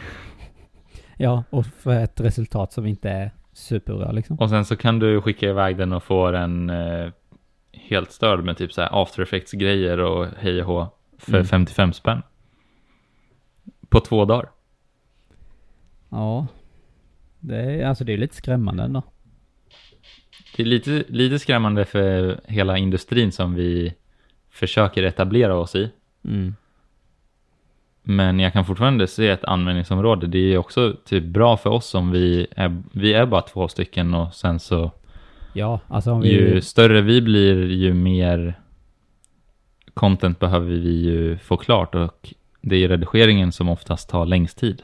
Ja, 1.18 1.44
och 1.50 1.66
för 1.66 2.04
ett 2.04 2.20
resultat 2.20 2.74
som 2.74 2.86
inte 2.86 3.10
är 3.10 3.32
superbra 3.54 4.12
liksom. 4.12 4.40
Och 4.40 4.50
sen 4.50 4.66
så 4.66 4.76
kan 4.76 5.00
du 5.00 5.22
skicka 5.22 5.50
iväg 5.50 5.78
den 5.78 5.94
och 5.94 6.04
få 6.04 6.32
den 6.32 6.70
eh, 6.70 7.12
helt 7.74 8.12
störd 8.12 8.44
med 8.44 8.58
typ 8.58 8.74
så 8.74 8.82
här 8.82 9.02
after 9.02 9.22
effects 9.22 9.52
grejer 9.52 9.98
och 10.00 10.28
hej 10.40 10.62
och 10.62 10.68
hå 10.68 10.88
för 11.18 11.34
Mm. 11.34 11.46
55 11.46 11.94
spänn. 11.94 12.22
På 13.90 14.00
två 14.00 14.26
dagar. 14.26 14.50
Ja. 16.10 16.48
Det 17.40 17.58
är, 17.58 17.86
alltså 17.86 18.04
det 18.04 18.14
är 18.14 18.18
lite 18.18 18.36
skrämmande 18.36 18.84
ändå. 18.84 19.04
Är 20.62 20.66
lite, 20.66 21.04
lite 21.08 21.40
skrämmande 21.40 21.86
för 21.86 22.42
hela 22.48 22.78
industrin 22.78 23.32
som 23.32 23.54
vi 23.54 23.94
försöker 24.50 25.04
etablera 25.04 25.58
oss 25.58 25.76
i. 25.76 25.90
Mm. 26.26 26.56
Men 28.04 28.40
jag 28.40 28.54
kan 28.54 28.66
fortfarande 28.66 29.08
se 29.08 29.28
ett 29.28 29.44
användningsområde. 29.44 30.28
Det 30.28 30.54
är 30.54 30.58
också 30.58 30.96
typ 31.06 31.24
bra 31.24 31.58
för 31.58 31.70
oss 31.70 31.96
om 31.96 32.12
vi 32.12 32.48
är, 32.56 32.82
vi 32.92 33.14
är 33.14 33.26
bara 33.26 33.42
två 33.42 33.68
stycken 33.68 34.14
och 34.14 34.34
sen 34.34 34.60
så 34.60 34.92
Ja, 35.54 35.80
alltså 35.88 36.12
om 36.12 36.22
vi... 36.22 36.30
ju 36.30 36.62
större 36.62 37.02
vi 37.02 37.22
blir 37.22 37.68
ju 37.68 37.94
mer 37.94 38.60
content 39.94 40.40
behöver 40.40 40.68
vi 40.68 41.02
ju 41.02 41.38
få 41.38 41.58
klart 41.58 41.96
och 41.96 42.34
det 42.62 42.76
är 42.76 42.90
redigeringen 42.90 43.52
som 43.52 43.70
oftast 43.70 44.10
tar 44.10 44.26
längst 44.26 44.58
tid. 44.58 44.84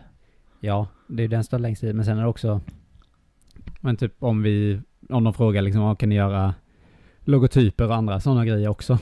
Ja, 0.60 0.88
det 1.08 1.24
är 1.24 1.28
den 1.28 1.44
står 1.44 1.60
längst 1.60 1.82
tid. 1.82 1.96
Men 1.96 2.06
sen 2.06 2.18
är 2.18 2.22
det 2.22 2.28
också... 2.28 2.62
Men 3.82 3.98
typ 3.98 4.14
om 4.20 4.44
vi... 4.44 4.82
Om 5.10 5.24
de 5.24 5.34
frågar 5.34 5.62
liksom, 5.62 5.82
"Ja, 5.82 5.96
kan 5.96 6.10
ni 6.10 6.16
göra 6.16 6.54
logotyper 7.20 7.88
och 7.88 7.96
andra 7.96 8.20
sådana 8.20 8.46
grejer 8.46 8.70
också? 8.70 8.98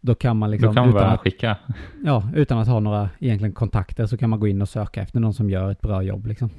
Då 0.00 0.14
kan 0.14 0.36
man 0.36 0.50
liksom... 0.50 0.68
Då 0.68 0.74
kan 0.74 0.82
man 0.82 0.90
utan 0.90 1.02
bara 1.02 1.12
att, 1.12 1.20
skicka. 1.20 1.56
ja, 2.04 2.30
utan 2.34 2.58
att 2.58 2.68
ha 2.68 2.80
några 2.80 3.10
egentligen 3.18 3.52
kontakter 3.54 4.06
så 4.06 4.16
kan 4.16 4.30
man 4.30 4.40
gå 4.40 4.48
in 4.48 4.62
och 4.62 4.68
söka 4.68 5.02
efter 5.02 5.20
någon 5.20 5.34
som 5.34 5.50
gör 5.50 5.70
ett 5.70 5.80
bra 5.80 6.02
jobb 6.02 6.26
liksom. 6.26 6.50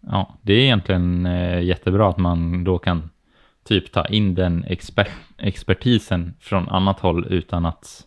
Ja, 0.00 0.34
det 0.42 0.52
är 0.52 0.58
egentligen 0.58 1.26
eh, 1.26 1.62
jättebra 1.62 2.08
att 2.08 2.18
man 2.18 2.64
då 2.64 2.78
kan 2.78 3.10
typ 3.64 3.92
ta 3.92 4.06
in 4.06 4.34
den 4.34 4.64
exper 4.64 5.08
expertisen 5.38 6.34
från 6.40 6.68
annat 6.68 7.00
håll 7.00 7.26
utan 7.30 7.66
att 7.66 8.06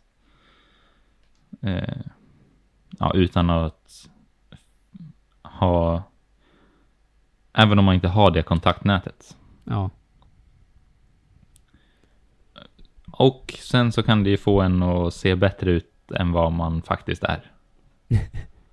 eh, 1.61 1.97
ja, 2.99 3.11
utan 3.15 3.49
att 3.49 4.09
ha 5.41 6.03
även 7.57 7.79
om 7.79 7.85
man 7.85 7.95
inte 7.95 8.07
har 8.07 8.31
det 8.31 8.43
kontaktnätet. 8.43 9.37
Ja. 9.63 9.89
Och 13.11 13.53
sen 13.59 13.91
så 13.91 14.03
kan 14.03 14.23
det 14.23 14.29
ju 14.29 14.37
få 14.37 14.61
en 14.61 14.83
att 14.83 15.13
se 15.13 15.35
bättre 15.35 15.71
ut 15.71 16.11
än 16.15 16.31
vad 16.31 16.51
man 16.51 16.81
faktiskt 16.81 17.23
är. 17.23 17.51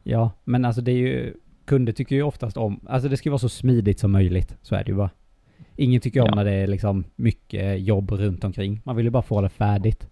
Ja, 0.07 0.30
men 0.45 0.64
alltså 0.64 0.82
det 0.82 0.93
är 0.93 0.97
ju... 0.97 1.35
Kunder 1.64 1.93
tycker 1.93 2.16
ju 2.16 2.22
oftast 2.22 2.57
om... 2.57 2.80
Alltså 2.89 3.09
det 3.09 3.16
ska 3.16 3.28
ju 3.28 3.30
vara 3.30 3.39
så 3.39 3.49
smidigt 3.49 3.99
som 4.01 4.12
möjligt. 4.12 4.57
Så 4.62 4.74
är 4.74 4.85
det 4.85 4.91
ju 4.91 4.97
bara. 4.97 5.11
Ingen 5.76 6.01
tycker 6.01 6.20
om 6.20 6.26
Ja. 6.30 6.35
när 6.35 6.45
det 6.45 6.53
är 6.53 6.66
liksom 6.66 7.05
mycket 7.16 7.80
jobb 7.80 8.11
runt 8.11 8.45
omkring. 8.45 8.80
Man 8.85 8.97
vill 8.97 9.05
ju 9.05 9.11
bara 9.11 9.22
få 9.22 9.41
det 9.41 9.49
färdigt. 9.49 10.09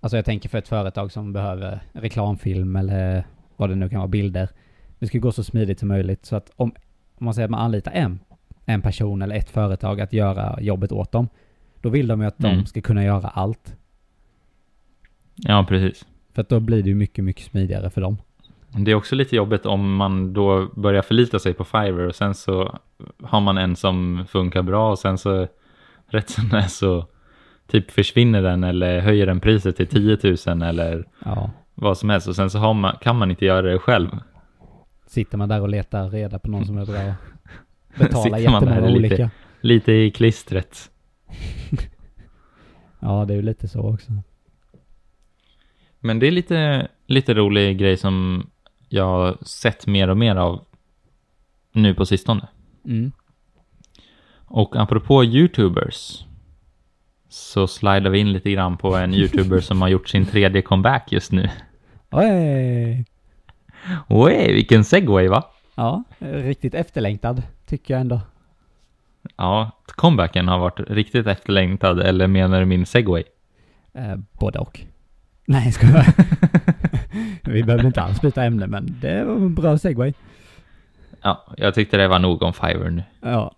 Alltså 0.00 0.16
jag 0.16 0.24
tänker 0.24 0.48
för 0.48 0.58
ett 0.58 0.68
företag 0.68 1.12
som 1.12 1.32
behöver 1.32 1.80
reklamfilm 1.92 2.76
eller 2.76 3.26
vad 3.56 3.68
det 3.68 3.74
nu 3.74 3.88
kan 3.88 3.98
vara, 3.98 4.08
bilder. 4.08 4.48
Det 4.98 5.06
ska 5.06 5.18
gå 5.18 5.32
så 5.32 5.44
smidigt 5.44 5.78
som 5.78 5.88
möjligt. 5.88 6.26
Så 6.26 6.36
att 6.36 6.50
om, 6.56 6.72
om 7.20 7.24
man 7.24 7.34
säger 7.34 7.44
att 7.46 7.50
man 7.50 7.60
anlitar 7.60 7.92
en, 7.92 8.18
en 8.66 8.82
person 8.82 9.22
eller 9.22 9.34
ett 9.36 9.50
företag 9.50 10.00
att 10.00 10.12
göra 10.12 10.58
jobbet 10.60 10.92
åt 10.92 11.12
dem. 11.12 11.28
Då 11.80 11.88
vill 11.88 12.06
de 12.06 12.20
ju 12.20 12.26
att 12.26 12.38
de 12.38 12.46
Mm. 12.52 12.66
ska 12.66 12.80
kunna 12.80 13.04
göra 13.04 13.28
allt. 13.28 13.76
Ja, 15.34 15.64
precis. 15.68 16.06
För 16.34 16.42
att 16.42 16.48
då 16.48 16.60
blir 16.60 16.82
det 16.82 16.88
ju 16.88 16.94
mycket, 16.94 17.24
mycket 17.24 17.44
smidigare 17.44 17.90
för 17.90 18.00
dem. 18.00 18.16
Det 18.68 18.90
är 18.90 18.94
också 18.94 19.14
lite 19.14 19.36
jobbigt 19.36 19.66
om 19.66 19.94
man 19.96 20.32
då 20.32 20.66
börjar 20.76 21.02
förlita 21.02 21.38
sig 21.38 21.54
på 21.54 21.64
Fiverr 21.64 22.06
och 22.06 22.14
sen 22.14 22.34
så 22.34 22.78
har 23.22 23.40
man 23.40 23.58
en 23.58 23.76
som 23.76 24.24
funkar 24.28 24.62
bra 24.62 24.90
och 24.90 24.98
sen 24.98 25.18
så 25.18 25.46
rätt 26.06 26.30
som 26.30 26.48
det 26.48 26.56
är 26.58 26.62
så 26.68 27.06
typ 27.66 27.90
försvinner 27.90 28.42
den 28.42 28.64
eller 28.64 29.00
höjer 29.00 29.26
den 29.26 29.40
priset 29.40 29.76
till 29.76 29.86
10 29.86 30.18
000 30.46 30.62
eller 30.62 31.04
Ja. 31.24 31.50
vad 31.74 31.98
som 31.98 32.10
helst 32.10 32.28
och 32.28 32.36
sen 32.36 32.50
så 32.50 32.72
man, 32.72 32.96
kan 33.00 33.16
man 33.16 33.30
inte 33.30 33.44
göra 33.44 33.62
det 33.72 33.78
själv. 33.78 34.08
Sitter 35.10 35.38
man 35.38 35.48
där 35.48 35.60
och 35.60 35.68
letar 35.68 36.10
reda 36.10 36.38
på 36.38 36.50
någon 36.50 36.66
som 36.66 36.78
är 36.78 36.86
bra. 36.86 37.14
Betalar 37.98 38.30
man 38.30 38.64
där 38.64 38.70
jättemånga 38.70 38.80
lite- 38.80 39.14
olika. 39.14 39.30
Lite 39.60 39.92
i 39.92 40.10
klistret. 40.10 40.90
Ja, 43.02 43.24
det 43.24 43.34
är 43.34 43.36
ju 43.36 43.42
lite 43.42 43.68
så 43.68 43.94
också. 43.94 44.12
Men 46.00 46.18
det 46.18 46.26
är 46.26 46.30
lite, 46.30 46.88
lite 47.06 47.34
rolig 47.34 47.78
grej 47.78 47.96
som 47.96 48.46
jag 48.88 49.04
har 49.04 49.38
sett 49.42 49.86
mer 49.86 50.08
och 50.08 50.16
mer 50.16 50.36
av 50.36 50.64
nu 51.72 51.94
på 51.94 52.06
sistone. 52.06 52.48
Mm. 52.84 53.12
Och 54.44 54.76
apropå 54.76 55.24
YouTubers 55.24 56.24
så 57.28 57.66
slidar 57.66 58.10
vi 58.10 58.18
in 58.18 58.32
lite 58.32 58.50
grann 58.50 58.76
på 58.76 58.96
en 58.96 59.14
YouTuber 59.14 59.60
som 59.60 59.82
har 59.82 59.88
gjort 59.88 60.08
sin 60.08 60.26
tredje 60.26 60.62
comeback 60.62 61.12
just 61.12 61.32
nu. 61.32 61.50
Oj! 62.10 63.04
Oj, 64.08 64.52
vilken 64.52 64.84
segway 64.84 65.28
va? 65.28 65.44
Ja, 65.74 66.04
riktigt 66.18 66.74
efterlängtad 66.74 67.42
tycker 67.66 67.94
jag 67.94 68.00
ändå. 68.00 68.20
Ja, 69.36 69.70
comebacken 69.86 70.48
har 70.48 70.58
varit 70.58 70.80
riktigt 70.80 71.26
efterlängtad, 71.26 72.00
eller 72.00 72.26
menar 72.26 72.60
du 72.60 72.66
min 72.66 72.86
segway? 72.86 73.22
Eh, 73.94 74.16
både 74.32 74.58
och. 74.58 74.80
Nej, 75.46 75.72
ska 75.72 75.86
jag 75.86 76.04
Vi 77.44 77.62
behöver 77.62 77.86
inte 77.86 78.02
alls 78.02 78.20
byta 78.20 78.44
ämne, 78.44 78.66
men 78.66 78.96
det 79.00 79.24
var 79.24 79.34
en 79.34 79.54
bra 79.54 79.78
segway. 79.78 80.12
Ja, 81.22 81.46
jag 81.56 81.74
tyckte 81.74 81.96
det 81.96 82.08
var 82.08 82.18
nog 82.18 82.42
om 82.42 82.52
Fiverr 82.52 82.90
nu. 82.90 83.02
Ja. 83.22 83.54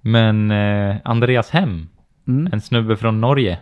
Men 0.00 0.50
eh, 0.50 0.96
Andreas 1.04 1.50
Hem, 1.50 1.88
Mm. 2.26 2.52
en 2.52 2.60
snubbe 2.60 2.96
från 2.96 3.20
Norge. 3.20 3.58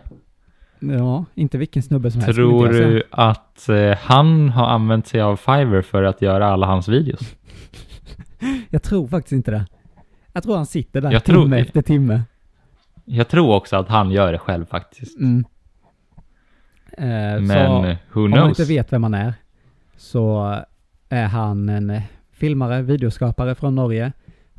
Ja, 0.81 1.25
inte 1.35 1.57
vilken 1.57 1.83
snubbe 1.83 2.11
som 2.11 2.21
helst. 2.21 2.35
Tror 2.35 2.67
du 2.67 3.03
att 3.11 3.69
eh, 3.69 3.97
han 3.97 4.49
har 4.49 4.67
använt 4.67 5.07
sig 5.07 5.21
av 5.21 5.35
Fiverr 5.35 5.81
för 5.81 6.03
att 6.03 6.21
göra 6.21 6.47
alla 6.47 6.65
hans 6.67 6.87
videos? 6.87 7.35
Jag 8.69 8.83
tror 8.83 9.07
faktiskt 9.07 9.31
inte 9.33 9.51
det. 9.51 9.65
Jag 10.33 10.43
tror 10.43 10.55
han 10.55 10.65
sitter 10.65 11.01
där 11.01 11.11
Jag 11.11 11.23
timme 11.23 11.37
tror- 11.49 11.55
efter 11.57 11.81
timme. 11.81 12.21
Jag 13.05 13.27
tror 13.27 13.55
också 13.55 13.75
att 13.75 13.87
han 13.89 14.11
gör 14.11 14.31
det 14.31 14.37
själv 14.37 14.65
faktiskt. 14.65 15.19
Mm. 15.19 15.45
Eh, 16.97 17.41
Men 17.41 17.47
så, 17.47 17.95
who 18.13 18.25
Om 18.25 18.29
man 18.29 18.39
knows? 18.39 18.59
inte 18.59 18.73
vet 18.73 18.93
vem 18.93 19.03
han 19.03 19.13
är 19.13 19.33
så 19.97 20.55
är 21.09 21.25
han 21.27 21.69
en 21.69 22.01
filmare, 22.31 22.81
videoskapare 22.81 23.55
från 23.55 23.75
Norge 23.75 24.11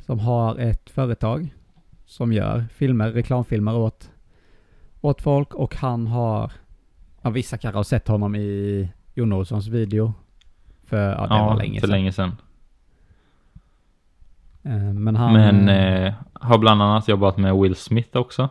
som 0.05 0.19
har 0.19 0.57
ett 0.59 0.89
företag 0.89 1.53
som 2.05 2.33
gör 2.33 2.65
filmer, 2.75 3.11
reklamfilmer 3.11 3.75
åt, 3.75 4.09
åt 5.03 5.21
folk 5.21 5.53
och 5.53 5.75
han 5.75 6.07
har, 6.07 6.51
ja 7.21 7.29
vissa 7.29 7.57
kanske 7.57 7.77
har 7.79 7.83
sett 7.83 8.07
honom 8.07 8.35
i 8.35 8.89
Jon 9.15 9.33
Olssons 9.33 9.67
video 9.67 10.13
för, 10.85 11.11
ja 11.11 11.21
det 11.23 11.29
var 11.29 11.55
länge 11.57 11.79
för 11.79 11.87
sedan. 11.87 11.95
länge 11.95 12.11
sedan. 12.11 12.31
Eh, 14.63 14.93
Men 14.93 15.15
han, 15.15 15.33
Men 15.33 15.69
eh, 15.69 16.05
eh, 16.05 16.13
har 16.33 16.57
bland 16.57 16.81
annat 16.81 17.07
jobbat 17.07 17.37
med 17.37 17.55
Will 17.55 17.75
Smith 17.75 18.17
också. 18.17 18.49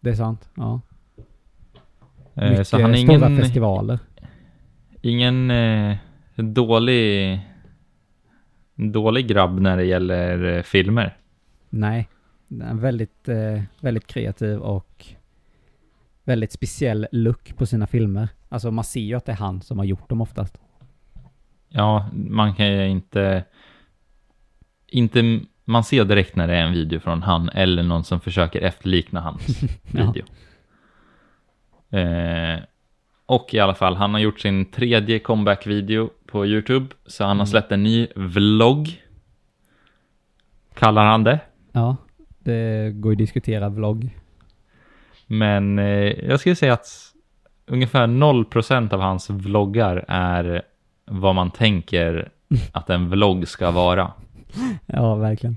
det 0.00 0.10
är 0.10 0.14
sant, 0.14 0.48
ja. 0.54 0.80
Eh, 2.34 2.50
Mycket 2.50 2.68
så 2.68 2.80
han 2.82 2.94
är 2.94 2.96
stora 2.98 3.16
ingen, 3.16 3.36
festivaler. 3.36 3.98
ingen 5.02 5.50
eh, 5.50 5.96
dålig, 6.36 7.40
dålig 8.74 9.26
grabb 9.28 9.60
när 9.60 9.76
det 9.76 9.84
gäller 9.84 10.56
eh, 10.56 10.62
filmer. 10.62 11.16
Nej, 11.68 12.08
väldigt, 12.72 13.28
väldigt 13.80 14.06
kreativ 14.06 14.58
och 14.58 15.06
väldigt 16.26 16.52
speciell 16.52 17.06
look 17.12 17.56
på 17.56 17.66
sina 17.66 17.86
filmer. 17.86 18.28
Alltså 18.48 18.70
man 18.70 18.84
ser 18.84 19.00
ju 19.00 19.14
att 19.14 19.24
det 19.24 19.32
är 19.32 19.36
han 19.36 19.62
som 19.62 19.78
har 19.78 19.84
gjort 19.84 20.08
dem 20.10 20.20
oftast. 20.20 20.58
Ja, 21.68 22.10
man 22.14 22.54
kan 22.54 22.66
ju 22.72 22.88
inte... 22.88 23.44
Inte... 24.86 25.40
Man 25.64 25.84
ser 25.84 26.04
direkt 26.04 26.36
när 26.36 26.46
det 26.46 26.54
är 26.54 26.62
en 26.62 26.72
video 26.72 27.00
från 27.00 27.22
han 27.22 27.48
eller 27.48 27.82
någon 27.82 28.04
som 28.04 28.20
försöker 28.20 28.60
efterlikna 28.60 29.20
hans 29.20 29.62
Ja. 29.92 30.12
video. 30.12 30.24
Eh, 32.00 32.60
och 33.26 33.54
i 33.54 33.58
alla 33.58 33.74
fall, 33.74 33.94
han 33.94 34.14
har 34.14 34.20
gjort 34.20 34.40
sin 34.40 34.64
tredje 34.70 35.18
comeback-video 35.18 36.10
på 36.26 36.46
YouTube. 36.46 36.86
Så 37.06 37.24
han 37.24 37.28
har 37.28 37.34
Mm. 37.34 37.46
släppt 37.46 37.72
en 37.72 37.82
ny 37.82 38.06
vlogg. 38.16 39.02
Kallar 40.74 41.04
han 41.06 41.24
det. 41.24 41.40
Ja, 41.72 41.96
det 42.38 42.90
går 42.94 43.12
ju 43.12 43.14
att 43.14 43.18
diskutera 43.18 43.68
vlogg. 43.68 44.10
Men 45.26 45.78
eh, 45.78 45.84
jag 46.28 46.40
skulle 46.40 46.56
säga 46.56 46.72
att 46.72 47.12
ungefär 47.66 48.06
0% 48.06 48.94
av 48.94 49.00
hans 49.00 49.30
vloggar 49.30 50.04
är 50.08 50.62
vad 51.04 51.34
man 51.34 51.50
tänker 51.50 52.28
att 52.72 52.90
en 52.90 53.08
vlogg 53.10 53.48
ska 53.48 53.70
vara. 53.70 54.12
Ja, 54.86 55.14
verkligen. 55.14 55.56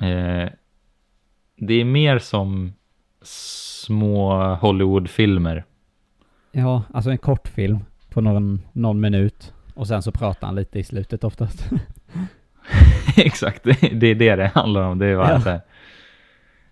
Eh, 0.00 0.48
det 1.56 1.74
är 1.74 1.84
mer 1.84 2.18
som 2.18 2.72
små 3.22 4.44
Hollywoodfilmer. 4.54 5.64
Ja, 6.52 6.82
alltså 6.94 7.10
en 7.10 7.18
kortfilm 7.18 7.78
på 8.10 8.20
någon, 8.20 8.62
någon 8.72 9.00
minut. 9.00 9.52
Och 9.74 9.86
sen 9.88 10.02
så 10.02 10.12
pratar 10.12 10.46
han 10.46 10.54
lite 10.56 10.78
i 10.78 10.84
slutet 10.84 11.24
oftast. 11.24 11.70
Exakt, 13.16 13.64
det, 13.64 13.72
det 13.80 14.06
är 14.06 14.14
det 14.14 14.36
det 14.36 14.46
handlar 14.54 14.82
om. 14.82 14.98
Det 14.98 15.06
är 15.06 15.16
bara 15.16 15.30
Ja. 15.32 15.40
så 15.40 15.48
här. 15.50 15.60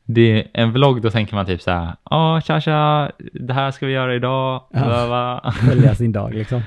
Det 0.04 0.40
är 0.40 0.48
en 0.52 0.72
vlogg, 0.72 1.02
då 1.02 1.10
tänker 1.10 1.34
man 1.34 1.46
typ 1.46 1.62
så 1.62 1.70
här. 1.70 1.92
Ja, 2.10 2.40
tja 2.40 2.60
tja, 2.60 3.10
det 3.32 3.52
här 3.52 3.70
ska 3.70 3.86
vi 3.86 3.92
göra 3.92 4.14
idag. 4.14 4.62
Ja. 4.72 5.52
Följa 5.68 5.94
sin 5.94 6.12
dag 6.12 6.34
liksom. 6.34 6.62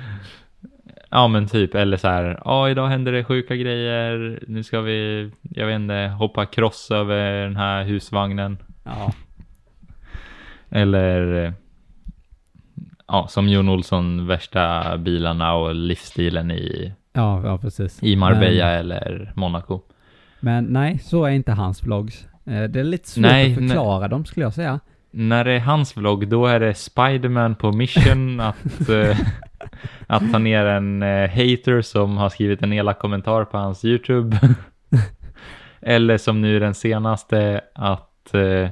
Ja, 1.09 1.27
men 1.27 1.47
typ. 1.47 1.75
Eller 1.75 1.97
så 1.97 2.07
här. 2.07 2.41
Ja, 2.45 2.69
idag 2.69 2.87
händer 2.87 3.11
det 3.11 3.23
sjuka 3.23 3.55
grejer. 3.55 4.39
Nu 4.47 4.63
ska 4.63 4.81
vi, 4.81 5.31
jag 5.41 5.67
vet 5.67 5.75
inte, 5.75 6.15
hoppa 6.19 6.45
cross 6.45 6.91
över 6.91 7.43
den 7.43 7.55
här 7.55 7.83
husvagnen. 7.83 8.57
Ja, 8.83 9.11
Eller, 10.69 11.53
ja, 13.07 13.27
som 13.27 13.47
Jon 13.49 13.69
Olsson, 13.69 14.27
värsta 14.27 14.97
bilarna 14.97 15.53
och 15.53 15.75
livsstilen 15.75 16.51
i, 16.51 16.93
ja, 17.13 17.41
ja 17.45 17.57
precis. 17.57 18.03
i 18.03 18.15
Marbella 18.15 18.65
Men, 18.65 18.79
eller 18.79 19.31
Monaco. 19.35 19.81
men 20.39 20.65
nej, 20.65 20.99
så 20.99 21.25
är 21.25 21.29
inte 21.31 21.51
hans 21.51 21.83
vlogs. 21.83 22.27
Eh, 22.45 22.63
Det 22.63 22.79
är 22.79 22.83
lite 22.83 23.09
svårt 23.09 23.21
Nej, 23.21 23.51
att 23.53 23.59
förklara 23.59 24.07
dem 24.07 24.25
skulle 24.25 24.45
jag 24.45 24.53
säga. 24.53 24.79
När 25.11 25.43
det 25.45 25.51
är 25.51 25.59
hans 25.59 25.97
vlogg, 25.97 26.27
då 26.27 26.45
är 26.45 26.59
det 26.59 26.73
Spiderman 26.73 27.55
på 27.55 27.71
mission 27.71 28.39
att, 28.39 28.89
eh, 28.89 29.17
att 30.07 30.31
ta 30.31 30.37
ner 30.37 30.65
en 30.65 31.03
eh, 31.03 31.29
hater 31.29 31.81
som 31.81 32.17
har 32.17 32.29
skrivit 32.29 32.61
en 32.61 32.73
elak 32.73 32.99
kommentar 32.99 33.45
på 33.45 33.57
hans 33.57 33.85
YouTube. 33.85 34.39
Eller 35.81 36.17
som 36.17 36.41
nu 36.41 36.59
den 36.59 36.73
senaste, 36.73 37.61
att 37.75 38.33
eh, 38.33 38.69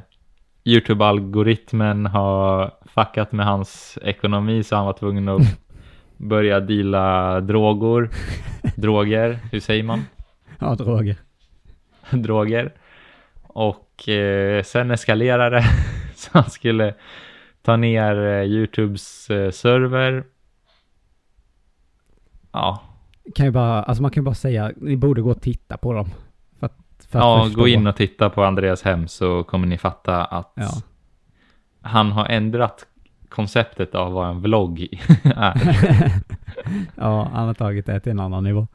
YouTube-algoritmen 0.65 2.05
har 2.05 2.71
fuckat 2.85 3.31
med 3.31 3.45
hans 3.45 3.97
ekonomi 4.01 4.63
så 4.63 4.75
han 4.75 4.85
var 4.85 4.93
tvungen 4.93 5.29
att 5.29 5.41
börja 6.17 6.59
deala 6.59 7.39
droger. 7.41 8.09
Droger, 8.75 9.39
hur 9.51 9.59
säger 9.59 9.83
man? 9.83 10.05
Ja, 10.59 10.75
droger. 10.75 11.15
droger. 12.11 12.71
Och 13.53 14.09
eh, 14.09 14.63
sen 14.63 14.91
eskalerade 14.91 15.55
det. 15.55 15.65
Så 16.15 16.29
han 16.33 16.49
skulle 16.49 16.95
ta 17.61 17.75
ner 17.75 18.25
eh, 18.25 18.43
YouTubes 18.43 19.29
eh, 19.29 19.51
server. 19.51 20.23
Ja, 22.51 22.83
Kan 23.35 23.45
ju 23.45 23.51
bara, 23.51 23.83
alltså 23.83 24.01
man 24.01 24.11
kan 24.11 24.21
ju 24.21 24.25
bara 24.25 24.35
säga, 24.35 24.71
ni 24.77 24.95
borde 24.97 25.21
gå 25.21 25.31
och 25.31 25.41
titta 25.41 25.77
på 25.77 25.93
dem. 25.93 26.09
För 26.59 26.65
att, 26.65 26.77
för 27.09 27.19
att 27.19 27.25
ja 27.25 27.43
förstå. 27.45 27.59
gå 27.61 27.67
in 27.67 27.87
och 27.87 27.95
titta 27.95 28.29
på 28.29 28.43
Andreas 28.43 28.81
hem 28.81 29.07
så 29.07 29.43
kommer 29.43 29.67
ni 29.67 29.77
fatta 29.77 30.25
att 30.25 30.51
Ja. 30.55 30.69
han 31.81 32.11
har 32.11 32.25
ändrat 32.25 32.85
konceptet 33.29 33.95
av 33.95 34.11
vad 34.13 34.29
en 34.29 34.41
vlogg 34.41 34.79
är. 35.23 35.53
ja, 36.95 37.29
han 37.33 37.47
har 37.47 37.53
tagit 37.53 37.85
det 37.85 37.99
till 37.99 38.11
en 38.11 38.19
annan 38.19 38.43
nivå. 38.43 38.67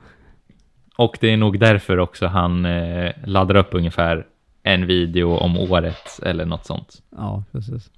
Och 0.96 1.18
det 1.20 1.32
är 1.32 1.36
nog 1.36 1.58
därför 1.60 1.98
också 1.98 2.26
han 2.26 2.64
eh, 2.64 3.12
laddar 3.24 3.54
upp 3.56 3.68
ungefär 3.74 4.26
en 4.68 4.86
video 4.86 5.36
om 5.36 5.56
året 5.58 6.20
eller 6.22 6.44
något 6.44 6.66
sånt. 6.66 7.02
Ja, 7.10 7.44
precis. 7.52 7.90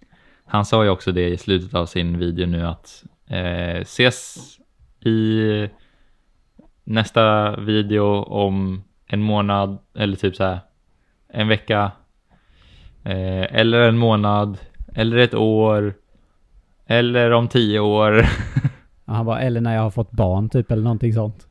Han 0.44 0.64
sa 0.64 0.84
ju 0.84 0.90
också 0.90 1.12
det 1.12 1.28
i 1.28 1.38
slutet 1.38 1.74
av 1.74 1.86
sin 1.86 2.18
video 2.18 2.46
nu 2.46 2.66
att 2.66 3.04
eh, 3.26 3.80
ses 3.80 4.36
i 5.00 5.68
nästa 6.84 7.56
video 7.56 8.22
om 8.22 8.84
en 9.06 9.22
månad 9.22 9.78
eller 9.94 10.16
typ 10.16 10.36
så 10.36 10.44
här 10.44 10.60
en 11.28 11.48
vecka 11.48 11.92
eh, 13.04 13.54
eller 13.54 13.88
en 13.88 13.98
månad 13.98 14.58
eller 14.94 15.16
ett 15.16 15.34
år 15.34 15.94
eller 16.86 17.30
om 17.30 17.48
tio 17.48 17.80
år. 17.80 18.24
Ja, 19.04 19.16
han 19.16 19.26
bara, 19.26 19.40
eller 19.40 19.60
när 19.60 19.74
jag 19.74 19.82
har 19.82 19.90
fått 19.90 20.10
barn 20.10 20.48
typ, 20.48 20.70
eller 20.70 20.82
någonting 20.82 21.12
sånt. 21.12 21.46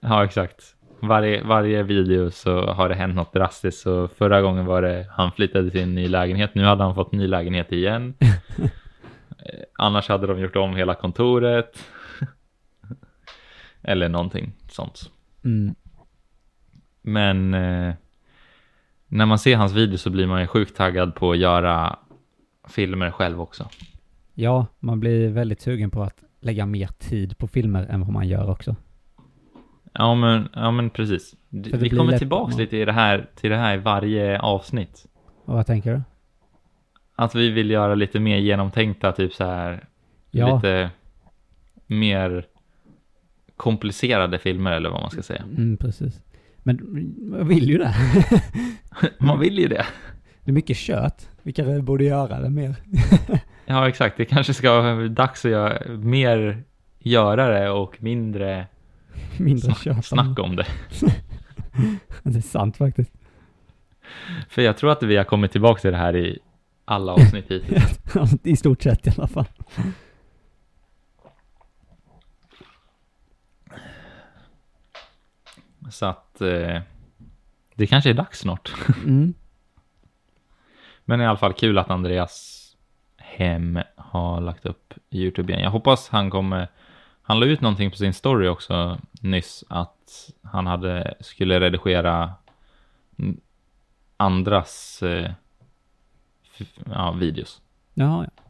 ja, 0.00 0.24
exakt. 0.24 0.74
Varje, 1.00 1.42
varje 1.42 1.82
video 1.82 2.30
så 2.30 2.66
har 2.66 2.88
det 2.88 2.94
hänt 2.94 3.14
något 3.14 3.32
drastiskt. 3.32 3.80
Så 3.80 4.08
förra 4.08 4.42
gången 4.42 4.66
var 4.66 4.82
det 4.82 5.06
han 5.10 5.32
flyttade 5.32 5.70
till 5.70 5.80
en 5.80 5.94
ny 5.94 6.08
lägenhet. 6.08 6.54
Nu 6.54 6.64
hade 6.64 6.84
han 6.84 6.94
fått 6.94 7.12
ny 7.12 7.26
lägenhet 7.26 7.72
igen. 7.72 8.14
Annars 9.78 10.08
hade 10.08 10.26
de 10.26 10.40
gjort 10.40 10.56
om 10.56 10.76
hela 10.76 10.94
kontoret. 10.94 11.84
Eller 13.82 14.08
någonting 14.08 14.52
sånt. 14.68 15.10
Mm. 15.44 15.74
Men 17.02 17.54
eh, 17.54 17.94
när 19.06 19.26
man 19.26 19.38
ser 19.38 19.56
hans 19.56 19.72
video 19.72 19.98
så 19.98 20.10
blir 20.10 20.26
man 20.26 20.40
ju 20.40 20.46
sjukt 20.46 20.76
taggad 20.76 21.14
på 21.14 21.30
att 21.30 21.38
göra 21.38 21.98
filmer 22.68 23.10
själv 23.10 23.40
också. 23.40 23.68
Ja, 24.34 24.66
man 24.78 25.00
blir 25.00 25.28
väldigt 25.28 25.60
sugen 25.60 25.90
på 25.90 26.02
att 26.02 26.22
lägga 26.40 26.66
mer 26.66 26.86
tid 26.86 27.38
på 27.38 27.48
filmer 27.48 27.86
än 27.90 28.00
vad 28.00 28.12
man 28.12 28.28
gör 28.28 28.50
också. 28.50 28.76
Ja 29.92 30.14
men, 30.14 30.48
ja, 30.54 30.70
men 30.70 30.90
precis. 30.90 31.34
D- 31.48 31.70
Vi 31.74 31.90
kommer 31.90 32.12
lätt- 32.12 32.18
tillbaks 32.18 32.54
ja. 32.54 32.60
lite 32.60 32.76
i 32.76 32.84
det 32.84 32.92
här, 32.92 33.26
till 33.34 33.50
det 33.50 33.56
här 33.56 33.74
i 33.74 33.78
varje 33.80 34.40
avsnitt. 34.40 35.06
Och 35.44 35.54
vad 35.54 35.66
tänker 35.66 35.92
du? 35.94 36.02
Att 37.14 37.34
vi 37.34 37.50
vill 37.50 37.70
göra 37.70 37.94
lite 37.94 38.20
mer 38.20 38.36
genomtänkta, 38.38 39.12
typ 39.12 39.32
så 39.34 39.44
här 39.44 39.84
Ja, 40.30 40.54
lite 40.56 40.90
mer 41.86 42.46
komplicerade 43.56 44.38
filmer 44.38 44.72
eller 44.72 44.90
vad 44.90 45.00
man 45.00 45.10
ska 45.10 45.22
säga. 45.22 45.42
mm, 45.42 45.76
precis. 45.76 46.20
Men 46.58 46.78
jag 47.38 47.44
vill 47.44 47.68
ju 47.70 47.78
det. 47.78 47.94
Man 49.18 49.40
vill 49.40 49.58
ju 49.58 49.68
det. 49.68 49.86
Det 50.44 50.50
är 50.50 50.52
mycket 50.54 50.76
kött. 50.76 51.30
Vi 51.42 51.52
kanske 51.52 51.80
borde 51.82 52.04
göra 52.04 52.40
det 52.40 52.50
mer. 52.50 52.74
Ja, 53.70 53.88
exakt. 53.88 54.16
Det 54.16 54.24
kanske 54.24 54.54
ska 54.54 54.80
vara 54.80 55.08
dags 55.08 55.44
att 55.44 55.50
göra 55.50 55.96
mer 55.96 56.62
göra 56.98 57.60
det 57.60 57.70
och 57.70 58.02
mindre 58.02 58.66
Mindre 59.38 59.62
snack, 59.62 59.78
kött. 59.78 60.04
snacka 60.04 60.42
om 60.42 60.56
det. 60.56 60.66
Det 62.22 62.38
är 62.38 62.42
sant 62.42 62.76
faktiskt. 62.76 63.12
För 64.48 64.62
jag 64.62 64.76
tror 64.76 64.90
att 64.90 65.02
vi 65.02 65.16
har 65.16 65.24
kommit 65.24 65.52
tillbaka 65.52 65.80
till 65.80 65.90
det 65.90 65.96
här 65.96 66.16
i 66.16 66.38
alla 66.84 67.12
avsnitt 67.12 67.50
hittills. 67.50 68.00
I 68.44 68.56
stort 68.56 68.82
sett 68.82 69.06
i 69.06 69.10
alla 69.16 69.28
fall. 69.28 69.46
Så 75.90 76.06
att 76.06 76.40
eh, 76.40 76.80
det 77.74 77.86
kanske 77.86 78.10
är 78.10 78.14
dags 78.14 78.38
snart. 78.38 78.72
Mm. 79.04 79.34
Men 81.04 81.20
i 81.20 81.26
alla 81.26 81.38
fall 81.38 81.52
kul 81.52 81.78
att 81.78 81.90
Andreas 81.90 82.64
Hem 83.16 83.78
har 83.96 84.40
lagt 84.40 84.66
upp 84.66 84.94
YouTube 85.10 85.52
igen. 85.52 85.64
Jag 85.64 85.70
hoppas 85.70 86.08
han 86.08 86.30
kommer... 86.30 86.68
Han 87.22 87.40
la 87.40 87.46
ut 87.46 87.60
någonting 87.60 87.90
på 87.90 87.96
sin 87.96 88.14
story 88.14 88.48
också 88.48 89.00
nyss 89.22 89.64
att 89.68 90.30
han 90.42 90.66
hade, 90.66 91.14
skulle 91.20 91.60
redigera 91.60 92.34
andras 94.16 95.02
eh, 95.02 95.30
ja, 96.84 97.12
videos. 97.12 97.62
Jaha, 97.94 98.24
ja. 98.24 98.42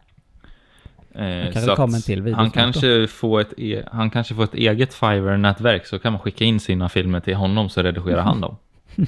Eh, 1.21 1.53
så 1.53 1.83
en 1.83 2.03
till 2.03 2.35
han 2.35 2.51
kanske, 2.51 3.07
får 3.07 3.41
ett 3.41 3.53
e- 3.59 3.85
han 3.93 4.11
kanske 4.11 4.35
får 4.35 4.45
ett 4.45 4.55
eget 4.55 4.95
Fiverr-nätverk 4.95 5.87
så 5.87 5.99
kan 5.99 6.12
man 6.12 6.21
skicka 6.21 6.45
in 6.45 6.61
sina 6.61 6.89
filmer 6.89 7.21
till 7.21 7.35
honom 7.35 7.69
så 7.69 7.83
redigerar 7.83 8.23
han 8.23 8.41
dem. 8.41 8.57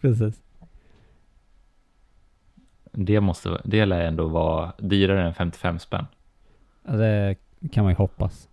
Precis. 0.00 0.42
Det, 2.92 3.20
måste, 3.20 3.60
det 3.64 3.84
lär 3.86 4.00
ändå 4.00 4.28
vara 4.28 4.72
dyrare 4.78 5.26
än 5.26 5.34
55 5.34 5.78
spänn. 5.78 6.06
Ja, 6.84 6.92
det 6.92 7.36
kan 7.72 7.84
man 7.84 7.92
ju 7.92 7.96
hoppas. 7.96 8.48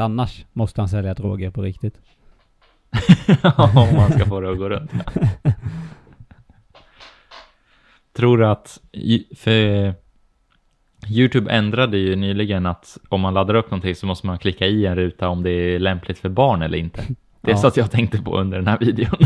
Annars 0.00 0.44
måste 0.52 0.80
han 0.80 0.88
sälja 0.88 1.14
droger 1.14 1.50
på 1.50 1.62
riktigt. 1.62 2.00
Om 3.56 3.94
man 3.96 4.12
ska 4.12 4.26
få 4.26 4.40
det 4.40 4.50
att 4.52 4.58
gå 4.58 4.68
runt. 4.68 4.90
Tror 8.12 8.38
du 8.38 8.46
att, 8.46 8.80
för 9.36 9.94
YouTube 11.08 11.50
ändrade 11.52 11.98
ju 11.98 12.16
nyligen 12.16 12.66
att 12.66 12.98
om 13.08 13.20
man 13.20 13.34
laddar 13.34 13.54
upp 13.54 13.70
någonting 13.70 13.94
så 13.94 14.06
måste 14.06 14.26
man 14.26 14.38
klicka 14.38 14.66
i 14.66 14.86
en 14.86 14.96
ruta 14.96 15.28
om 15.28 15.42
det 15.42 15.50
är 15.50 15.78
lämpligt 15.78 16.18
för 16.18 16.28
barn 16.28 16.62
eller 16.62 16.78
inte. 16.78 17.02
Det 17.42 17.50
är 17.50 17.54
Ja. 17.54 17.58
så 17.60 17.66
att 17.66 17.76
jag 17.76 17.90
tänkte 17.90 18.22
på 18.22 18.38
under 18.38 18.58
den 18.58 18.66
här 18.66 18.78
videon. 18.78 19.18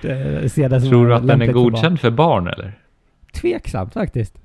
Tror 0.00 1.06
du 1.06 1.14
att 1.14 1.26
den 1.26 1.30
är 1.42 1.46
lämpligt 1.46 1.50
för 1.52 1.54
barn. 1.54 1.70
godkänd 1.72 2.00
för 2.00 2.10
barn 2.10 2.46
eller? 2.46 2.78
Tveksamt 3.32 3.92
faktiskt. 3.92 4.38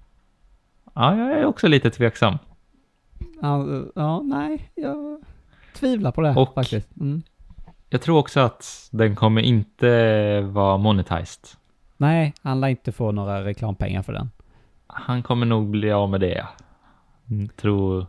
Ja, 0.96 1.18
jag 1.18 1.32
är 1.40 1.46
också 1.46 1.68
lite 1.68 1.90
tveksam. 1.90 2.38
Ja, 3.42 3.66
ja, 3.96 4.22
nej, 4.22 4.72
jag 4.76 5.22
tvivlar 5.74 6.12
på 6.12 6.22
det 6.22 6.30
Och- 6.36 6.54
faktiskt. 6.54 6.98
Mm. 7.00 7.24
Jag 7.90 8.02
tror 8.02 8.18
också 8.20 8.40
att 8.40 8.90
den 8.92 9.16
kommer 9.16 9.42
inte 9.42 10.42
vara 10.42 10.78
monetized. 10.78 11.48
Nej, 11.98 12.34
han 12.42 12.62
lär 12.62 12.68
inte 12.68 12.92
få 12.92 13.12
några 13.12 13.44
reklampengar 13.46 14.02
för 14.02 14.14
den. 14.14 14.30
Han 14.88 15.24
kommer 15.24 15.46
nog 15.46 15.70
bli 15.70 15.92
av 15.92 16.10
med 16.10 16.22
det. 16.22 16.46
Tror... 17.56 18.06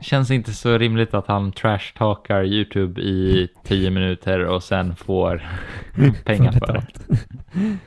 Känns 0.00 0.30
inte 0.30 0.52
så 0.52 0.78
rimligt 0.78 1.14
att 1.14 1.26
han 1.26 1.52
trashtalkar 1.52 2.44
YouTube 2.44 3.00
i 3.00 3.48
tio 3.64 3.90
minuter 3.90 4.44
och 4.46 4.62
sen 4.62 4.96
får 4.96 5.42
pengar 6.24 6.52
för 6.52 6.72
det. 6.72 6.86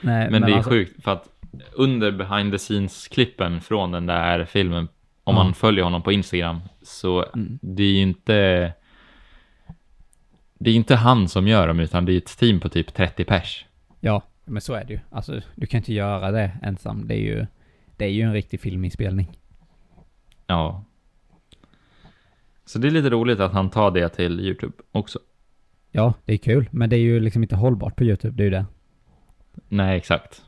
Nej, 0.00 0.30
Men, 0.30 0.42
det 0.42 0.48
är 0.52 0.56
alltså- 0.56 0.70
sjukt 0.70 1.02
för 1.04 1.10
att 1.10 1.28
under 1.72 2.10
behind 2.10 2.52
the 2.52 2.58
scenes-klippen 2.58 3.60
från 3.60 3.92
den 3.92 4.06
där 4.06 4.44
filmen, 4.44 4.88
om 5.24 5.36
Ja. 5.36 5.44
man 5.44 5.54
följer 5.54 5.84
honom 5.84 6.02
på 6.02 6.12
Instagram, 6.12 6.60
så 6.82 7.24
Mm. 7.34 7.58
det 7.62 7.82
är 7.82 7.92
ju 7.92 8.02
inte... 8.02 8.72
Det 10.58 10.70
är 10.70 10.74
inte 10.74 10.94
han 10.96 11.28
som 11.28 11.48
gör 11.48 11.68
dem, 11.68 11.80
utan 11.80 12.04
det 12.04 12.12
är 12.12 12.16
ett 12.16 12.38
team 12.38 12.60
på 12.60 12.68
typ 12.68 12.94
30 12.94 13.24
pers. 13.24 13.66
Ja, 14.00 14.22
men 14.44 14.60
så 14.62 14.74
är 14.74 14.84
det 14.84 14.92
ju. 14.92 15.00
Alltså, 15.10 15.40
du 15.54 15.66
kan 15.66 15.78
inte 15.78 15.92
göra 15.92 16.30
det 16.30 16.50
ensam. 16.62 17.08
Det 17.08 17.14
är 17.14 17.18
ju, 17.20 17.46
det 17.96 18.04
är 18.04 18.08
ju 18.08 18.22
en 18.22 18.32
riktig 18.32 18.60
filminspelning. 18.60 19.30
Ja. 20.46 20.84
Så 22.64 22.78
det 22.78 22.88
är 22.88 22.90
lite 22.90 23.10
roligt 23.10 23.40
att 23.40 23.52
han 23.52 23.70
tar 23.70 23.90
det 23.90 24.08
till 24.08 24.40
YouTube 24.40 24.72
också. 24.92 25.18
Ja, 25.90 26.14
det 26.24 26.32
är 26.32 26.36
kul, 26.38 26.68
men 26.70 26.90
det 26.90 26.96
är 26.96 27.00
ju 27.00 27.20
liksom 27.20 27.42
inte 27.42 27.56
hållbart 27.56 27.96
på 27.96 28.04
YouTube, 28.04 28.36
det 28.36 28.42
är 28.42 28.44
ju 28.44 28.50
det. 28.50 28.66
Nej, 29.68 29.96
exakt. 29.96 30.42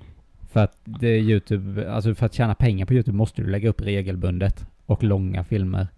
För 0.54 0.60
att 0.64 0.78
det 0.84 1.08
är 1.08 1.18
YouTube, 1.18 1.92
alltså 1.92 2.14
för 2.14 2.26
att 2.26 2.34
tjäna 2.34 2.54
pengar 2.54 2.86
på 2.86 2.94
YouTube 2.94 3.16
måste 3.16 3.42
du 3.42 3.50
lägga 3.50 3.68
upp 3.68 3.80
regelbundet 3.80 4.66
och 4.86 5.02
långa 5.02 5.44
filmer. 5.44 5.88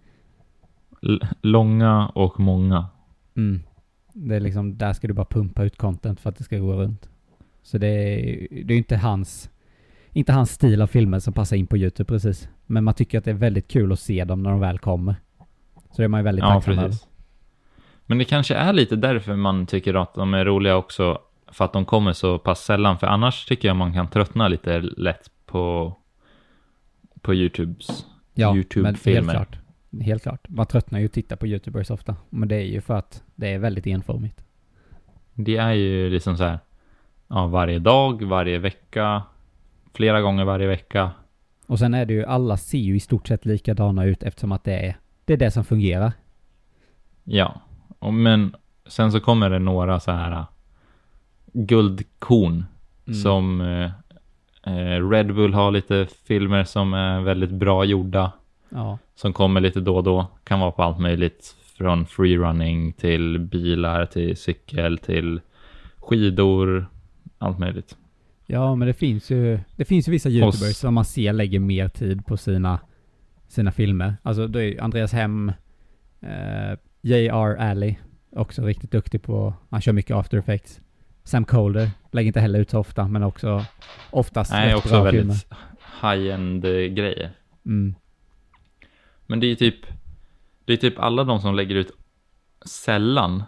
L- 1.03 1.27
långa 1.41 2.07
och 2.07 2.39
många. 2.39 2.85
Mm. 3.35 3.63
Det 4.13 4.35
är 4.35 4.39
liksom, 4.39 4.77
där 4.77 4.93
ska 4.93 5.07
du 5.07 5.13
bara 5.13 5.25
pumpa 5.25 5.63
ut 5.63 5.77
content 5.77 6.19
för 6.19 6.29
att 6.29 6.35
det 6.37 6.43
ska 6.43 6.57
gå 6.57 6.73
runt. 6.73 7.09
Så 7.63 7.77
det 7.77 7.87
är 7.87 8.47
det 8.63 8.73
är 8.73 8.77
inte 8.77 8.97
hans, 8.97 9.49
inte 10.11 10.33
hans 10.33 10.51
stil 10.51 10.81
av 10.81 10.87
filmer 10.87 11.19
som 11.19 11.33
passar 11.33 11.55
in 11.57 11.67
på 11.67 11.77
YouTube 11.77 12.07
precis. 12.07 12.49
Men 12.65 12.83
man 12.83 12.93
tycker 12.93 13.17
att 13.17 13.23
det 13.25 13.31
är 13.31 13.35
väldigt 13.35 13.67
kul 13.67 13.91
att 13.91 13.99
se 13.99 14.23
dem 14.25 14.43
när 14.43 14.49
de 14.49 14.59
väl 14.59 14.79
kommer. 14.79 15.15
Så 15.91 15.97
det 15.97 16.03
är 16.03 16.07
man 16.07 16.19
ju 16.19 16.23
väldigt 16.23 16.45
Ja, 16.45 16.53
tacksam 16.53 16.79
över. 16.79 16.95
Men 18.05 18.17
det 18.17 18.25
kanske 18.25 18.55
är 18.55 18.73
lite 18.73 18.95
därför 18.95 19.35
man 19.35 19.65
tycker 19.65 19.93
att 19.93 20.13
de 20.13 20.33
är 20.33 20.45
roliga 20.45 20.75
också, 20.75 21.19
för 21.51 21.65
att 21.65 21.73
de 21.73 21.85
kommer 21.85 22.13
så 22.13 22.39
pass 22.39 22.63
sällan. 22.63 22.97
För 22.99 23.07
annars 23.07 23.45
tycker 23.45 23.67
jag 23.67 23.77
man 23.77 23.93
kan 23.93 24.07
tröttna 24.07 24.47
lite 24.47 24.79
lätt 24.79 25.31
på, 25.45 25.95
på 27.21 27.33
YouTubes 27.33 28.05
Ja, 28.33 28.47
men 28.47 28.55
YouTube-filmer. 28.57 29.33
helt 29.33 29.49
klart. 29.49 29.59
Helt 30.01 30.23
klart. 30.23 30.49
Man 30.49 30.65
tröttnar 30.65 30.99
ju 30.99 31.05
att 31.05 31.13
titta 31.13 31.37
på 31.37 31.47
YouTubers 31.47 31.89
ofta. 31.91 32.15
Men 32.29 32.49
det 32.49 32.55
är 32.55 32.65
ju 32.65 32.81
för 32.81 32.93
att 32.93 33.23
det 33.35 33.53
är 33.53 33.59
väldigt 33.59 33.87
enformigt. 33.87 34.43
Det 35.33 35.57
är 35.57 35.73
ju 35.73 36.09
liksom 36.09 36.37
så 36.37 36.43
här, 36.43 36.59
ja, 37.27 37.47
varje 37.47 37.79
dag, 37.79 38.23
varje 38.23 38.57
vecka, 38.59 39.23
flera 39.93 40.21
gånger 40.21 40.45
varje 40.45 40.67
vecka. 40.67 41.11
Och 41.67 41.79
sen 41.79 41.93
är 41.93 42.05
det 42.05 42.13
ju, 42.13 42.25
alla 42.25 42.57
ser 42.57 42.77
ju 42.77 42.95
i 42.95 42.99
stort 42.99 43.27
sett 43.27 43.45
likadana 43.45 44.05
ut 44.05 44.23
eftersom 44.23 44.51
att 44.51 44.63
det 44.63 44.79
är 44.87 44.97
det, 45.25 45.33
är 45.33 45.37
det 45.37 45.51
som 45.51 45.63
fungerar. 45.63 46.13
Ja, 47.23 47.61
och, 47.99 48.13
men 48.13 48.55
sen 48.85 49.11
så 49.11 49.19
kommer 49.19 49.49
det 49.49 49.59
några 49.59 49.99
så 49.99 50.11
här 50.11 50.45
guldkorn 51.65 52.65
Mm. 53.07 53.19
som 53.19 53.61
eh, 53.61 53.91
eh, 54.73 55.09
Red 55.09 55.35
Bull 55.35 55.53
har 55.53 55.71
lite 55.71 56.07
filmer 56.27 56.63
som 56.63 56.93
är 56.93 57.21
väldigt 57.21 57.49
bra 57.51 57.85
gjorda. 57.85 58.31
Ja. 58.69 58.97
Som 59.15 59.33
kommer 59.33 59.61
lite 59.61 59.79
då 59.79 59.95
och 59.97 60.03
då. 60.03 60.27
Kan 60.43 60.59
vara 60.59 60.71
på 60.71 60.83
allt 60.83 60.99
möjligt. 60.99 61.55
Från 61.77 62.05
freerunning 62.05 62.93
till 62.93 63.39
bilar, 63.39 64.05
till 64.05 64.37
cykel, 64.37 64.97
till 64.97 65.41
skidor. 65.97 66.87
Allt 67.37 67.59
möjligt. 67.59 67.97
Ja, 68.45 68.75
men 68.75 68.87
det 68.87 68.93
finns 68.93 69.29
ju, 69.31 69.59
det 69.75 69.85
finns 69.85 70.07
ju 70.07 70.11
vissa 70.11 70.29
YouTubers 70.29 70.61
s- 70.71 70.77
som 70.79 70.93
man 70.93 71.05
ser 71.05 71.33
lägger 71.33 71.59
mer 71.59 71.87
tid 71.89 72.25
på 72.25 72.37
sina, 72.37 72.79
sina 73.47 73.71
filmer. 73.71 74.17
Alltså 74.23 74.47
det 74.47 74.63
är 74.65 74.81
Andreas 74.83 75.13
Hem, 75.13 75.51
eh, 76.21 76.77
J.R. 77.01 77.55
Alley, 77.59 77.95
också 78.31 78.61
riktigt 78.65 78.91
duktig 78.91 79.23
på, 79.23 79.53
han 79.69 79.81
kör 79.81 79.93
mycket 79.93 80.15
after 80.15 80.37
effects. 80.37 80.81
Sam 81.27 81.45
Colder, 81.45 81.91
lägger 82.11 82.27
inte 82.27 82.39
heller 82.39 82.59
ut 82.59 82.69
så 82.69 82.79
ofta, 82.79 83.07
men 83.07 83.23
också 83.23 83.65
oftast 84.09 84.51
Nej, 84.51 84.67
rätt 84.67 84.77
också 84.77 84.89
bra 84.89 85.03
väldigt 85.03 85.21
filmer. 85.21 86.15
high-end 86.15 86.65
eh, 86.65 86.71
grejer. 86.71 87.31
Mm. 87.65 87.95
Men 89.25 89.39
det 89.39 89.47
är 89.47 89.55
typ, 89.55 89.75
det 90.65 90.73
är 90.73 90.77
typ 90.77 90.99
alla 90.99 91.23
de 91.23 91.39
som 91.41 91.55
lägger 91.55 91.75
ut 91.75 91.91
sällan. 92.65 93.43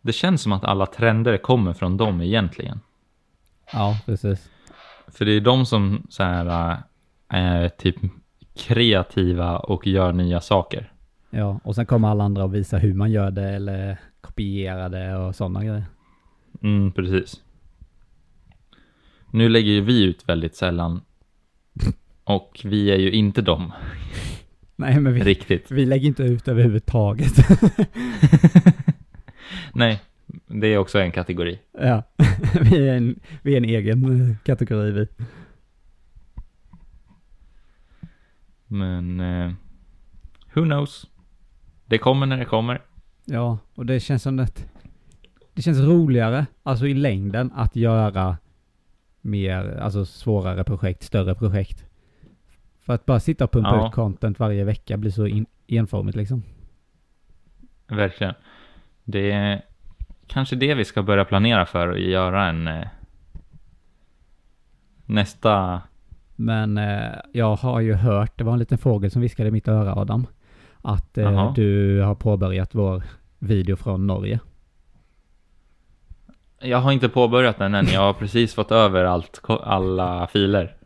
Det 0.00 0.12
känns 0.12 0.42
som 0.42 0.52
att 0.52 0.64
alla 0.64 0.86
trender 0.86 1.36
kommer 1.36 1.72
från 1.72 1.96
dem 1.96 2.20
egentligen. 2.20 2.80
Ja, 3.72 3.98
precis. 4.06 4.50
För 5.08 5.24
det 5.24 5.32
är 5.32 5.40
de 5.40 5.66
som 5.66 6.06
så 6.10 6.22
här 6.22 6.70
äh, 6.70 6.78
är 7.28 7.68
typ 7.68 7.96
kreativa 8.54 9.58
och 9.58 9.86
gör 9.86 10.12
nya 10.12 10.40
saker. 10.40 10.92
Ja, 11.30 11.60
och 11.64 11.74
sen 11.74 11.86
kommer 11.86 12.08
alla 12.08 12.24
andra 12.24 12.44
och 12.44 12.54
visar 12.54 12.78
hur 12.78 12.94
man 12.94 13.10
gör 13.10 13.30
det 13.30 13.50
eller 13.50 13.98
kopiera 14.20 14.88
det 14.88 15.16
och 15.16 15.34
sådana 15.34 15.64
grejer. 15.64 15.84
Mm, 16.62 16.92
precis. 16.92 17.42
Nu 19.30 19.48
lägger 19.48 19.72
ju 19.72 19.80
vi 19.80 20.02
ut 20.02 20.28
väldigt 20.28 20.56
sällan. 20.56 21.00
Och 22.24 22.60
vi 22.64 22.90
är 22.90 22.98
ju 22.98 23.10
inte 23.10 23.42
dem 23.42 23.72
Nej, 24.76 25.00
men 25.00 25.12
vi, 25.14 25.20
riktigt. 25.20 25.70
vi 25.70 25.86
lägger 25.86 26.06
inte 26.06 26.22
ut 26.22 26.48
överhuvudtaget. 26.48 27.32
Nej, 29.74 30.02
det 30.46 30.66
är 30.66 30.78
också 30.78 30.98
en 30.98 31.12
kategori. 31.12 31.58
ja, 31.72 32.02
vi 32.60 32.88
är, 32.88 32.96
en, 32.96 33.20
vi 33.42 33.52
är 33.52 33.56
en 33.56 33.64
egen 33.64 34.36
kategori 34.44 34.90
vi. 34.90 35.08
Men 38.66 39.20
eh, 39.20 39.52
who 40.54 40.62
knows? 40.62 41.06
Det 41.86 41.98
kommer 41.98 42.26
när 42.26 42.36
det 42.36 42.44
kommer. 42.44 42.82
Ja, 43.24 43.58
och 43.74 43.86
det 43.86 44.00
känns 44.00 44.22
som 44.22 44.38
att 44.38 44.66
det 45.54 45.62
känns 45.62 45.80
roligare, 45.80 46.46
alltså 46.62 46.86
i 46.86 46.94
längden, 46.94 47.52
att 47.54 47.76
göra 47.76 48.36
mer, 49.20 49.78
alltså 49.82 50.04
svårare 50.04 50.64
projekt, 50.64 51.02
större 51.02 51.34
projekt. 51.34 51.84
För 52.80 52.92
att 52.92 53.06
bara 53.06 53.20
sitta 53.20 53.44
och 53.44 53.52
pumpa 53.52 53.76
Ja. 53.76 53.86
ut 53.88 53.92
content 53.94 54.38
varje 54.38 54.64
vecka 54.64 54.96
blir 54.96 55.10
så 55.10 55.26
in, 55.26 55.46
enformigt 55.66 56.16
liksom. 56.16 56.42
Verkligen. 57.88 58.34
Det 59.04 59.30
är 59.30 59.62
kanske 60.26 60.56
det 60.56 60.74
vi 60.74 60.84
ska 60.84 61.02
börja 61.02 61.24
planera 61.24 61.66
för 61.66 61.88
och 61.88 61.98
göra 61.98 62.46
en 62.48 62.68
eh, 62.68 62.86
nästa 65.06 65.82
Men 66.36 66.78
eh, 66.78 67.12
jag 67.32 67.56
har 67.56 67.80
ju 67.80 67.94
hört, 67.94 68.38
det 68.38 68.44
var 68.44 68.52
en 68.52 68.58
liten 68.58 68.78
fågel 68.78 69.10
som 69.10 69.22
viskade 69.22 69.48
i 69.48 69.52
mitt 69.52 69.68
öra 69.68 69.94
Adam, 69.94 70.26
att 70.82 71.18
eh, 71.18 71.52
du 71.54 72.00
har 72.00 72.14
påbörjat 72.14 72.74
vår 72.74 73.02
video 73.38 73.76
från 73.76 74.06
Norge. 74.06 74.40
Jag 76.64 76.78
har 76.78 76.92
inte 76.92 77.08
påbörjat 77.08 77.58
den 77.58 77.74
än. 77.74 77.86
Jag 77.86 78.00
har 78.00 78.12
precis 78.12 78.54
fått 78.54 78.72
över 78.72 79.04
allt, 79.04 79.40
alla 79.48 80.26
filer. 80.26 80.76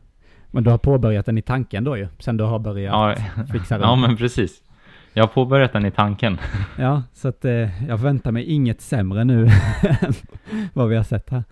Men 0.51 0.64
du 0.64 0.70
har 0.70 0.79
påbörjat 0.79 1.26
den 1.26 1.39
i 1.39 1.43
tanken 1.43 1.85
då 1.85 1.97
ju, 1.97 2.09
sen 2.18 2.37
du 2.37 2.45
har 2.45 2.59
börjat 2.59 2.93
Ja, 2.93 3.45
fixa 3.53 3.79
den. 3.79 3.89
ja, 3.89 3.97
men 3.97 4.16
precis. 4.16 4.62
Jag 5.12 5.22
har 5.22 5.29
påbörjat 5.29 5.72
den 5.72 5.87
i 5.87 5.91
tanken. 5.91 6.39
Ja, 6.79 7.03
så 7.12 7.29
att 7.29 7.45
eh, 7.45 7.85
jag 7.89 7.99
väntar 7.99 8.33
mig 8.33 8.45
inget 8.45 8.81
sämre 8.81 9.24
nu 9.24 9.43
än 10.01 10.12
vad 10.72 10.89
vi 10.89 10.97
har 10.97 11.05
sett 11.05 11.31
här. 11.31 11.45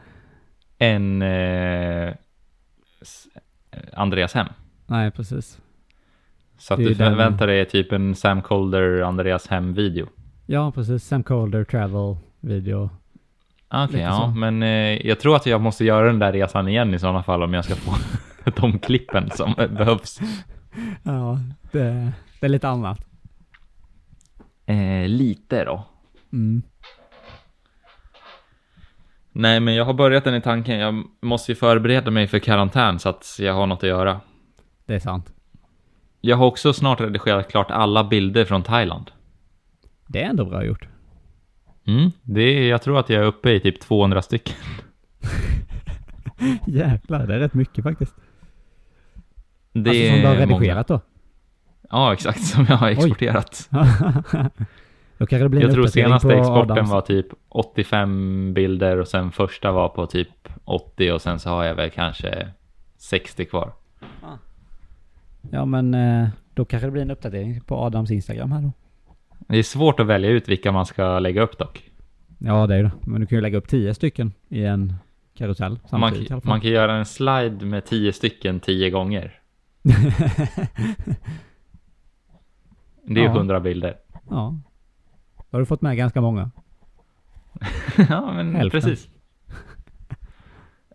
En 0.79 1.22
eh, 1.22 2.14
s- 3.03 3.27
Andreas 3.93 4.35
Hem. 4.35 4.47
Nej, 4.87 5.11
precis. 5.11 5.59
Så 6.59 6.74
att 6.74 6.79
du 6.81 6.89
ju 6.89 6.95
den- 6.95 7.11
förväntar 7.12 7.47
dig 7.47 7.64
typ 7.64 7.93
en 7.93 8.14
Sam 8.14 8.43
Colder 8.43 9.01
Andreas 9.03 9.47
Hem-video. 9.49 10.07
Ja, 10.47 10.72
precis. 10.72 11.05
Sam 11.05 11.22
Calder 11.22 11.64
travel 11.64 12.16
video. 12.41 12.85
Ah, 12.85 12.89
Okej, 13.68 13.86
Lite 13.86 13.98
ja, 13.98 14.12
så. 14.12 14.26
men 14.26 14.62
eh, 14.62 15.06
jag 15.06 15.20
tror 15.20 15.36
att 15.36 15.46
jag 15.46 15.60
måste 15.60 15.84
göra 15.84 16.06
den 16.06 16.18
där 16.18 16.32
resan 16.32 16.68
igen 16.68 16.94
i 16.94 16.98
sådana 16.98 17.22
fall 17.22 17.42
om 17.42 17.54
jag 17.54 17.64
ska 17.64 17.74
få 17.74 17.94
de 18.56 18.78
klippen 18.78 19.30
som 19.30 19.54
behövs. 19.54 20.20
Ja, 21.02 21.38
det, 21.72 22.12
det 22.40 22.46
är 22.46 22.48
lite 22.48 22.68
annat. 22.68 22.98
Eh, 24.66 25.08
lite 25.08 25.64
då. 25.64 25.84
Mm. 26.32 26.62
Nej, 29.32 29.60
men 29.60 29.74
jag 29.74 29.84
har 29.84 29.94
börjat 29.94 30.24
den 30.24 30.34
i 30.34 30.40
tanken. 30.40 30.78
Jag 30.78 31.04
måste 31.20 31.52
ju 31.52 31.56
förbereda 31.56 32.10
mig 32.10 32.26
för 32.26 32.38
karantän 32.38 32.98
så 32.98 33.08
att 33.08 33.36
jag 33.38 33.54
har 33.54 33.66
något 33.66 33.82
att 33.82 33.88
göra. 33.88 34.20
Det 34.86 34.94
är 34.94 34.98
sant. 34.98 35.32
Jag 36.20 36.36
har 36.36 36.46
också 36.46 36.72
snart 36.72 37.00
redigerat 37.00 37.50
klart 37.50 37.70
alla 37.70 38.04
bilder 38.04 38.44
från 38.44 38.62
Thailand. 38.62 39.10
Det 40.06 40.22
är 40.22 40.28
ändå 40.28 40.44
bra 40.44 40.64
gjort. 40.64 40.88
Mm, 41.87 42.11
det 42.22 42.43
är, 42.43 42.68
jag 42.70 42.82
tror 42.82 42.99
att 42.99 43.11
jag 43.11 43.22
är 43.22 43.26
uppe 43.26 43.51
i 43.51 43.61
typ 43.61 43.80
200 43.80 44.22
stycken. 44.22 44.57
Jäklar, 46.66 47.26
det 47.26 47.34
är 47.34 47.39
rätt 47.39 47.55
mycket 47.55 47.84
faktiskt. 47.84 48.14
Det 49.72 49.91
alltså 49.91 50.07
som 50.07 50.20
du 50.20 50.26
har 50.26 50.34
är 50.34 50.47
många. 50.47 50.61
redigerat 50.61 50.89
då? 50.89 51.01
Ja, 51.91 52.12
exakt. 52.12 52.45
Som 52.45 52.66
jag 52.68 52.76
har 52.76 52.89
exporterat. 52.89 53.70
Jag 55.18 55.28
tror 55.28 55.87
senaste 55.87 56.34
exporten 56.34 56.70
Adams. 56.70 56.91
var 56.91 57.01
typ 57.01 57.26
85 57.49 58.55
bilder 58.55 59.01
och 59.01 59.09
sen 59.09 59.32
första 59.32 59.72
var 59.72 59.89
på 59.89 60.07
typ 60.07 60.49
80 60.64 61.12
och 61.12 61.22
sen 61.22 61.39
så 61.39 61.51
har 61.51 61.64
jag 61.64 61.74
väl 61.74 61.91
kanske 61.91 62.49
60 62.97 63.45
kvar. 63.45 63.72
Ja 65.51 65.64
men 65.64 65.95
eh, 65.95 66.28
då 66.55 66.64
kanske 66.64 66.87
det 66.87 66.91
blir 66.91 67.03
en 67.03 67.11
uppdatering 67.11 67.61
på 67.61 67.76
Adams 67.76 68.11
Instagram 68.11 68.53
här 68.53 68.62
då. 68.62 68.72
Det 69.39 69.57
är 69.59 69.62
svårt 69.62 70.01
att 70.01 70.07
välja 70.07 70.30
ut 70.30 70.49
vilka 70.49 70.72
man 70.72 70.87
ska 70.87 71.18
lägga 71.18 71.43
upp 71.43 71.59
dock. 71.59 71.91
Ja 72.39 72.66
det 72.66 72.74
är 72.76 72.82
det. 72.82 72.91
Men 73.07 73.20
du 73.20 73.26
kan 73.26 73.37
ju 73.37 73.43
lägga 73.43 73.59
upp 73.59 73.68
tio 73.68 73.95
stycken 73.95 74.32
i 74.49 74.64
en 74.64 74.95
karusell 75.34 75.78
Man, 75.91 76.01
samtidigt 76.01 76.28
fall. 76.28 76.41
man 76.45 76.61
kan 76.61 76.70
göra 76.70 76.95
en 76.97 77.07
slide 77.07 77.66
med 77.66 77.84
10 77.84 78.12
stycken 78.12 78.61
10 78.61 78.91
gånger. 78.91 79.41
Det 83.09 83.20
är 83.20 83.24
ju 83.24 83.30
Ja. 83.30 83.37
100 83.37 83.61
bilder. 83.61 83.97
ja. 84.30 84.55
Då 85.37 85.45
har 85.57 85.61
du 85.61 85.66
fått 85.66 85.82
med 85.82 85.97
ganska 85.97 86.20
många. 86.20 86.51
ja, 88.09 88.32
men 88.32 88.55
Hälften. 88.55 88.80
precis. 88.80 89.09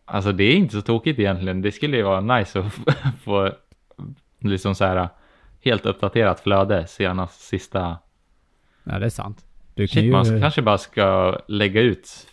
Alltså 0.06 0.32
det 0.32 0.44
är 0.44 0.56
inte 0.56 0.74
så 0.76 0.82
tokigt 0.82 1.20
egentligen. 1.20 1.62
Det 1.62 1.72
skulle 1.72 1.98
ju 1.98 2.04
vara 2.04 2.22
nice 2.22 2.60
att 2.60 2.74
få- 2.74 2.84
få 3.24 3.52
liksom 4.40 4.76
så 4.76 4.86
här 4.86 5.10
helt 5.64 5.86
uppdaterat 5.86 6.40
flöde 6.40 6.88
senast 6.88 7.42
sista. 7.42 7.98
Ja 8.84 9.00
det 9.00 9.06
är 9.06 9.10
sant. 9.10 9.46
Du 9.74 9.88
kan 9.88 9.94
Shit, 9.94 10.04
ju... 10.04 10.12
man 10.12 10.42
kanske 10.42 10.62
bara 10.62 10.78
ska 10.78 11.38
lägga 11.48 11.82
ut 11.82 12.28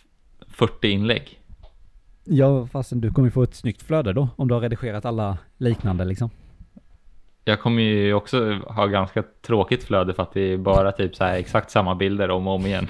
40 0.47 0.87
inlägg. 0.87 1.39
Ja 2.23 2.67
fastän 2.67 3.01
du 3.01 3.11
kommer 3.11 3.27
ju 3.27 3.31
få 3.31 3.43
ett 3.43 3.55
snyggt 3.55 3.81
flöde 3.81 4.13
då. 4.13 4.29
Om 4.35 4.47
du 4.47 4.53
har 4.53 4.61
redigerat 4.61 5.05
alla 5.05 5.37
liknande 5.57 6.05
liksom. 6.05 6.29
Jag 7.45 7.61
kommer 7.61 7.81
ju 7.81 8.13
också 8.13 8.53
ha 8.67 8.85
ganska 8.85 9.23
tråkigt 9.41 9.83
flöde 9.83 10.13
för 10.13 10.23
att 10.23 10.33
det 10.33 10.41
är 10.41 10.57
bara 10.57 10.91
typ 10.91 11.15
så 11.15 11.23
här 11.23 11.33
exakt 11.33 11.71
samma 11.71 11.95
bilder 11.95 12.29
om 12.29 12.47
och 12.47 12.53
om 12.55 12.65
igen. 12.65 12.87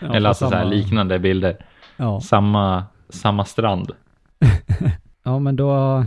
Ja, 0.00 0.14
Eller 0.14 0.28
alltså 0.28 0.48
så 0.48 0.54
här 0.54 0.62
samma- 0.62 0.74
liknande 0.74 1.18
bilder. 1.18 1.66
Ja. 1.96 2.20
Samma, 2.20 2.84
samma 3.08 3.44
strand. 3.44 3.90
ja 5.22 5.38
men 5.38 5.56
då... 5.56 6.04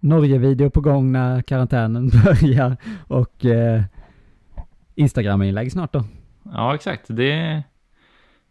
Norge-video 0.00 0.70
på 0.70 0.80
gång 0.80 1.12
när 1.12 1.42
karantänen 1.42 2.08
börjar 2.24 2.76
och 3.08 3.44
eh, 3.44 3.82
Instagram-inlägg 4.96 5.72
snart 5.72 5.92
då. 5.92 6.04
Ja, 6.42 6.74
exakt. 6.74 7.04
Det, 7.08 7.62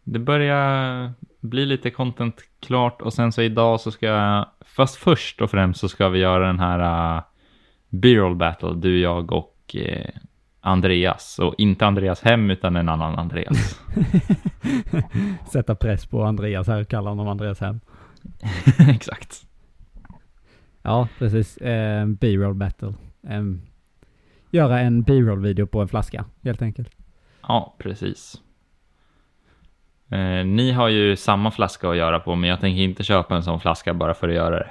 det 0.04 0.18
börjar 0.18 1.12
bli 1.40 1.66
lite 1.66 1.90
content 1.90 2.42
klart 2.60 3.02
och 3.02 3.12
sen 3.12 3.32
så 3.32 3.42
idag 3.42 3.80
så 3.80 3.90
ska 3.90 4.06
jag, 4.06 4.46
fast 4.60 4.96
först 4.96 5.40
och 5.40 5.50
främst 5.50 5.80
så 5.80 5.88
ska 5.88 6.08
vi 6.08 6.18
göra 6.18 6.46
den 6.46 6.60
här 6.60 7.16
uh, 7.16 7.22
B-roll 7.88 8.36
battle, 8.36 8.74
du, 8.74 9.00
jag 9.00 9.32
och 9.32 9.76
eh, 9.76 10.10
Andreas. 10.60 11.38
Och 11.38 11.54
inte 11.58 11.86
Andreas 11.86 12.22
Hem 12.22 12.50
utan 12.50 12.76
en 12.76 12.88
annan 12.88 13.18
Andreas. 13.18 13.80
Sätta 15.52 15.74
press 15.74 16.06
på 16.06 16.24
Andreas 16.24 16.66
här 16.66 16.84
kalla 16.84 17.10
honom 17.10 17.28
Andreas 17.28 17.60
hem. 17.60 17.80
exakt. 18.88 19.46
Ja, 20.82 21.08
precis. 21.18 21.56
Eh, 21.56 22.06
B-roll 22.06 22.54
battle. 22.54 22.94
Em, 23.28 23.62
göra 24.56 24.80
en 24.80 25.02
B-roll 25.02 25.40
video 25.40 25.66
på 25.66 25.80
en 25.80 25.88
flaska, 25.88 26.24
helt 26.44 26.62
enkelt. 26.62 26.90
Ja, 27.42 27.74
precis. 27.78 28.42
Eh, 30.08 30.44
ni 30.46 30.72
har 30.72 30.88
ju 30.88 31.16
samma 31.16 31.50
flaska 31.50 31.90
att 31.90 31.96
göra 31.96 32.20
på, 32.20 32.34
men 32.34 32.50
jag 32.50 32.60
tänker 32.60 32.82
inte 32.82 33.02
köpa 33.02 33.36
en 33.36 33.42
sån 33.42 33.60
flaska 33.60 33.94
bara 33.94 34.14
för 34.14 34.28
att 34.28 34.34
göra 34.34 34.58
det. 34.58 34.70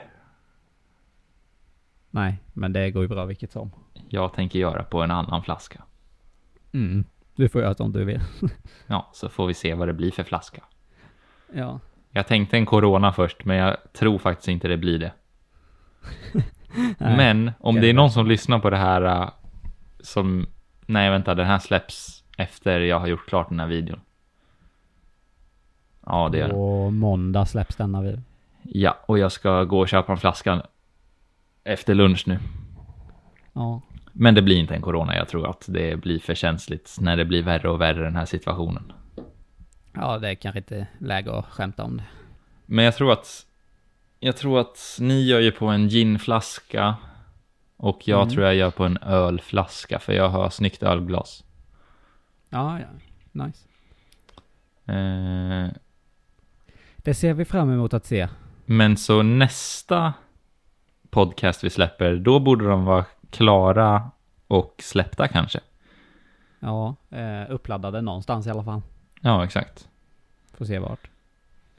Nej, 2.10 2.38
men 2.54 2.74
det 2.74 2.92
går 2.92 3.04
ju 3.04 3.08
bra 3.08 3.26
vilket 3.26 3.52
som. 3.52 3.72
Jag 4.10 4.34
tänker 4.34 4.60
göra 4.60 4.84
på 4.84 5.02
en 5.02 5.12
annan 5.12 5.44
flaska. 5.44 5.84
Mm. 6.74 7.06
Du 7.36 7.50
får 7.50 7.62
göra 7.62 7.74
som 7.74 7.92
du 7.92 8.06
vill. 8.06 8.22
Ja, 8.88 9.10
så 9.14 9.30
får 9.30 9.48
vi 9.48 9.54
se 9.54 9.74
vad 9.74 9.88
det 9.88 9.94
blir 9.94 10.12
för 10.12 10.24
flaska. 10.24 10.64
Ja. 11.54 11.80
Jag 12.12 12.28
tänkte 12.28 12.58
en 12.58 12.66
Corona 12.66 13.14
först, 13.14 13.46
men 13.46 13.58
jag 13.58 13.78
tror 13.94 14.18
faktiskt 14.18 14.48
inte 14.48 14.68
det 14.68 14.78
blir 14.78 15.00
det. 15.00 15.12
Men 16.98 17.52
om 17.60 17.76
det 17.76 17.90
är 17.90 17.94
någon 17.94 18.12
som 18.12 18.28
lyssnar 18.28 18.60
på 18.60 18.70
det 18.70 18.78
här 18.78 19.02
äh, 19.02 19.30
som... 20.06 20.48
Nej, 20.86 21.10
vänta, 21.10 21.36
den 21.36 21.46
här 21.46 21.60
släpps 21.60 22.24
efter 22.38 22.80
jag 22.80 23.00
har 23.00 23.08
gjort 23.08 23.26
klart 23.28 23.50
den 23.50 23.60
här 23.60 23.68
videon. 23.68 24.00
Ja, 26.06 26.30
det 26.32 26.38
gör 26.38 26.48
den. 26.48 26.58
Och 26.58 26.94
måndag 26.94 27.46
släpps 27.46 27.76
denna 27.76 28.02
video. 28.02 28.22
Ja, 28.62 28.98
och 29.06 29.20
jag 29.20 29.32
ska 29.32 29.64
gå 29.64 29.80
och 29.80 29.90
köpa 29.90 30.12
en 30.12 30.18
flaska 30.18 30.62
efter 31.64 31.94
lunch 31.94 32.24
nu. 32.28 32.40
Ja. 33.54 33.82
Men 34.12 34.36
det 34.36 34.42
blir 34.42 34.60
inte 34.60 34.76
en 34.76 34.82
Corona, 34.82 35.16
jag 35.16 35.28
tror 35.28 35.50
att 35.50 35.66
det 35.68 36.02
blir 36.02 36.20
för 36.20 36.36
känsligt 36.36 36.98
när 37.00 37.18
det 37.18 37.26
blir 37.26 37.44
värre 37.44 37.70
och 37.70 37.82
värre 37.82 38.04
den 38.04 38.16
här 38.16 38.26
situationen. 38.26 38.94
Ja, 39.94 40.18
det 40.18 40.30
är 40.30 40.36
kanske 40.36 40.60
inte 40.60 40.88
läge 40.98 41.38
att 41.38 41.46
skämta 41.46 41.84
om 41.84 41.98
det. 41.98 42.04
Men 42.66 42.86
jag 42.86 42.96
tror 42.96 43.12
att 43.14 43.46
jag 44.20 44.38
tror 44.38 44.60
att 44.60 44.98
ni 45.00 45.24
gör 45.24 45.40
ju 45.40 45.52
på 45.52 45.66
en 45.66 45.88
ginflaska 45.88 46.96
och 47.78 48.08
jag 48.08 48.22
Mm. 48.22 48.34
tror 48.34 48.46
jag 48.46 48.56
gör 48.56 48.72
på 48.72 48.84
en 48.86 48.98
ölflaska 48.98 50.00
för 50.00 50.14
jag 50.14 50.30
har 50.30 50.50
snyggt 50.50 50.84
ölglas. 50.84 51.44
Ja, 52.50 52.80
ja. 52.80 52.86
Nice. 53.46 53.68
Eh, 54.86 55.70
Det 56.98 57.14
ser 57.14 57.34
vi 57.34 57.46
fram 57.46 57.70
emot 57.72 57.94
att 57.94 58.06
se. 58.06 58.28
men 58.66 58.98
så 58.98 59.22
nästa 59.24 60.14
podcast 61.10 61.64
vi 61.64 61.70
släpper, 61.70 62.16
då 62.16 62.40
borde 62.40 62.68
de 62.70 62.86
vara 62.86 63.06
klara 63.30 64.12
och 64.48 64.76
släppta 64.84 65.28
kanske. 65.28 65.60
Ja, 66.60 66.96
eh, 67.10 67.44
uppladdade 67.52 68.02
någonstans 68.02 68.48
i 68.48 68.50
alla 68.50 68.64
fall. 68.64 68.82
Ja, 69.22 69.44
exakt. 69.44 69.90
Får 70.54 70.66
se 70.66 70.80
vart. 70.80 71.10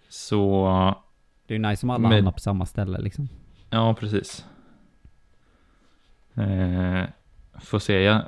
Så, 0.08 0.66
Det 1.46 1.54
är 1.54 1.58
ju 1.58 1.66
nice 1.68 1.86
om 1.86 1.90
alla 1.90 2.08
Men- 2.08 2.12
hamnar 2.12 2.32
på 2.32 2.40
samma 2.40 2.66
ställe 2.66 2.98
liksom. 3.00 3.28
ja 3.70 3.94
precis. 3.94 4.46
Eh, 6.36 7.04
får 7.60 7.78
se, 7.78 8.02
jag 8.02 8.22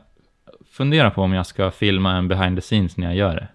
funderar 0.70 1.10
på 1.10 1.22
om 1.22 1.32
jag 1.32 1.46
ska 1.46 1.70
filma 1.70 2.16
en 2.16 2.28
behind 2.28 2.56
the 2.56 2.60
scenes 2.60 2.96
när 2.96 3.06
jag 3.06 3.16
gör 3.16 3.34
det. 3.36 3.48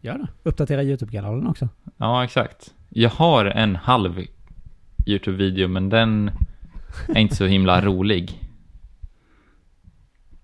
Gör 0.00 0.18
det. 0.18 0.26
Uppdatera 0.42 0.82
YouTube-kanalen 0.82 1.46
också. 1.46 1.68
Ja, 1.96 2.24
exakt. 2.24 2.74
Jag 2.88 3.10
har 3.10 3.44
en 3.44 3.76
halv 3.76 4.20
YouTube-video, 5.06 5.68
men 5.68 5.88
den 5.88 6.30
är 7.08 7.18
inte 7.20 7.36
så 7.36 7.46
himla 7.46 7.80
rolig. 7.84 8.40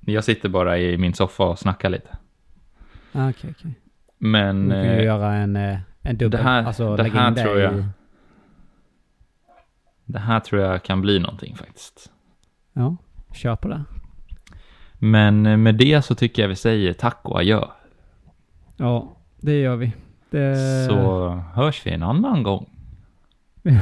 Jag 0.01 0.25
sitter 0.25 0.49
bara 0.49 0.79
i 0.79 0.97
min 0.99 1.15
soffa 1.15 1.45
och 1.45 1.59
snackar 1.59 1.91
lite. 1.91 2.09
Ah, 3.13 3.29
Okej, 3.31 3.55
okej. 3.59 3.75
Men 4.19 4.69
Du 4.69 4.75
kan 4.75 4.83
ju 4.85 4.91
eh, 4.91 5.05
göra 5.05 5.35
en, 5.35 5.57
eh, 5.57 5.79
en 6.03 6.17
dubbel. 6.17 6.31
det 6.39 6.45
här- 6.45 6.65
alltså 6.65 6.97
det 6.97 7.03
här 7.05 7.35
tror 7.35 7.59
jag- 7.59 7.79
i... 7.79 7.85
det 10.05 10.19
här 10.19 10.41
tror 10.41 10.63
jag 10.63 10.83
kan 10.83 11.01
bli 11.01 11.19
någonting 11.19 11.57
faktiskt. 11.57 12.13
Ja, 12.77 12.97
kör 13.33 13.57
på 13.57 13.69
det. 13.69 13.85
Men 14.99 15.47
eh, 15.47 15.57
med 15.57 15.75
det 15.75 16.03
så 16.03 16.15
tycker 16.15 16.43
jag 16.43 16.49
vi 16.49 16.57
säger 16.57 16.93
tack 16.93 17.21
och 17.23 17.39
adjö. 17.41 17.61
Ja, 18.77 19.17
det 19.41 19.61
gör 19.61 19.77
vi. 19.77 19.93
Det... 20.31 20.57
Så 20.89 21.29
hörs 21.55 21.87
vi 21.87 21.91
en 21.91 22.03
annan 22.03 22.43
gång. 22.43 22.71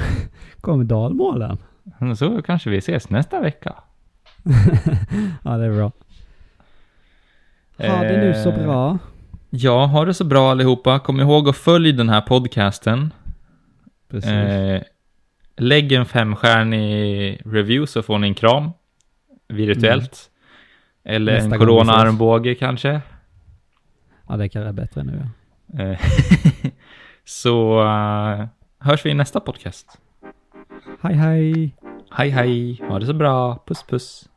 Kommer 0.60 0.84
dalmålen? 0.84 1.58
Så 2.16 2.42
kanske 2.42 2.70
vi 2.70 2.78
ses 2.78 3.10
nästa 3.10 3.40
vecka. 3.40 3.74
ja, 5.44 5.56
det 5.56 5.64
är 5.64 5.76
bra. 5.76 5.92
Ha 7.78 8.02
det 8.02 8.20
nu 8.20 8.34
så 8.34 8.50
Eh, 8.50 8.64
bra. 8.64 8.98
Ja, 9.50 9.86
ha 9.86 10.04
det 10.04 10.14
så 10.14 10.24
bra 10.24 10.50
allihopa. 10.50 10.98
Kom 10.98 11.20
ihåg 11.20 11.48
att 11.48 11.56
följ 11.56 11.92
den 11.92 12.08
här 12.08 12.20
podcasten. 12.20 13.12
Precis. 14.10 14.30
Eh, 14.30 14.82
lägg 15.56 15.92
en 15.92 16.06
femstjärnig 16.06 17.40
review 17.44 17.86
så 17.86 18.02
får 18.02 18.18
ni 18.18 18.28
en 18.28 18.34
kram 18.34 18.70
virtuellt. 19.48 20.30
Eller 21.04 21.32
Mm. 21.32 21.44
Nästa 21.44 21.54
en 21.54 21.58
corona-armbåge 21.60 22.54
kanske. 22.54 23.00
Ja, 24.28 24.36
det 24.36 24.48
kanske 24.48 24.68
är 24.68 24.72
bättre 24.72 25.02
nu 25.04 25.22
ja. 25.22 25.82
Eh, 25.84 25.98
så 27.24 27.82
eh, 27.82 28.46
hörs 28.78 29.06
vi 29.06 29.10
i 29.10 29.14
nästa 29.14 29.40
podcast. 29.40 29.98
Hej 31.00 31.14
hej! 31.14 31.76
Hej 32.10 32.30
hej, 32.30 32.82
ha 32.88 32.98
det 32.98 33.06
så 33.06 33.14
bra, 33.14 33.64
puss 33.66 33.82
puss. 33.82 34.28